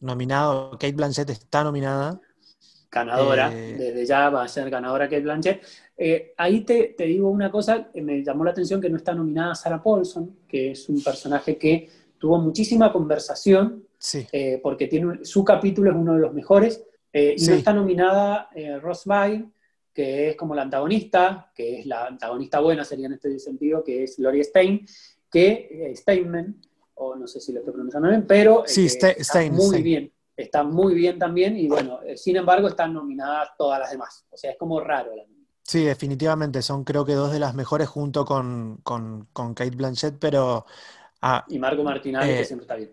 nominado. 0.00 0.72
Kate 0.72 0.92
Blanchett 0.92 1.30
está 1.30 1.64
nominada. 1.64 2.20
Ganadora, 2.92 3.50
eh, 3.52 3.74
desde 3.78 4.04
ya 4.04 4.28
va 4.28 4.44
a 4.44 4.48
ser 4.48 4.68
ganadora 4.68 5.08
Kate 5.08 5.22
Blanchett. 5.22 5.62
Eh, 5.96 6.34
ahí 6.36 6.60
te, 6.60 6.94
digo 6.98 7.30
una 7.30 7.50
cosa 7.50 7.90
que 7.90 8.02
me 8.02 8.22
llamó 8.22 8.44
la 8.44 8.50
atención, 8.50 8.80
que 8.80 8.90
no 8.90 8.98
está 8.98 9.14
nominada 9.14 9.54
Sarah 9.54 9.82
Paulson, 9.82 10.40
que 10.46 10.72
es 10.72 10.88
un 10.88 11.02
personaje 11.02 11.56
que 11.56 11.88
tuvo 12.18 12.38
muchísima 12.38 12.92
conversación, 12.92 13.84
eh, 14.30 14.60
porque 14.62 14.88
tiene 14.88 15.24
su 15.24 15.44
capítulo 15.44 15.90
es 15.90 15.96
uno 15.96 16.14
de 16.14 16.20
los 16.20 16.34
mejores, 16.34 16.84
y 17.14 17.44
no 17.46 17.52
está 17.54 17.74
nominada 17.74 18.48
Ross 18.80 19.04
Byrne, 19.04 19.50
que 19.92 20.30
es 20.30 20.36
como 20.36 20.54
la 20.54 20.62
antagonista, 20.62 21.50
que 21.54 21.80
es 21.80 21.86
la 21.86 22.06
antagonista 22.06 22.60
buena, 22.60 22.84
sería 22.84 23.06
en 23.06 23.14
este 23.14 23.38
sentido, 23.38 23.84
que 23.84 24.04
es 24.04 24.16
Gloria 24.16 24.42
Stein, 24.44 24.86
que 25.30 25.68
eh, 25.70 25.96
Steinman, 25.96 26.60
o 26.94 27.16
no 27.16 27.26
sé 27.26 27.40
si 27.40 27.52
lo 27.52 27.60
estoy 27.60 27.74
pronunciando 27.74 28.08
bien, 28.08 28.26
pero 28.26 28.64
sí, 28.66 28.86
eh, 28.86 29.14
está 29.18 29.42
muy 29.50 29.82
bien, 29.82 30.12
está 30.42 30.62
muy 30.62 30.94
bien 30.94 31.18
también, 31.18 31.56
y 31.56 31.68
bueno, 31.68 32.00
eh, 32.02 32.16
sin 32.16 32.36
embargo 32.36 32.68
están 32.68 32.92
nominadas 32.92 33.50
todas 33.56 33.80
las 33.80 33.90
demás, 33.90 34.26
o 34.30 34.36
sea, 34.36 34.50
es 34.50 34.58
como 34.58 34.80
raro 34.80 35.14
la 35.14 35.24
Sí, 35.64 35.84
definitivamente, 35.84 36.60
son 36.60 36.84
creo 36.84 37.04
que 37.04 37.14
dos 37.14 37.32
de 37.32 37.38
las 37.38 37.54
mejores 37.54 37.88
junto 37.88 38.24
con, 38.24 38.80
con, 38.82 39.26
Kate 39.54 39.70
Blanchett, 39.70 40.18
pero... 40.18 40.66
Ah, 41.20 41.44
y 41.48 41.58
Marco 41.58 41.84
Martinelli, 41.84 42.34
que 42.34 42.44
siempre 42.44 42.64
está 42.64 42.74
bien. 42.74 42.92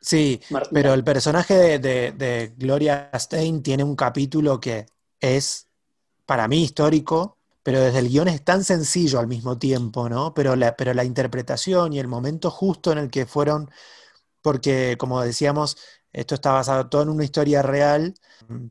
Sí, 0.00 0.40
pero 0.72 0.94
el 0.94 1.04
personaje 1.04 1.78
de, 1.78 2.12
de, 2.12 2.54
Gloria 2.56 3.10
Stein 3.14 3.62
tiene 3.62 3.84
un 3.84 3.96
capítulo 3.96 4.58
que 4.58 4.86
es, 5.20 5.68
para 6.24 6.48
mí, 6.48 6.62
histórico, 6.62 7.36
pero 7.62 7.80
desde 7.80 7.98
el 7.98 8.08
guion 8.08 8.28
es 8.28 8.42
tan 8.42 8.64
sencillo 8.64 9.20
al 9.20 9.28
mismo 9.28 9.58
tiempo, 9.58 10.08
¿no? 10.08 10.32
Pero 10.32 10.56
la, 10.56 10.74
pero 10.74 10.94
la 10.94 11.04
interpretación 11.04 11.92
y 11.92 11.98
el 11.98 12.08
momento 12.08 12.50
justo 12.50 12.92
en 12.92 12.98
el 12.98 13.10
que 13.10 13.26
fueron, 13.26 13.70
porque 14.40 14.96
como 14.98 15.20
decíamos, 15.20 15.76
esto 16.12 16.34
está 16.34 16.52
basado 16.52 16.88
todo 16.88 17.02
en 17.02 17.08
una 17.10 17.24
historia 17.24 17.62
real, 17.62 18.14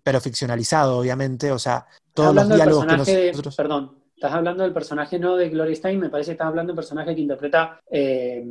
pero 0.03 0.19
ficcionalizado, 0.19 0.97
obviamente, 0.97 1.51
o 1.51 1.59
sea, 1.59 1.85
todos 2.13 2.35
los 2.35 2.47
diálogos 2.49 2.85
que 2.85 2.97
nosotros... 3.31 3.55
perdón, 3.55 3.97
estás 4.13 4.33
hablando 4.33 4.63
del 4.63 4.73
personaje 4.73 5.17
no 5.17 5.37
de 5.37 5.49
Gloria 5.49 5.75
Stein, 5.75 5.99
me 5.99 6.09
parece 6.09 6.29
que 6.29 6.33
estás 6.33 6.47
hablando 6.47 6.71
del 6.71 6.75
personaje 6.75 7.15
que 7.15 7.21
interpreta 7.21 7.79
eh, 7.89 8.45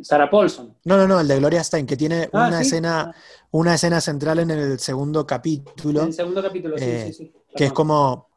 Sarah 0.00 0.30
Paulson. 0.30 0.76
No, 0.84 0.96
no, 0.96 1.08
no, 1.08 1.20
el 1.20 1.26
de 1.26 1.38
Gloria 1.38 1.64
Stein, 1.64 1.86
que 1.86 1.96
tiene 1.96 2.28
ah, 2.32 2.46
una 2.48 2.60
escena, 2.60 3.00
ah. 3.00 3.14
una 3.50 3.74
escena 3.74 4.00
central 4.00 4.38
en 4.38 4.50
el 4.50 4.78
segundo 4.78 5.26
capítulo. 5.26 6.02
En 6.02 6.08
el 6.08 6.14
segundo 6.14 6.42
capítulo, 6.42 6.78
sí, 6.78 6.84
sí, 7.06 7.12
sí. 7.12 7.32
Que 7.56 7.66
es 7.66 7.72
como 7.72 8.28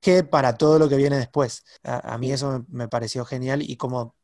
que 0.00 0.24
para 0.24 0.56
todo 0.56 0.78
lo 0.78 0.88
que 0.88 0.96
viene 0.96 1.16
después. 1.16 1.64
A, 1.82 2.18
mí 2.18 2.32
eso 2.32 2.64
me, 2.68 2.88
pareció 2.88 3.24
genial 3.24 3.62
y 3.62 3.76
como, 3.76 4.14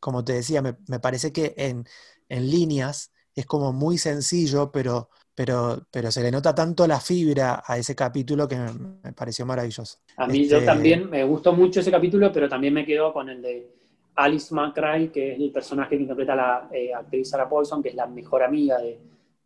como 0.00 0.24
te 0.24 0.34
decía, 0.34 0.62
me, 0.62 0.74
parece 1.00 1.32
que 1.32 1.54
en, 1.56 1.86
líneas 2.28 3.12
es 3.34 3.46
como 3.46 3.72
muy 3.72 3.98
sencillo, 3.98 4.70
pero, 4.72 5.08
pero, 5.34 5.86
pero 5.90 6.10
se 6.10 6.22
le 6.22 6.30
nota 6.30 6.54
tanto 6.54 6.86
la 6.86 7.00
fibra 7.00 7.62
a 7.64 7.78
ese 7.78 7.94
capítulo 7.94 8.46
que 8.46 8.56
me, 8.56 9.12
pareció 9.12 9.46
maravilloso. 9.46 9.98
A 10.16 10.26
mí 10.26 10.46
yo 10.48 10.58
este 10.58 10.66
también 10.66 11.08
me 11.08 11.24
gustó 11.24 11.52
mucho 11.52 11.80
ese 11.80 11.90
capítulo, 11.90 12.32
pero 12.32 12.48
también 12.48 12.74
me 12.74 12.84
quedo 12.84 13.12
con 13.12 13.28
el 13.28 13.40
de 13.42 13.70
Alice 14.16 14.54
McRae, 14.54 15.10
que 15.10 15.32
es 15.32 15.40
el 15.40 15.50
personaje 15.52 15.96
que 15.96 16.02
interpreta 16.02 16.34
la 16.34 16.68
eh, 16.72 16.92
actriz 16.92 17.30
Sarah 17.30 17.48
Paulson, 17.48 17.82
que 17.82 17.90
es 17.90 17.94
la 17.94 18.06
mejor 18.06 18.42
amiga 18.42 18.78
de, 18.78 18.98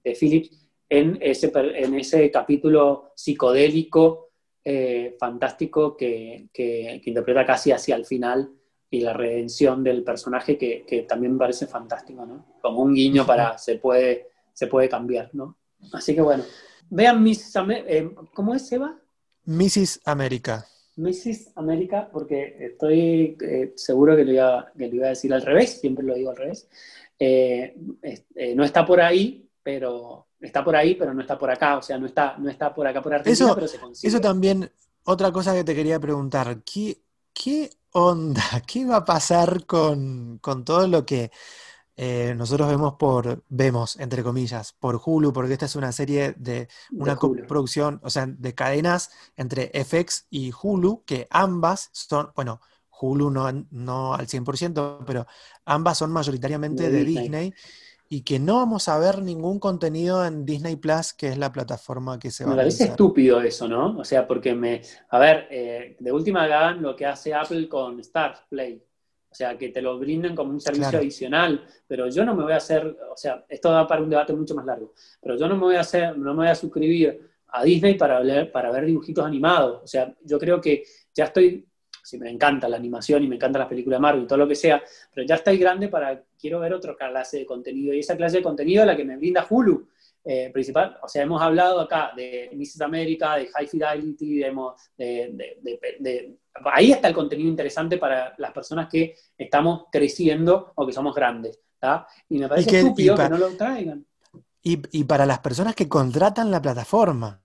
de 0.03 0.15
Phillips, 0.15 0.65
en 0.89 1.19
ese, 1.21 1.51
en 1.55 1.95
ese 1.95 2.31
capítulo 2.31 3.13
psicodélico 3.15 4.25
eh, 4.67 5.15
fantástico 5.19 5.97
que, 5.97 6.49
interpreta 7.05 7.45
casi 7.45 7.71
hacia 7.71 7.97
el 7.97 8.07
final 8.07 8.51
y 8.95 9.01
la 9.01 9.13
redención 9.13 9.83
del 9.83 10.05
personaje 10.05 10.57
que, 10.57 11.05
también 11.09 11.33
me 11.33 11.39
parece 11.41 11.67
fantástico, 11.67 12.25
¿no? 12.25 12.47
Como 12.63 12.81
un 12.81 12.95
guiño 12.95 13.27
para 13.27 13.59
se 13.59 13.77
puede, 13.77 14.29
se 14.53 14.69
puede 14.69 14.89
cambiar, 14.89 15.31
¿no? 15.33 15.57
Así 15.93 16.15
que 16.15 16.23
bueno, 16.23 16.45
vean 16.91 17.21
Miss 17.21 17.53
eh, 17.71 18.11
¿cómo 18.33 18.55
es 18.55 18.71
Eva? 18.71 18.97
Mrs. 19.47 20.01
América. 20.05 20.65
Mrs. 20.97 21.51
América, 21.57 22.09
porque 22.11 22.57
estoy 22.61 23.37
eh, 23.41 23.73
seguro 23.75 24.15
que 24.15 24.25
lo, 24.25 24.33
iba, 24.33 24.73
que 24.79 24.87
lo 24.87 24.95
iba 24.95 25.07
a 25.07 25.11
decir 25.11 25.35
al 25.35 25.43
revés, 25.43 25.81
siempre 25.81 26.05
lo 26.05 26.15
digo 26.15 26.31
al 26.31 26.37
revés. 26.37 26.69
no 28.55 28.65
está 28.65 28.87
por 28.87 29.01
ahí, 29.01 29.51
pero 29.61 30.29
está 30.41 30.63
por 30.63 30.77
ahí, 30.77 30.95
pero 30.95 31.13
no 31.13 31.21
está 31.21 31.37
por 31.37 31.51
acá, 31.51 31.79
o 31.79 31.83
sea, 31.83 31.99
no 31.99 32.07
está, 32.07 32.37
no 32.39 32.49
está 32.49 32.73
por 32.73 32.87
acá 32.87 33.03
por 33.03 33.13
Argentina, 33.13 33.47
eso, 33.47 33.55
pero 33.57 33.67
se 33.67 33.79
consigue. 33.79 34.09
Eso 34.09 34.21
también, 34.21 34.71
otra 35.03 35.33
cosa 35.33 35.53
que 35.53 35.65
te 35.65 35.75
quería 35.75 35.99
preguntar, 35.99 36.63
¿qué, 36.63 36.99
qué 37.33 37.71
onda? 37.95 38.43
¿Qué 38.67 38.85
va 38.85 38.97
a 38.97 39.05
pasar 39.05 39.65
con, 39.67 40.41
todo 40.65 40.87
lo 40.87 41.07
que 41.07 41.31
eh, 41.97 42.35
nosotros 42.37 42.69
vemos 42.69 42.95
por, 42.95 43.45
vemos, 43.49 43.97
entre 43.99 44.23
comillas, 44.23 44.73
por 44.73 45.01
Hulu, 45.03 45.33
porque 45.33 45.53
esta 45.55 45.67
es 45.67 45.77
una 45.77 45.93
serie 45.93 46.35
de 46.37 46.69
una 46.93 47.17
producción, 47.17 48.01
o 48.03 48.11
sea, 48.11 48.27
de 48.27 48.55
cadenas 48.55 49.11
entre 49.37 49.71
FX 49.85 50.27
y 50.29 50.53
Hulu, 50.53 51.05
que 51.07 51.27
ambas 51.31 51.91
son, 51.93 52.33
bueno, 52.35 52.61
Hulu 52.91 53.31
no, 53.31 53.51
no 53.71 54.15
al 54.15 54.27
100%, 54.27 55.05
pero 55.07 55.27
ambas 55.65 55.99
son 55.99 56.13
mayoritariamente 56.13 56.91
de, 56.91 57.05
Disney 57.05 57.55
y 58.15 58.23
que 58.23 58.39
no 58.39 58.59
vamos 58.59 58.89
a 58.89 58.97
ver 58.97 59.23
ningún 59.23 59.59
contenido 59.59 60.25
en 60.25 60.45
Disney 60.47 60.77
Plus, 60.77 61.13
que 61.15 61.31
es 61.31 61.37
la 61.37 61.51
plataforma 61.51 62.17
que 62.17 62.31
se 62.31 62.45
va 62.45 62.53
a 62.53 62.55
Me 62.55 62.61
parece 62.61 62.85
estúpido 62.85 63.41
eso, 63.41 63.67
¿no? 63.67 63.99
O 63.99 64.05
sea, 64.05 64.25
porque 64.25 64.55
me. 64.55 64.83
A 65.09 65.19
ver, 65.19 65.49
eh, 65.51 65.97
de 65.99 66.13
última 66.13 66.45
hagan 66.45 66.81
lo 66.81 66.95
que 66.95 67.07
hace 67.07 67.35
Apple 67.35 67.69
con 67.69 67.99
Stars 67.99 68.43
Play. 68.49 68.81
O 69.29 69.35
sea, 69.35 69.59
que 69.59 69.71
te 69.71 69.83
lo 69.83 69.99
brinden 69.99 70.37
como 70.37 70.53
un 70.53 70.61
servicio 70.61 70.97
adicional, 70.97 71.65
pero 71.89 72.07
yo 72.09 72.25
no 72.25 72.37
me 72.37 72.45
voy 72.45 72.53
a 72.53 72.59
hacer, 72.59 72.87
o 72.87 73.17
sea, 73.17 73.45
esto 73.49 73.73
da 73.73 73.85
para 73.85 74.01
un 74.01 74.11
debate 74.11 74.33
mucho 74.33 74.55
más 74.55 74.65
largo, 74.65 74.93
pero 75.21 75.37
yo 75.37 75.49
no 75.49 75.57
me 75.57 75.63
voy 75.63 75.75
a 75.75 75.81
hacer, 75.81 76.17
no 76.17 76.35
me 76.35 76.43
voy 76.43 76.49
a 76.49 76.55
suscribir 76.55 77.21
a 77.49 77.65
Disney 77.65 77.95
para, 77.95 78.23
para 78.53 78.71
ver 78.71 78.87
dibujitos 78.87 79.27
animados. 79.27 79.83
O 79.83 79.87
sea, 79.89 80.15
yo 80.23 80.39
creo 80.39 80.61
que 80.61 80.85
ya 81.13 81.25
estoy 81.25 81.67
si 82.05 82.19
me 82.19 82.31
encanta 82.31 82.69
la 82.69 82.77
animación 82.77 83.25
y 83.25 83.29
me 83.29 83.37
encanta 83.37 83.59
las 83.59 83.69
películas 83.69 83.99
de 83.99 84.03
Marvel 84.03 84.25
y 84.25 84.27
todo 84.27 84.39
lo 84.39 84.47
que 84.47 84.55
sea, 84.55 84.83
pero 85.13 85.27
ya 85.27 85.37
estoy 85.37 85.57
grande 85.57 85.89
para, 85.89 86.23
quiero 86.39 86.61
ver 86.61 86.75
otra 86.75 86.95
clase 86.95 87.39
de 87.39 87.47
contenido, 87.47 87.95
y 87.95 88.01
esa 88.01 88.17
clase 88.17 88.37
de 88.39 88.43
contenido 88.43 88.83
es 88.83 88.87
la 88.87 88.97
que 88.97 89.05
me 89.05 89.17
brinda 89.17 89.47
Hulu, 89.49 89.89
eh, 90.27 90.51
principal, 90.53 90.99
o 91.03 91.09
sea, 91.09 91.23
hemos 91.23 91.41
hablado 91.41 91.81
acá 91.81 92.13
de 92.15 92.51
Mrs. 92.53 92.83
America, 92.83 93.37
de 93.37 93.47
High 93.49 93.67
Fidelity, 93.67 94.37
de, 94.97 96.37
ahí 96.65 96.93
está 96.93 97.09
el 97.09 97.15
contenido 97.15 97.49
interesante 97.49 97.99
para 97.99 98.35
las 98.39 98.53
personas 98.53 98.89
que 98.89 99.15
estamos 99.37 99.87
creciendo 99.91 100.73
o 100.75 100.87
que 100.87 100.93
somos 100.93 101.15
grandes, 101.15 101.59
Y 102.29 102.39
me 102.39 102.49
parece 102.49 102.79
estúpido 102.79 103.17
que 103.17 103.29
no 103.29 103.39
lo 103.39 103.57
traigan. 103.57 104.07
Y, 104.63 104.81
y 104.99 105.05
para 105.05 105.27
las 105.27 105.41
personas 105.41 105.75
que 105.75 105.89
contratan 105.89 106.51
la 106.51 106.63
plataforma, 106.63 107.44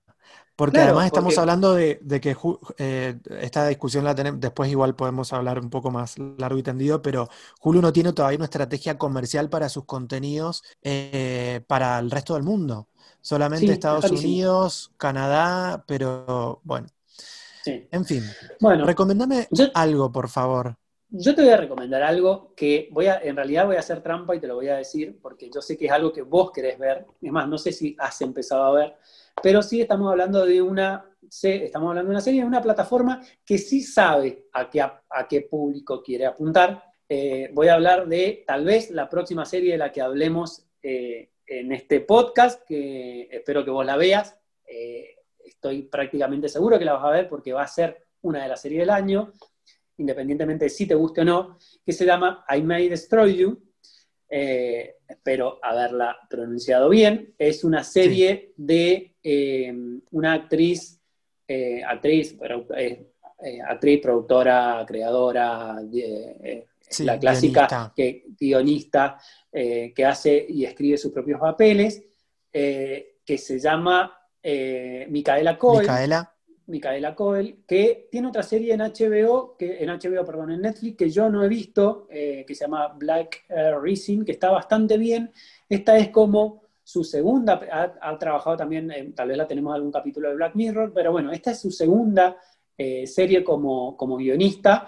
Porque 0.60 0.82
además 0.82 1.06
estamos 1.06 1.38
hablando 1.38 1.74
de, 1.74 2.00
que 2.22 2.36
eh, 2.80 3.18
esta 3.40 3.66
discusión 3.66 4.04
la 4.04 4.14
tenemos, 4.14 4.42
después 4.42 4.70
igual 4.70 4.94
podemos 4.94 5.32
hablar 5.32 5.58
un 5.58 5.70
poco 5.70 5.90
más 5.90 6.18
largo 6.38 6.60
y 6.60 6.64
tendido, 6.64 7.02
pero 7.02 7.30
Hulu 7.64 7.82
no 7.82 7.94
tiene 7.94 8.12
todavía 8.12 8.36
una 8.36 8.44
estrategia 8.44 8.98
comercial 8.98 9.50
para 9.50 9.70
sus 9.70 9.86
contenidos 9.86 10.64
eh, 10.84 11.62
para 11.66 11.98
el 12.00 12.12
resto 12.12 12.34
del 12.34 12.44
mundo. 12.44 12.90
Solamente 13.22 13.72
Estados 13.72 14.12
Unidos, 14.12 14.92
Canadá, 14.98 15.86
pero 15.88 16.60
bueno. 16.66 16.90
En 17.66 18.04
fin. 18.04 18.26
Bueno, 18.60 18.86
recomendame 18.86 19.48
algo, 19.74 20.12
por 20.12 20.28
favor. 20.28 20.76
Yo 21.10 21.34
te 21.36 21.42
voy 21.42 21.52
a 21.52 21.58
recomendar 21.58 22.04
algo 22.04 22.54
que 22.54 22.90
voy 22.92 23.08
a, 23.08 23.18
en 23.24 23.38
realidad 23.38 23.66
voy 23.66 23.78
a 23.78 23.80
hacer 23.80 24.04
trampa 24.04 24.36
y 24.36 24.42
te 24.42 24.48
lo 24.48 24.56
voy 24.56 24.68
a 24.68 24.76
decir, 24.76 25.20
porque 25.22 25.50
yo 25.50 25.62
sé 25.62 25.78
que 25.78 25.86
es 25.86 25.92
algo 25.94 26.12
que 26.12 26.22
vos 26.22 26.52
querés 26.52 26.78
ver. 26.78 27.06
Es 27.22 27.32
más, 27.32 27.48
no 27.48 27.58
sé 27.58 27.72
si 27.72 27.96
has 27.98 28.20
empezado 28.20 28.64
a 28.64 28.72
ver 28.72 28.98
pero 29.42 29.62
sí 29.62 29.82
estamos 29.82 30.10
hablando 30.12 30.46
de 30.46 30.62
una, 30.62 31.06
estamos 31.22 31.90
hablando 31.90 32.10
de 32.10 32.16
una 32.16 32.22
serie, 32.22 32.42
de 32.42 32.48
una 32.48 32.62
plataforma 32.62 33.22
que 33.46 33.58
sí 33.58 33.82
sabe 33.82 34.48
a 34.54 34.70
qué, 34.70 34.82
a, 34.82 35.28
qué 35.30 35.42
público 35.42 36.02
quiere 36.02 36.26
apuntar. 36.26 36.84
Eh, 37.08 37.50
voy 37.54 37.68
a 37.68 37.76
hablar 37.76 38.08
de 38.08 38.44
tal 38.46 38.66
vez 38.66 38.92
la 38.92 39.10
próxima 39.10 39.46
serie 39.46 39.74
de 39.74 39.78
la 39.78 39.92
que 39.92 40.02
hablemos 40.02 40.68
eh, 40.82 41.32
en 41.46 41.72
este 41.72 42.02
podcast, 42.02 42.64
que 42.68 43.28
espero 43.32 43.66
que 43.66 43.72
vos 43.72 43.86
la 43.86 43.98
veas. 43.98 44.38
Eh, 44.68 45.16
estoy 45.44 45.84
prácticamente 45.84 46.48
seguro 46.48 46.78
que 46.78 46.86
la 46.86 46.94
vas 46.94 47.06
a 47.06 47.12
ver 47.12 47.28
porque 47.28 47.54
va 47.54 47.64
a 47.64 47.68
ser 47.68 48.06
una 48.22 48.44
de 48.44 48.50
las 48.50 48.62
series 48.62 48.82
del 48.82 48.90
año, 48.92 49.34
independientemente 49.98 50.66
de 50.66 50.70
si 50.70 50.86
te 50.86 50.96
guste 50.96 51.22
o 51.22 51.26
no, 51.26 51.58
que 51.86 51.92
se 51.92 52.06
llama 52.06 52.46
I 52.50 52.62
May 52.62 52.90
Destroy 52.90 53.36
You, 53.36 53.69
eh, 54.32 54.98
espero 55.08 55.60
haberla 55.64 56.16
pronunciado 56.30 56.88
bien, 56.90 57.34
es 57.38 57.64
una 57.64 57.84
serie 57.84 58.54
de 58.58 59.16
eh, 59.24 59.74
una 60.12 60.34
actriz, 60.34 61.00
eh, 61.48 61.84
actriz, 61.84 62.38
actriz, 63.68 64.00
productora, 64.00 64.86
creadora, 64.88 65.82
la 67.00 67.20
clásica 67.20 67.92
guionista, 68.40 69.18
que, 69.52 69.94
que 69.96 70.06
hace 70.06 70.46
y 70.48 70.64
escribe 70.64 70.98
sus 71.00 71.12
propios 71.12 71.40
papeles, 71.40 72.04
que 72.52 73.38
se 73.38 73.60
llama 73.60 74.16
Micaela 74.44 75.58
Cole. 75.58 75.82
Micaela. 75.82 76.39
Micaela 76.70 77.16
Coel, 77.16 77.64
que 77.68 78.08
tiene 78.12 78.28
otra 78.28 78.44
serie 78.44 78.74
en 78.74 78.82
HBO, 78.82 79.56
que, 79.58 79.84
en 79.84 79.90
HBO, 79.90 80.24
perdón, 80.24 80.52
en 80.52 80.62
Netflix, 80.62 80.98
que 80.98 81.10
yo 81.10 81.30
no 81.30 81.44
he 81.44 81.48
visto, 81.48 82.08
eh, 82.10 82.46
que 82.48 82.56
se 82.56 82.66
llama 82.66 82.90
Black 82.90 83.46
Rising, 83.82 84.24
que 84.24 84.34
está 84.34 84.52
bastante 84.52 84.98
bien. 84.98 85.32
Esta 85.68 85.98
es 85.98 86.10
como 86.10 86.64
su 86.84 87.04
segunda, 87.04 87.60
ha, 88.02 88.18
trabajado 88.18 88.58
también, 88.58 89.14
tal 89.14 89.28
vez 89.28 89.38
la 89.38 89.48
tenemos 89.48 89.72
en 89.72 89.76
algún 89.76 89.92
capítulo 89.92 90.30
de 90.30 90.36
Black 90.36 90.56
Mirror, 90.56 90.92
pero 90.94 91.12
bueno, 91.12 91.32
esta 91.32 91.52
es 91.52 91.60
su 91.60 91.70
segunda 91.70 92.38
eh, 92.78 93.06
serie 93.06 93.44
como, 93.44 93.96
como 93.96 94.18
guionista, 94.18 94.88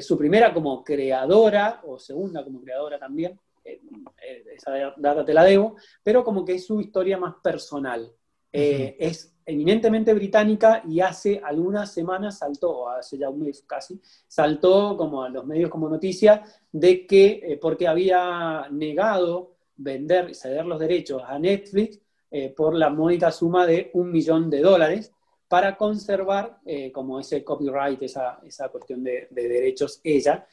su 0.00 0.18
primera 0.18 0.52
como 0.52 0.82
creadora, 0.82 1.80
o 1.84 1.98
segunda 2.00 2.42
como 2.42 2.60
creadora 2.60 2.98
también, 2.98 3.38
esa 3.62 4.72
data 4.96 5.24
te 5.24 5.32
la 5.32 5.44
debo, 5.44 5.76
pero 6.02 6.24
como 6.24 6.44
que 6.44 6.54
es 6.54 6.66
su 6.66 6.80
historia 6.80 7.16
más 7.16 7.34
personal. 7.40 8.12
Es 8.50 9.29
eminentemente 9.44 10.14
británica 10.14 10.82
y 10.86 11.00
hace 11.00 11.40
algunas 11.42 11.92
semanas 11.92 12.38
saltó, 12.38 12.88
hace 12.88 13.18
ya 13.18 13.28
un 13.28 13.42
mes 13.42 13.64
casi, 13.66 14.00
saltó 14.26 14.96
como 14.96 15.22
a 15.22 15.28
los 15.28 15.46
medios 15.46 15.70
como 15.70 15.88
noticia 15.88 16.42
de 16.72 17.06
que 17.06 17.40
eh, 17.42 17.58
porque 17.60 17.88
había 17.88 18.68
negado 18.70 19.56
vender, 19.76 20.34
ceder 20.34 20.66
los 20.66 20.78
derechos 20.78 21.22
a 21.26 21.38
Netflix 21.38 22.00
eh, 22.30 22.50
por 22.50 22.74
la 22.74 22.90
módica 22.90 23.30
suma 23.30 23.66
de 23.66 23.90
un 23.94 24.10
millón 24.12 24.50
de 24.50 24.60
dólares 24.60 25.12
para 25.48 25.76
conservar 25.76 26.60
eh, 26.64 26.92
como 26.92 27.18
ese 27.18 27.42
copyright, 27.42 28.00
esa, 28.02 28.40
esa 28.46 28.68
cuestión 28.68 29.02
de, 29.02 29.26
de 29.30 29.48
derechos 29.48 30.00
ella, 30.04 30.46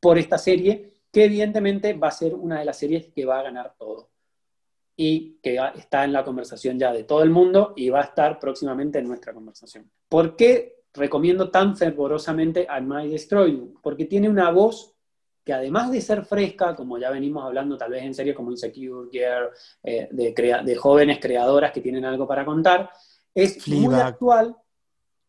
por 0.00 0.18
esta 0.18 0.36
serie, 0.36 0.92
que 1.10 1.24
evidentemente 1.24 1.94
va 1.94 2.08
a 2.08 2.10
ser 2.10 2.34
una 2.34 2.58
de 2.58 2.66
las 2.66 2.76
series 2.76 3.06
que 3.06 3.24
va 3.24 3.38
a 3.38 3.44
ganar 3.44 3.74
todo 3.78 4.13
y 4.96 5.38
que 5.42 5.58
está 5.76 6.04
en 6.04 6.12
la 6.12 6.24
conversación 6.24 6.78
ya 6.78 6.92
de 6.92 7.04
todo 7.04 7.22
el 7.22 7.30
mundo 7.30 7.72
y 7.76 7.88
va 7.88 8.00
a 8.00 8.04
estar 8.04 8.38
próximamente 8.38 8.98
en 8.98 9.08
nuestra 9.08 9.32
conversación. 9.32 9.90
¿Por 10.08 10.36
qué 10.36 10.84
recomiendo 10.92 11.50
tan 11.50 11.76
fervorosamente 11.76 12.66
a 12.68 12.80
My 12.80 13.08
Destroy 13.08 13.52
You? 13.52 13.74
Porque 13.82 14.04
tiene 14.04 14.28
una 14.28 14.50
voz 14.50 14.94
que 15.44 15.52
además 15.52 15.90
de 15.90 16.00
ser 16.00 16.24
fresca, 16.24 16.74
como 16.74 16.96
ya 16.96 17.10
venimos 17.10 17.44
hablando 17.44 17.76
tal 17.76 17.90
vez 17.90 18.02
en 18.02 18.14
series 18.14 18.34
como 18.34 18.50
Insecure, 18.50 19.10
Gear, 19.12 19.50
eh, 19.82 20.08
de, 20.10 20.62
de, 20.64 20.76
jóvenes 20.76 21.18
creadoras 21.20 21.70
que 21.70 21.82
tienen 21.82 22.04
algo 22.04 22.26
para 22.26 22.46
contar, 22.46 22.90
es 23.34 23.68
muy 23.68 23.94
actual. 23.94 24.56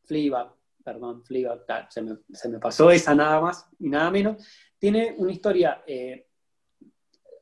Fleabag, 0.05 0.53
perdón, 0.83 1.23
Fleabag, 1.23 1.91
se, 1.91 2.01
me, 2.01 2.59
pasó 2.59 2.91
esa 2.91 3.13
nada 3.13 3.41
más 3.41 3.67
y 3.79 3.89
nada 3.89 4.09
menos. 4.09 4.45
Tiene 4.77 5.15
una 5.17 5.31
historia, 5.31 5.83
eh, 5.85 6.27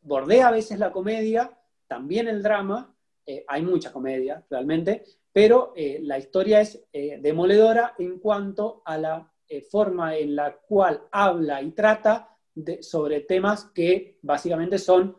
bordea 0.01 0.47
a 0.47 0.51
veces 0.51 0.80
la 0.80 0.91
comedia, 0.91 1.51
también 1.93 2.27
el 2.27 2.41
drama, 2.41 2.91
eh, 3.23 3.45
hay 3.47 3.61
mucha 3.61 3.91
comedia 3.91 4.43
realmente, 4.49 5.03
pero 5.31 5.73
eh, 5.75 5.99
la 6.01 6.17
historia 6.17 6.59
es 6.59 6.83
eh, 6.91 7.19
demoledora 7.21 7.93
en 7.99 8.17
cuanto 8.17 8.81
a 8.83 8.97
la 8.97 9.29
forma 9.69 10.17
en 10.17 10.35
la 10.35 10.55
cual 10.55 11.03
habla 11.11 11.61
y 11.61 11.69
trata 11.71 12.35
sobre 12.81 13.19
temas 13.19 13.65
que 13.65 14.17
básicamente 14.23 14.79
son, 14.79 15.15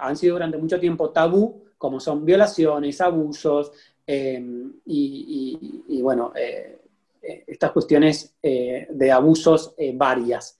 han 0.00 0.16
sido 0.16 0.34
durante 0.34 0.58
mucho 0.58 0.80
tiempo 0.80 1.10
tabú, 1.10 1.62
como 1.78 2.00
son 2.00 2.24
violaciones, 2.24 3.00
abusos 3.00 3.70
y, 4.84 6.00
bueno, 6.02 6.32
estas 7.22 7.70
cuestiones 7.70 8.34
de 8.42 9.12
abusos 9.12 9.76
varias. 9.94 10.58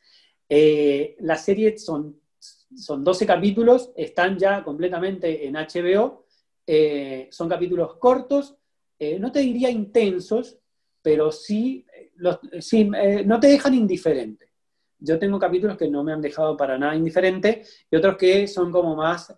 la 0.49 1.37
serie 1.37 1.77
son 1.79 2.21
son 2.39 3.05
12 3.05 3.27
capítulos, 3.27 3.93
están 3.97 4.39
ya 4.39 4.63
completamente 4.63 5.47
en 5.47 5.55
HBO, 5.55 6.27
eh, 6.67 7.29
son 7.31 7.49
capítulos 7.49 7.97
cortos, 7.97 8.57
eh, 8.99 9.19
no 9.19 9.31
te 9.31 9.41
diría 9.41 9.71
intensos, 9.71 10.59
pero 11.01 11.31
sí, 11.31 11.87
eh, 11.93 13.25
no 13.25 13.41
te 13.41 13.47
dejan 13.47 13.75
indiferente. 13.75 14.51
Yo 14.99 15.19
tengo 15.19 15.39
capítulos 15.39 15.77
que 15.77 15.89
no 15.89 16.03
me 16.03 16.13
han 16.13 16.21
dejado 16.21 16.57
para 16.57 16.79
nada 16.79 16.97
indiferente 16.97 17.63
y 17.91 17.97
otros 17.97 18.17
que 18.17 18.49
son 18.49 18.73
como 18.73 18.97
más, 18.97 19.33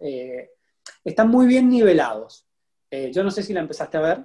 están 1.04 1.28
muy 1.28 1.46
bien 1.46 1.68
nivelados. 1.68 2.46
yo 3.12 3.24
no 3.24 3.30
sé 3.30 3.42
si 3.42 3.52
la 3.52 3.60
empezaste 3.60 3.96
a 3.98 4.00
ver. 4.00 4.24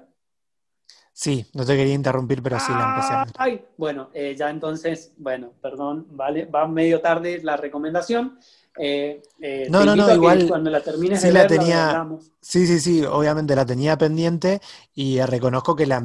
Sí, 1.12 1.46
no 1.54 1.66
te 1.66 1.76
quería 1.76 1.96
interrumpir, 1.96 2.42
pero 2.42 2.60
sí 2.60 2.72
la 2.72 2.94
empecé 2.94 3.14
a 3.14 3.26
ver. 3.26 3.34
Ay, 3.38 3.66
bueno, 3.78 4.12
ya 4.14 4.52
entonces, 4.52 5.14
bueno, 5.18 5.54
perdón, 5.60 6.06
vale, 6.12 6.46
va 6.46 6.68
medio 6.68 7.02
tarde 7.02 7.42
la 7.44 7.58
recomendación. 7.58 8.38
Eh, 8.78 9.22
eh, 9.40 9.68
no, 9.70 9.86
no, 9.86 9.96
no, 9.96 10.12
igual. 10.14 10.48
Cuando 10.48 10.70
la 10.70 10.82
termines 10.82 11.22
sí 11.22 11.32
la 11.32 11.48
tenía. 11.48 12.08
Sí, 12.42 12.66
sí, 12.66 12.80
sí, 12.80 13.04
obviamente 13.04 13.56
la 13.56 13.66
tenía 13.66 13.98
pendiente 13.98 14.62
y 14.94 15.22
reconozco 15.22 15.76
que 15.76 15.86
la, 15.86 15.98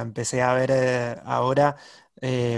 empecé 0.00 0.42
a 0.42 0.54
ver 0.54 0.70
eh, 0.72 1.16
ahora 1.24 1.76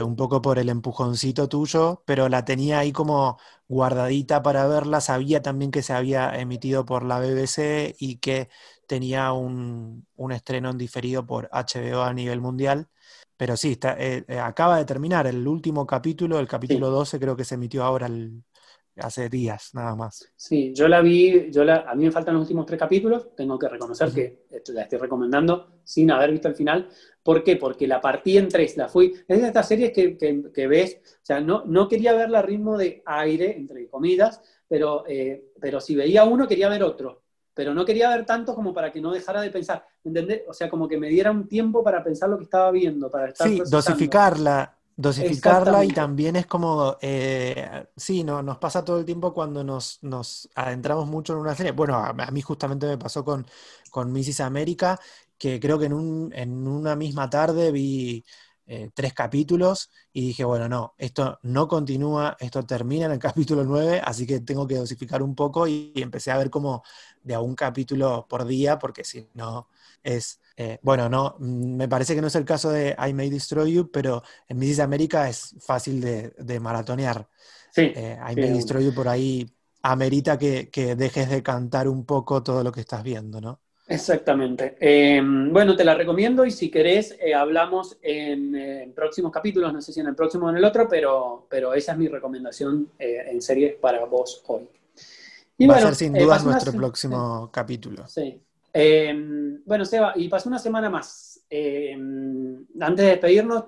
un 0.03 0.15
poco 0.15 0.43
por 0.43 0.59
el 0.59 0.69
empujoncito 0.69 1.49
tuyo, 1.49 2.03
pero 2.05 2.29
la 2.29 2.45
tenía 2.45 2.81
ahí 2.81 2.93
como 2.93 3.39
guardadita 3.67 4.43
para 4.43 4.67
verla. 4.67 5.01
Sabía 5.01 5.41
también 5.41 5.71
que 5.71 5.83
se 5.83 5.95
había 5.95 6.39
emitido 6.39 6.85
por 6.85 7.03
la 7.03 7.19
BBC 7.19 7.97
y 7.99 8.17
que 8.17 8.51
tenía 8.87 9.33
un, 9.33 10.07
estreno 10.33 10.69
en 10.69 10.77
diferido 10.77 11.25
por 11.27 11.49
HBO 11.51 12.03
a 12.03 12.13
nivel 12.13 12.43
mundial. 12.43 12.89
Pero 13.39 13.57
sí, 13.57 13.73
está, 13.73 13.97
acaba 14.45 14.77
de 14.77 14.85
terminar 14.85 15.27
el 15.27 15.49
último 15.49 15.87
capítulo, 15.87 16.39
el 16.39 16.47
capítulo 16.47 16.91
12 16.91 17.19
creo 17.19 17.35
que 17.35 17.45
se 17.45 17.55
emitió 17.55 17.85
ahora 17.85 18.07
el, 18.07 18.45
hace 18.97 19.29
días 19.29 19.71
nada 19.75 19.95
más. 19.95 20.31
Sí, 20.37 20.73
yo 20.75 20.89
la 20.89 21.01
vi, 21.01 21.51
yo 21.51 21.65
la, 21.65 21.85
a 21.89 21.95
mí 21.95 22.05
me 22.05 22.11
faltan 22.11 22.35
los 22.35 22.43
últimos 22.43 22.67
tres 22.67 22.79
capítulos, 22.79 23.35
tengo 23.35 23.59
que 23.59 23.69
reconocer 23.69 24.11
que 24.13 24.47
la 24.69 24.83
estoy 24.83 24.99
recomendando 24.99 25.81
sin 25.85 26.11
haber 26.11 26.31
visto 26.31 26.49
el 26.49 26.55
final. 26.55 26.89
¿Por 27.23 27.43
qué? 27.43 27.57
Porque 27.57 27.87
la 27.87 28.01
partí 28.01 28.37
en 28.37 28.49
tres, 28.49 28.77
la 28.77 28.89
fui. 28.89 29.15
Es 29.27 29.41
de 29.41 29.47
estas 29.47 29.69
series 29.69 29.93
que, 29.93 30.17
que, 30.17 30.67
ves, 30.67 31.01
o 31.05 31.25
sea, 31.25 31.41
no, 31.41 31.65
no 31.65 31.89
quería 31.89 32.13
verla 32.13 32.41
a 32.41 32.43
ritmo 32.43 32.77
de 32.77 33.03
aire, 33.07 33.57
entre 33.57 33.89
comidas, 33.89 34.41
pero, 34.69 35.05
eh, 35.09 35.53
pero 35.61 35.81
si 35.81 35.95
veía 35.95 36.25
uno 36.25 36.47
quería 36.47 36.69
ver 36.69 36.83
otro. 36.83 37.23
Pero 37.55 37.73
no 37.73 37.85
quería 37.85 38.11
ver 38.11 38.27
tanto 38.27 38.55
como 38.55 38.75
para 38.75 38.91
que 38.91 39.01
no 39.01 39.13
dejara 39.13 39.41
de 39.41 39.51
pensar, 39.51 39.87
¿entendés? 40.03 40.43
O 40.49 40.53
sea, 40.53 40.69
como 40.69 40.89
que 40.89 40.99
me 40.99 41.09
diera 41.09 41.31
un 41.31 41.47
tiempo 41.47 41.85
para 41.85 42.03
pensar 42.03 42.29
lo 42.29 42.37
que 42.37 42.45
estaba 42.45 42.73
viendo, 42.73 43.09
para 43.09 43.29
estar 43.29 43.49
Sí, 43.49 43.63
dosificarla, 43.71 44.74
Dosificarla 44.97 45.85
y 45.85 45.89
también 45.89 46.37
es 46.37 46.47
como, 46.47 46.97
eh, 47.01 47.87
sí, 47.97 48.23
no, 48.23 48.43
nos 48.43 48.59
pasa 48.59 48.85
todo 48.85 48.99
el 48.99 49.05
tiempo 49.05 49.35
cuando 49.35 49.65
nos, 49.65 49.99
nos 50.03 50.49
adentramos 50.55 51.09
mucho 51.09 51.33
en 51.33 51.41
una 51.41 51.55
serie. 51.55 51.73
Bueno, 51.73 51.97
a, 51.97 52.13
mí 52.31 52.41
justamente 52.43 52.87
me 52.87 52.99
pasó 52.99 53.25
con, 53.25 53.45
con, 53.91 54.13
Mrs. 54.13 54.41
América, 54.41 55.01
que 55.37 55.59
creo 55.59 55.79
que 55.79 55.87
en, 55.87 55.95
un, 55.95 56.33
en 56.33 56.67
una 56.69 56.95
misma 56.95 57.29
tarde 57.29 57.73
vi 57.73 58.25
eh, 58.67 58.91
tres 58.95 59.13
capítulos 59.13 59.91
y 60.13 60.29
dije, 60.29 60.43
bueno, 60.45 60.69
no, 60.71 60.95
esto 60.97 61.39
no 61.43 61.69
continúa, 61.69 62.35
esto 62.41 62.65
termina 62.65 63.07
en 63.07 63.13
el 63.13 63.19
capítulo 63.19 63.63
9, 63.65 64.01
así 64.03 64.27
que 64.27 64.41
tengo 64.41 64.67
que 64.67 64.77
dosificar 64.77 65.23
un 65.23 65.35
poco 65.35 65.69
y, 65.69 65.93
empecé 65.97 66.31
a 66.31 66.39
ver 66.39 66.49
como 66.51 66.83
de 67.23 67.35
a 67.35 67.41
un 67.41 67.55
capítulo 67.55 68.27
por 68.29 68.47
día, 68.47 68.79
porque 68.79 69.05
si 69.05 69.29
no 69.35 69.69
es, 70.03 70.41
eh, 70.57 70.79
bueno, 70.83 71.09
no, 71.09 71.37
mm, 71.39 71.77
me 71.77 71.89
parece 71.89 72.15
que 72.15 72.21
no 72.21 72.29
es 72.29 72.35
el 72.37 72.45
caso 72.45 72.71
de 72.71 72.97
I 72.99 73.13
May 73.13 73.31
Destroy 73.31 73.73
You, 73.73 73.91
pero 73.91 74.23
en 74.49 74.59
Mrs. 74.59 74.81
America 74.81 75.29
es 75.29 75.55
fácil 75.61 76.01
de, 76.01 76.61
maratonear. 76.61 77.29
Sí, 77.71 77.93
eh, 77.95 78.19
I 78.31 78.37
May 78.37 78.53
Destroy 78.53 78.85
You 78.85 78.95
por 78.95 79.09
ahí 79.09 79.51
amerita 79.83 80.39
que, 80.39 80.71
que 80.71 80.97
dejes 80.97 81.29
de 81.29 81.43
cantar 81.43 81.89
un 81.89 82.07
poco 82.07 82.43
todo 82.43 82.63
lo 82.63 82.73
que 82.73 82.81
estás 82.81 83.03
viendo, 83.03 83.41
¿no? 83.41 83.61
Exactamente. 83.87 84.77
Em, 84.81 85.53
bueno, 85.53 85.77
te 85.77 85.85
la 85.85 85.95
recomiendo 85.95 86.47
y 86.47 86.51
si 86.51 86.71
querés 86.71 87.19
eh, 87.21 87.35
hablamos 87.35 87.99
en, 88.01 88.93
próximos 88.95 89.31
capítulos, 89.31 89.73
no 89.73 89.83
sé 89.83 89.93
si 89.93 90.01
en 90.01 90.07
el 90.07 90.15
próximo 90.15 90.47
o 90.47 90.51
en 90.51 90.57
el 90.57 90.65
otro, 90.65 90.89
pero, 90.89 91.47
pero 91.51 91.75
esa 91.75 91.93
es 91.93 91.99
mi 91.99 92.09
recomendación 92.09 92.91
en 92.99 93.43
series 93.43 93.75
para 93.75 94.05
vos 94.07 94.43
hoy. 94.47 94.69
Y 95.59 95.67
Va 95.67 95.77
a 95.77 95.81
ser 95.81 95.95
sin 95.95 96.17
eh, 96.17 96.23
duda 96.23 96.39
nuestro 96.41 96.73
próximo 96.73 97.51
capítulo. 97.53 98.07
Sí. 98.07 98.41
Em, 98.77 99.63
bueno, 99.65 99.85
Seba, 99.85 100.13
y 100.17 100.29
pasó 100.29 100.49
una 100.49 100.59
semana 100.59 100.91
más. 100.91 101.41
Em, 101.49 102.67
antes 102.81 103.05
de 103.05 103.11
despedirnos, 103.13 103.67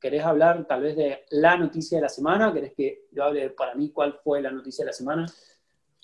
¿querés 0.00 0.24
hablar 0.24 0.66
tal 0.66 0.82
vez 0.82 0.96
de 0.96 1.24
la 1.30 1.56
noticia 1.56 1.98
de 1.98 2.02
la 2.02 2.08
semana? 2.08 2.52
¿Querés 2.52 2.72
que 2.74 3.06
yo 3.12 3.24
hable 3.24 3.50
para 3.50 3.74
mí 3.74 3.90
cuál 3.90 4.18
fue 4.24 4.40
la 4.40 4.50
noticia 4.50 4.84
de 4.84 4.86
la 4.86 4.92
semana? 4.94 5.26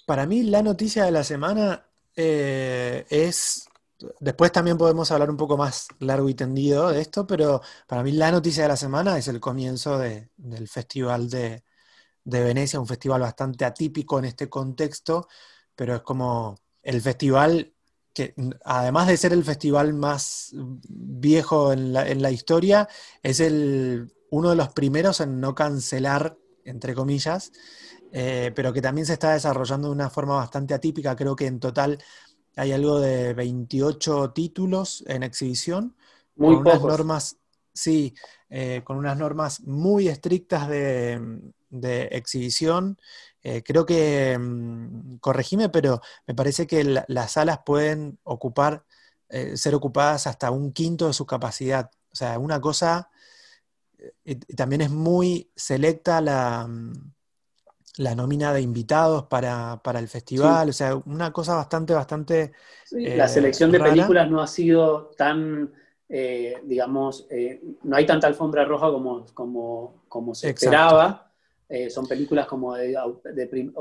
Para 0.06 0.26
mí 0.26 0.42
la 0.42 0.62
noticia 0.62 1.04
de 1.04 1.10
la 1.10 1.24
semana 1.24 1.86
eh, 2.16 3.06
es, 3.08 3.68
después 4.20 4.52
también 4.52 4.76
podemos 4.76 5.10
hablar 5.10 5.30
un 5.30 5.36
poco 5.36 5.56
más 5.56 5.88
largo 6.00 6.28
y 6.28 6.34
tendido 6.34 6.90
de 6.90 7.00
esto, 7.00 7.26
pero 7.26 7.60
para 7.86 8.02
mí 8.02 8.12
la 8.12 8.30
noticia 8.30 8.64
de 8.64 8.68
la 8.68 8.76
semana 8.76 9.18
es 9.18 9.28
el 9.28 9.40
comienzo 9.40 9.98
del 9.98 10.68
Festival 10.68 11.30
de, 11.30 11.62
Venecia, 12.24 12.80
un 12.80 12.86
festival 12.86 13.20
bastante 13.22 13.64
atípico 13.64 14.18
en 14.18 14.26
este 14.26 14.48
contexto, 14.48 15.28
pero 15.74 15.96
es 15.96 16.02
como 16.02 16.56
el 16.82 17.00
festival 17.00 17.73
que 18.14 18.34
además 18.64 19.08
de 19.08 19.16
ser 19.16 19.32
el 19.32 19.44
festival 19.44 19.92
más 19.92 20.52
viejo 20.88 21.72
en 21.72 21.92
la, 21.92 22.30
historia, 22.30 22.88
es 23.22 23.40
el, 23.40 24.12
uno 24.30 24.50
de 24.50 24.56
los 24.56 24.68
primeros 24.70 25.20
en 25.20 25.40
no 25.40 25.54
cancelar, 25.54 26.38
entre 26.64 26.94
comillas, 26.94 27.52
eh, 28.12 28.52
pero 28.54 28.72
que 28.72 28.80
también 28.80 29.06
se 29.06 29.14
está 29.14 29.32
desarrollando 29.32 29.88
de 29.88 29.94
una 29.94 30.08
forma 30.08 30.36
bastante 30.36 30.72
atípica. 30.72 31.16
Creo 31.16 31.34
que 31.34 31.46
en 31.46 31.58
total 31.58 31.98
hay 32.56 32.72
algo 32.72 33.00
de 33.00 33.34
28 33.34 34.30
títulos 34.30 35.04
en 35.06 35.22
exhibición. 35.22 35.96
Muy 36.36 36.54
con 36.54 36.66
unas 36.66 36.82
normas, 36.82 37.36
sí, 37.72 38.14
eh, 38.48 38.82
con 38.84 38.96
unas 38.96 39.18
normas 39.18 39.60
muy 39.62 40.08
estrictas 40.08 40.68
de, 40.68 41.42
exhibición. 42.12 42.98
Eh, 43.44 43.62
creo 43.62 43.86
que, 43.86 44.36
mm, 44.36 45.18
corregime, 45.18 45.68
pero 45.68 46.00
me 46.26 46.34
parece 46.34 46.66
que 46.66 46.82
las 47.06 47.32
salas 47.32 47.60
pueden 47.64 48.18
ocupar, 48.24 48.84
ser 49.54 49.74
ocupadas 49.74 50.26
hasta 50.28 50.50
un 50.52 50.72
quinto 50.72 51.08
de 51.08 51.12
su 51.12 51.26
capacidad. 51.26 51.90
O 52.12 52.14
sea, 52.16 52.38
una 52.38 52.60
cosa, 52.60 53.10
también 54.56 54.82
es 54.82 54.90
muy 54.90 55.50
selecta 55.56 56.20
la, 56.20 56.66
mm, 56.68 56.92
la 57.96 58.14
nómina 58.14 58.52
de 58.52 58.60
invitados 58.60 59.24
para, 59.24 59.80
el 59.94 60.08
festival, 60.08 60.68
o 60.68 60.72
sea, 60.72 60.96
una 60.96 61.32
cosa 61.32 61.54
bastante, 61.54 61.94
bastante... 61.94 62.52
la 62.90 63.28
selección 63.28 63.70
de 63.70 63.80
películas 63.80 64.28
no 64.28 64.42
ha 64.42 64.46
sido 64.46 65.10
tan, 65.16 65.72
eh, 66.08 66.60
digamos, 66.64 67.26
eh, 67.30 67.62
no 67.84 67.96
hay 67.96 68.04
tanta 68.04 68.26
alfombra 68.26 68.64
roja 68.64 68.90
como, 68.90 69.26
como, 69.32 70.02
como 70.08 70.34
se 70.34 70.50
esperaba. 70.50 71.23
Eh, 71.68 71.88
son 71.88 72.06
películas 72.06 72.46
como 72.46 72.74
de, 72.74 72.96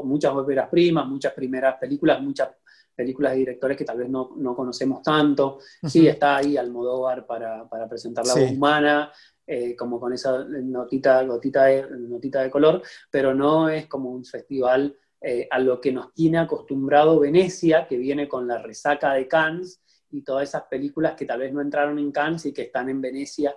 muchas 0.03 0.31
óperas 0.33 0.69
primas, 0.69 1.07
muchas 1.07 1.33
primeras 1.33 1.77
películas, 1.77 2.21
muchas 2.21 2.49
películas 2.95 3.33
de 3.33 3.39
directores 3.39 3.77
que 3.77 3.85
tal 3.85 3.97
vez 3.97 4.09
no, 4.09 4.55
conocemos 4.55 5.01
tanto. 5.01 5.59
Sí, 5.85 6.07
está 6.07 6.37
ahí 6.37 6.57
Almodóvar 6.57 7.25
para, 7.25 7.67
para 7.67 7.87
presentar 7.87 8.25
la 8.25 8.35
voz 8.35 8.51
humana, 8.51 9.11
eh, 9.45 9.75
como 9.75 9.99
con 9.99 10.13
esa 10.13 10.45
notita, 10.45 11.23
gotita 11.23 11.65
de, 11.65 11.85
notita 11.89 12.41
de 12.41 12.49
color, 12.49 12.81
pero 13.11 13.33
no 13.33 13.67
es 13.67 13.87
como 13.87 14.09
un 14.09 14.23
festival 14.23 14.95
eh, 15.19 15.47
a 15.51 15.59
lo 15.59 15.81
que 15.81 15.91
nos 15.91 16.13
tiene 16.13 16.37
acostumbrado 16.37 17.19
Venecia, 17.19 17.87
que 17.87 17.97
viene 17.97 18.27
con 18.27 18.47
la 18.47 18.57
resaca 18.59 19.13
de 19.13 19.27
Cannes 19.27 19.81
y 20.11 20.21
todas 20.21 20.47
esas 20.47 20.63
películas 20.63 21.15
que 21.15 21.25
tal 21.25 21.39
vez 21.39 21.51
no 21.51 21.59
entraron 21.59 21.99
en 21.99 22.11
Cannes 22.11 22.45
y 22.45 22.53
que 22.53 22.63
están 22.63 22.89
en 22.89 23.01
Venecia 23.01 23.55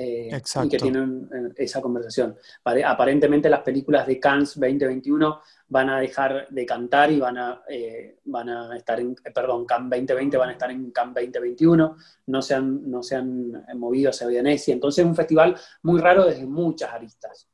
eh, 0.00 0.30
y 0.64 0.68
que 0.68 0.78
tienen 0.78 1.28
esa 1.56 1.80
conversación. 1.80 2.36
Aparentemente 2.62 3.50
las 3.50 3.62
películas 3.62 4.06
de 4.06 4.20
Cannes 4.20 4.54
2021 4.54 5.40
van 5.66 5.90
a 5.90 5.98
dejar 5.98 6.46
de 6.50 6.64
cantar 6.64 7.10
y 7.10 7.18
van 7.18 7.36
a, 7.36 7.62
eh, 7.68 8.18
van 8.26 8.48
a 8.48 8.76
estar 8.76 9.00
en, 9.00 9.16
eh, 9.24 9.32
perdón, 9.32 9.66
CAM 9.66 9.90
2020 9.90 10.36
van 10.36 10.50
a 10.50 10.52
estar 10.52 10.70
en 10.70 10.92
CAM 10.92 11.12
2021, 11.12 11.96
no 12.26 12.42
se 12.42 12.54
han, 12.54 12.88
no 12.88 13.02
se 13.02 13.16
han 13.16 13.64
movido 13.74 14.10
hacia 14.10 14.28
Venecia. 14.28 14.72
Entonces 14.72 15.04
es 15.04 15.08
un 15.08 15.16
festival 15.16 15.56
muy 15.82 16.00
raro 16.00 16.26
desde 16.26 16.46
muchas 16.46 16.92
aristas. 16.92 17.48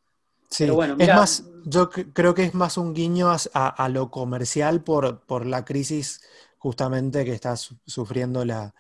Sí, 0.51 0.69
bueno, 0.69 0.97
es 0.99 1.09
más, 1.09 1.51
yo 1.65 1.89
creo 1.89 2.35
que 2.35 2.45
es 2.45 2.53
más 2.53 2.77
un 2.77 2.93
guiño 2.93 3.35
a, 3.55 3.89
lo 3.89 4.11
comercial 4.11 4.85
por, 4.85 5.21
por, 5.21 5.47
la 5.47 5.65
crisis 5.65 6.21
justamente 6.59 7.25
que 7.25 7.33
está 7.33 7.57
sufriendo 7.57 8.45
la, 8.45 8.75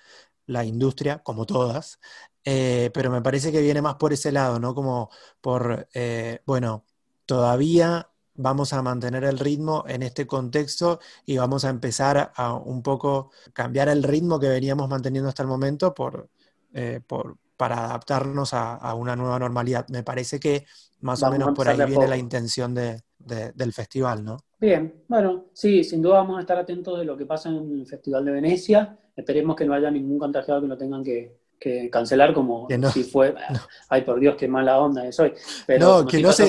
la 0.47 0.65
industria, 0.65 1.21
como 1.21 1.47
todas, 1.47 1.99
eh, 2.45 2.91
pero 2.93 3.11
me 3.11 3.23
parece 3.23 3.51
que 3.51 3.63
viene 3.63 3.81
más 3.81 3.95
por 3.95 4.13
ese 4.13 4.31
lado, 4.31 4.59
¿no? 4.61 4.75
Como 4.75 5.11
por, 5.41 5.89
eh, 5.95 6.41
bueno, 6.45 6.85
todavía 7.25 8.11
vamos 8.35 8.73
a 8.73 8.83
mantener 8.83 9.25
el 9.25 9.39
ritmo 9.39 9.85
en 9.87 10.03
este 10.03 10.27
contexto 10.27 11.01
y 11.25 11.37
vamos 11.37 11.65
a 11.65 11.71
empezar 11.71 12.33
a 12.35 12.55
un 12.55 12.83
poco 12.83 13.31
cambiar 13.53 13.89
el 13.89 14.03
ritmo 14.03 14.39
que 14.41 14.49
veníamos 14.49 14.89
manteniendo 14.89 15.29
hasta 15.29 15.43
el 15.43 15.49
momento 15.49 15.95
por, 15.95 16.29
eh, 16.73 17.01
por 17.07 17.37
para 17.57 17.85
adaptarnos 17.85 18.53
a, 18.53 18.95
una 18.95 19.15
nueva 19.15 19.39
normalidad. 19.39 19.87
Me 19.89 20.03
parece 20.03 20.41
que 20.41 20.67
más 21.01 21.23
o 21.23 21.31
menos 21.31 21.53
por 21.55 21.69
ahí 21.69 21.79
viene 21.87 22.09
la 22.09 22.17
intención 22.17 22.75
del 22.75 23.73
festival, 23.73 24.25
¿no? 24.25 24.39
Bien, 24.61 25.05
bueno, 25.07 25.47
sí, 25.53 25.85
sin 25.85 26.03
duda 26.03 26.17
vamos 26.17 26.39
a 26.39 26.41
estar 26.41 26.59
atentos 26.59 26.99
de 26.99 27.05
lo 27.05 27.17
que 27.17 27.27
pasa 27.27 27.51
en 27.51 27.81
el 27.81 27.87
Festival 27.87 28.25
de 28.25 28.33
Venecia. 28.33 28.99
Esperemos 29.15 29.55
que 29.55 29.65
no 29.65 29.75
haya 29.75 29.91
ningún 29.91 30.19
contagiado 30.19 30.63
que 30.63 30.67
lo 30.67 30.77
tengan 30.77 31.05
que, 31.05 31.37
que 31.65 31.89
cancelar 31.89 32.35
como 32.35 32.69
si 32.93 33.05
fue, 33.05 33.35
ay 33.89 34.03
por 34.03 34.21
Dios, 34.21 34.37
qué 34.37 34.47
mala 34.47 34.79
onda 34.79 35.03
que 35.03 35.13
soy. 35.13 35.33
Pero 35.67 36.03
no, 36.03 36.07
que 36.07 36.21
no, 36.21 36.31
se, 36.31 36.47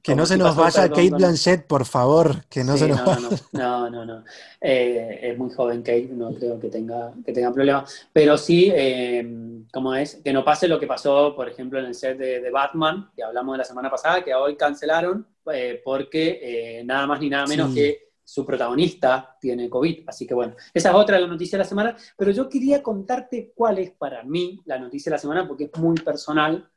que, 0.00 0.14
no 0.14 0.24
se 0.24 0.36
nos 0.36 0.54
vaya 0.54 0.88
Kate 0.88 1.10
Blanchett, 1.10 1.66
por 1.66 1.84
favor, 1.84 2.44
que 2.48 2.62
no 2.62 2.76
se 2.76 2.86
nos 2.86 3.00
no, 3.00 3.06
vaya. 3.06 3.28
No, 3.50 3.90
no, 3.90 4.04
no, 4.04 4.24
eh, 4.60 5.18
es 5.20 5.36
muy 5.36 5.50
joven 5.52 5.82
Kate, 5.82 6.10
no 6.12 6.32
creo 6.32 6.60
que 6.60 6.68
tenga, 6.68 7.12
que 7.24 7.32
tenga 7.32 7.52
problemas, 7.52 8.08
pero 8.12 8.38
sí, 8.38 8.70
eh, 8.72 9.28
como 9.72 9.96
es, 9.96 10.20
que 10.22 10.32
no 10.32 10.44
pase 10.44 10.68
lo 10.68 10.78
que 10.78 10.86
pasó, 10.86 11.34
por 11.34 11.48
ejemplo, 11.48 11.80
en 11.80 11.86
el 11.86 11.94
set 11.96 12.16
de, 12.16 12.48
Batman, 12.48 13.10
que 13.16 13.24
hablamos 13.24 13.54
de 13.54 13.58
la 13.58 13.64
semana 13.64 13.90
pasada, 13.90 14.22
que 14.22 14.32
hoy 14.32 14.54
cancelaron, 14.54 15.26
eh, 15.52 15.82
porque 15.84 16.82
nada 16.84 17.08
más 17.08 17.18
ni 17.18 17.28
nada 17.28 17.48
menos 17.48 17.74
que 17.74 18.05
su 18.26 18.44
protagonista 18.44 19.36
tiene 19.40 19.70
COVID. 19.70 20.02
Así 20.08 20.26
que 20.26 20.34
bueno, 20.34 20.56
esa 20.74 20.90
es 20.90 20.94
otra 20.96 21.14
de 21.14 21.22
las 21.22 21.30
noticias 21.30 21.52
de 21.52 21.58
la 21.58 21.64
semana, 21.64 21.96
pero 22.18 22.32
yo 22.32 22.48
quería 22.48 22.82
contarte 22.82 23.52
cuál 23.54 23.78
es 23.78 23.92
para 23.92 24.24
mí 24.24 24.60
la 24.64 24.78
noticia 24.78 25.10
de 25.10 25.14
la 25.14 25.20
semana, 25.20 25.46
porque 25.46 25.70
es 25.72 25.78
muy 25.78 25.96
personal. 25.96 26.68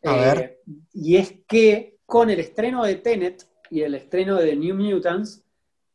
Eh, 0.00 0.60
y 0.94 1.16
es 1.16 1.34
que 1.46 1.98
con 2.06 2.30
el 2.30 2.40
estreno 2.40 2.84
de 2.84 2.96
Tenet 2.96 3.46
y 3.70 3.82
el 3.82 3.94
estreno 3.94 4.36
de 4.36 4.48
The 4.48 4.56
New 4.56 4.74
Mutants, 4.74 5.44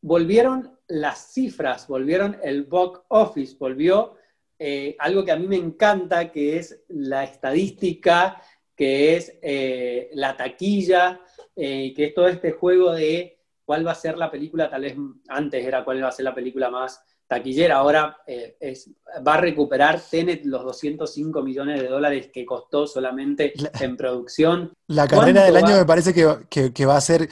volvieron 0.02 0.78
las 0.88 1.34
cifras, 1.34 1.88
volvieron 1.88 2.38
el 2.44 2.64
box 2.64 3.02
office, 3.08 3.56
volvió 3.60 4.16
eh, 4.60 4.96
algo 5.00 5.26
que 5.26 5.32
a 5.32 5.38
mí 5.38 5.48
me 5.48 5.56
encanta, 5.56 6.32
que 6.32 6.58
es 6.58 6.84
la 6.90 7.24
estadística, 7.24 8.40
que 8.76 9.16
es 9.16 9.40
eh, 9.42 10.12
la 10.14 10.38
taquilla, 10.38 11.20
que 11.56 11.94
es 11.98 12.14
todo 12.14 12.28
este 12.30 12.52
juego 12.52 12.94
de 12.94 13.39
cuál 13.70 13.86
va 13.86 13.92
a 13.92 13.96
ser 13.96 14.18
la 14.18 14.32
película, 14.32 14.68
tal 14.68 14.82
vez 14.82 14.96
antes 15.28 15.64
era 15.64 15.86
cuál 15.86 16.04
va 16.04 16.08
a 16.08 16.12
ser 16.12 16.26
la 16.26 16.34
película 16.34 16.72
más 16.72 17.04
taquillera, 17.28 17.76
ahora 17.76 18.18
eh, 18.26 18.58
es, 18.60 18.90
va 19.26 19.36
a 19.36 19.42
recuperar 19.42 20.02
Tenet 20.02 20.44
los 20.46 20.64
205 20.64 21.44
millones 21.44 21.80
de 21.80 21.88
dólares 21.88 22.32
que 22.34 22.48
costó 22.48 22.88
solamente 22.88 23.54
en 23.80 23.96
producción. 23.96 24.74
La 24.88 25.08
carrera 25.08 25.44
del 25.44 25.58
año 25.58 25.78
me 25.78 25.86
parece 25.86 26.16
que, 26.16 26.86
va 26.88 26.98
a 26.98 27.02
ser... 27.02 27.30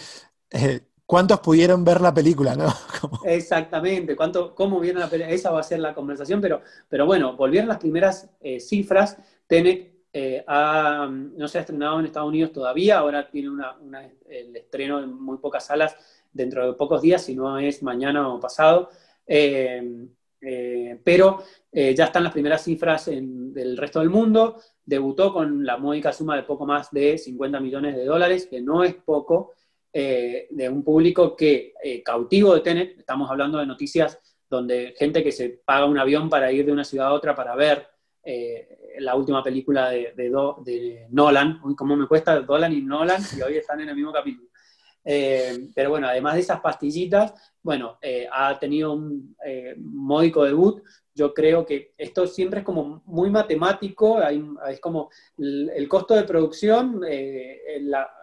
Eh, 0.52 0.82
¿Cuántos 1.08 1.40
pudieron 1.40 1.84
ver 1.84 2.02
la 2.02 2.14
película, 2.14 2.54
no? 2.54 2.72
Exactamente, 3.26 4.16
¿cuánto, 4.16 4.54
cómo 4.54 4.80
viene 4.80 5.00
la 5.00 5.10
película? 5.10 5.34
Esa 5.34 5.50
va 5.50 5.62
a 5.62 5.64
ser 5.64 5.80
la 5.80 5.96
conversación, 5.96 6.40
pero, 6.40 6.62
pero 6.88 7.08
bueno, 7.08 7.36
volvieron 7.36 7.68
las 7.68 7.80
primeras 7.80 8.30
eh, 8.42 8.60
cifras. 8.60 9.18
Tenet 9.48 9.92
no 10.14 11.48
se 11.48 11.58
ha 11.58 11.62
estrenado 11.62 12.00
en 12.00 12.06
Estados 12.06 12.30
Unidos 12.30 12.52
todavía, 12.52 13.00
ahora 13.00 13.28
tiene 13.28 13.50
el 14.30 14.56
estreno 14.56 15.00
en 15.00 15.14
muy 15.14 15.38
pocas 15.38 15.66
salas 15.66 15.96
dentro 16.38 16.66
de 16.66 16.74
pocos 16.74 17.02
días, 17.02 17.24
si 17.24 17.36
no 17.36 17.58
es 17.58 17.84
mañana 17.84 18.30
o 18.30 18.40
pasado. 18.40 18.90
Eh, 19.26 20.08
eh, 20.42 21.00
pero 21.04 21.44
Eh, 21.70 21.94
ya 21.94 22.06
están 22.06 22.24
las 22.24 22.34
primeras 22.34 22.64
cifras 22.64 23.06
del 23.06 23.78
resto 23.78 24.00
del 24.00 24.10
mundo. 24.10 24.60
Debutó 24.84 25.32
con 25.32 25.64
la 25.64 25.78
módica 25.78 26.12
suma 26.12 26.36
de 26.36 26.42
poco 26.42 26.66
más 26.66 26.90
de 26.92 27.20
50 27.20 27.60
millones 27.60 27.96
de 27.96 28.06
dólares, 28.06 28.48
que 28.50 28.62
no 28.62 28.84
es 28.84 28.96
poco, 28.96 29.54
de 29.94 30.70
un 30.72 30.84
público 30.84 31.36
que 31.36 31.74
cautivo 32.04 32.56
de 32.56 32.62
Tenet, 32.62 32.98
estamos 33.00 33.30
hablando 33.30 33.60
de 33.60 33.68
noticias 33.68 34.20
donde 34.50 34.96
gente 34.98 35.24
que 35.24 35.32
se 35.32 35.62
paga 35.66 35.86
un 35.86 36.00
avión 36.00 36.30
para 36.30 36.52
ir 36.52 36.66
de 36.66 36.72
una 36.72 36.84
ciudad 36.84 37.08
a 37.08 37.14
otra 37.14 37.36
para 37.36 37.56
ver 37.56 37.88
la 39.00 39.16
última 39.16 39.44
película 39.44 39.90
de, 39.90 40.14
de, 40.16 41.08
Nolan, 41.12 41.60
cómo 41.76 41.96
me 41.96 42.08
cuesta 42.08 42.40
Nolan 42.40 42.74
y 42.74 42.82
Nolan, 42.82 43.22
y 43.38 43.42
hoy 43.42 43.58
están 43.58 43.82
en 43.82 43.90
el 43.90 43.96
mismo 43.96 44.12
capítulo. 44.12 44.47
Pero 45.74 45.90
bueno, 45.90 46.08
además 46.08 46.34
de 46.34 46.42
esas 46.42 46.60
pastillitas, 46.60 47.34
bueno, 47.64 47.98
ha 48.32 48.60
tenido 48.60 48.94
un 48.94 49.36
módico 49.78 50.44
debut, 50.44 50.82
yo 51.18 51.34
creo 51.34 51.66
que 51.66 51.94
esto 51.98 52.28
siempre 52.28 52.60
es 52.60 52.66
como 52.66 53.02
muy 53.08 53.32
matemático, 53.32 54.22
es 54.22 54.80
como 54.80 55.10
el, 55.40 55.88
costo 55.90 56.14
de 56.14 56.24
producción, 56.24 57.02
eh, 57.10 57.82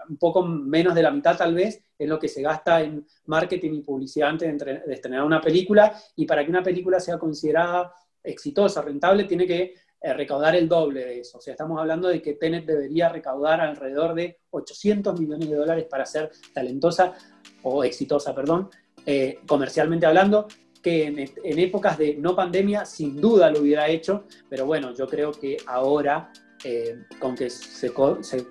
un 0.09 0.17
poco 0.17 0.43
menos 0.43 0.95
de 0.95 1.03
la 1.03 1.11
mitad 1.11 1.37
tal 1.37 1.55
vez, 1.55 1.83
es 1.99 2.09
lo 2.09 2.21
que 2.21 2.29
se 2.29 2.41
gasta 2.41 2.83
en 2.83 3.05
marketing 3.27 3.73
y 3.73 3.83
publicidad 3.83 4.29
antes 4.29 4.57
de, 4.59 4.83
estrenar 4.95 5.25
una 5.25 5.41
película, 5.41 5.93
y 6.15 6.25
para 6.25 6.45
que 6.45 6.51
una 6.51 6.63
película 6.63 7.01
sea 7.01 7.19
considerada 7.19 7.93
exitosa, 8.23 8.81
rentable, 8.81 9.25
tiene 9.25 9.45
que 9.45 9.75
eh, 10.05 10.13
recaudar 10.13 10.55
el 10.55 10.69
doble 10.69 11.03
de 11.03 11.21
eso. 11.21 11.39
O 11.39 11.41
sea, 11.41 11.53
estamos 11.53 11.81
hablando 11.81 12.09
de 12.09 12.21
que 12.21 12.35
Tenet 12.35 12.67
debería 12.67 13.09
recaudar 13.09 13.63
alrededor 13.63 14.13
de 14.13 14.39
800 14.51 15.19
millones 15.19 15.49
de 15.49 15.57
dólares 15.57 15.87
para 15.89 16.05
ser 16.05 16.31
talentosa 16.53 17.15
o 17.63 17.83
exitosa, 17.85 18.35
perdón, 18.35 18.69
eh, 19.07 19.39
comercialmente 19.47 20.05
hablando, 20.05 20.47
que 20.83 21.07
en, 21.07 21.59
épocas 21.59 21.97
de 21.97 22.17
no 22.17 22.37
pandemia 22.37 22.85
sin 22.85 23.19
duda 23.19 23.51
lo 23.51 23.61
hubiera 23.61 23.89
hecho, 23.89 24.25
pero 24.51 24.67
bueno, 24.67 24.93
yo 24.95 25.09
creo 25.09 25.33
que 25.33 25.57
ahora, 25.65 26.31
eh, 26.63 26.99
con 27.19 27.35
que 27.35 27.49
se, 27.49 27.91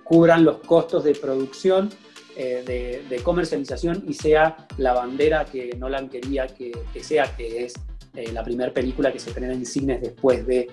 cubran 0.03 0.43
los 0.43 0.57
costos 0.57 1.03
de 1.03 1.13
producción, 1.13 1.91
de, 2.35 3.21
comercialización 3.23 4.05
y 4.07 4.15
sea 4.15 4.65
la 4.77 4.93
bandera 4.93 5.45
que 5.45 5.75
Nolan 5.77 6.09
quería 6.09 6.47
que, 6.47 6.73
sea, 7.03 7.25
que 7.37 7.65
es 7.65 7.73
la 8.33 8.43
primera 8.43 8.73
película 8.73 9.13
que 9.13 9.19
se 9.19 9.29
estrena 9.29 9.53
en 9.53 9.67
cines 9.67 10.01
después 10.01 10.47
de 10.47 10.67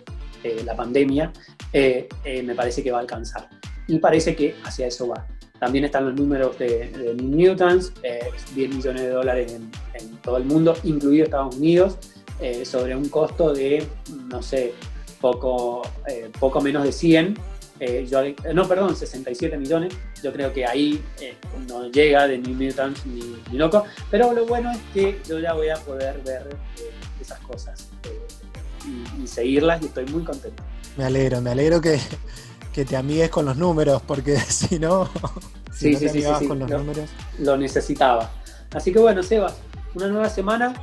la 0.64 0.74
pandemia, 0.76 1.32
me 1.72 2.54
parece 2.54 2.82
que 2.82 2.90
va 2.90 2.98
a 2.98 3.00
alcanzar. 3.02 3.48
Y 3.86 3.98
parece 3.98 4.36
que 4.36 4.56
hacia 4.64 4.86
eso 4.86 5.08
va. 5.08 5.26
También 5.58 5.84
están 5.84 6.06
los 6.06 6.14
números 6.14 6.58
de, 6.58 6.88
de 6.88 7.14
Newtons, 7.14 7.92
10 8.54 8.74
millones 8.74 9.02
de 9.02 9.10
dólares 9.10 9.52
en, 9.52 9.70
todo 10.22 10.38
el 10.38 10.44
mundo, 10.44 10.76
incluido 10.84 11.24
Estados 11.24 11.56
Unidos, 11.56 11.98
eh, 12.40 12.64
sobre 12.64 12.96
un 12.96 13.08
costo 13.10 13.52
de, 13.52 13.86
no 14.30 14.42
sé, 14.42 14.72
poco, 15.20 15.82
eh, 16.08 16.30
poco 16.38 16.60
menos 16.62 16.84
de 16.84 16.92
100. 16.92 17.38
Eh, 17.80 18.08
no, 18.54 18.66
perdón, 18.66 18.96
67 18.96 19.58
millones. 19.58 19.94
Yo 20.22 20.32
creo 20.32 20.52
que 20.52 20.64
ahí 20.64 21.02
no 21.68 21.90
llega 21.90 22.26
de 22.26 22.38
New 22.38 22.54
Mutants 22.54 23.04
ni, 23.04 23.42
loco. 23.52 23.84
Pero 24.10 24.32
lo 24.32 24.46
bueno 24.46 24.70
es 24.70 24.78
que 24.94 25.20
yo 25.28 25.38
ya 25.38 25.52
voy 25.52 25.68
a 25.68 25.76
poder 25.76 26.22
ver 26.22 26.48
esas 27.20 27.38
cosas 27.40 27.89
y, 28.86 29.26
seguirlas 29.26 29.82
y 29.82 29.86
estoy 29.86 30.06
muy 30.06 30.24
contento. 30.24 30.62
Me 30.96 31.04
alegro, 31.04 31.40
me 31.40 31.50
alegro 31.50 31.80
que, 31.80 32.00
que 32.72 32.84
te 32.84 32.96
amigues 32.96 33.30
con 33.30 33.44
los 33.44 33.56
números, 33.56 34.02
porque 34.02 34.36
si 34.40 34.78
no, 34.78 35.08
si 35.72 35.94
sí, 35.94 36.08
sí, 36.08 36.22
sí, 36.22 36.46
con 36.46 36.58
los 36.58 36.70
números. 36.70 37.08
Lo 37.38 37.56
necesitaba. 37.56 38.30
Así 38.72 38.92
que 38.92 38.98
bueno, 38.98 39.22
Sebas, 39.22 39.56
una 39.94 40.08
nueva 40.08 40.28
semana. 40.28 40.74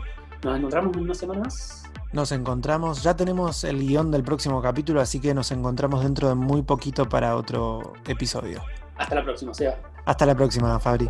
Nos 0.43 0.57
encontramos 0.57 0.95
en 0.95 1.03
una 1.03 1.13
semana 1.15 1.41
más. 1.41 1.83
Nos 2.13 2.31
encontramos, 2.31 3.03
ya 3.03 3.15
tenemos 3.15 3.63
el 3.63 3.79
guion 3.79 4.11
del 4.11 4.23
próximo 4.23 4.61
capítulo, 4.61 5.01
así 5.01 5.19
que 5.19 5.33
nos 5.33 5.51
encontramos 5.51 6.03
dentro 6.03 6.29
de 6.29 6.35
muy 6.35 6.61
poquito 6.61 7.09
para 7.09 7.35
otro 7.35 7.93
episodio. 8.07 8.63
Hasta 8.97 9.15
la 9.15 9.23
próxima, 9.23 9.53
Seba. 9.53 9.75
Hasta 10.05 10.25
la 10.25 10.35
próxima, 10.35 10.79
Fabri. 10.79 11.07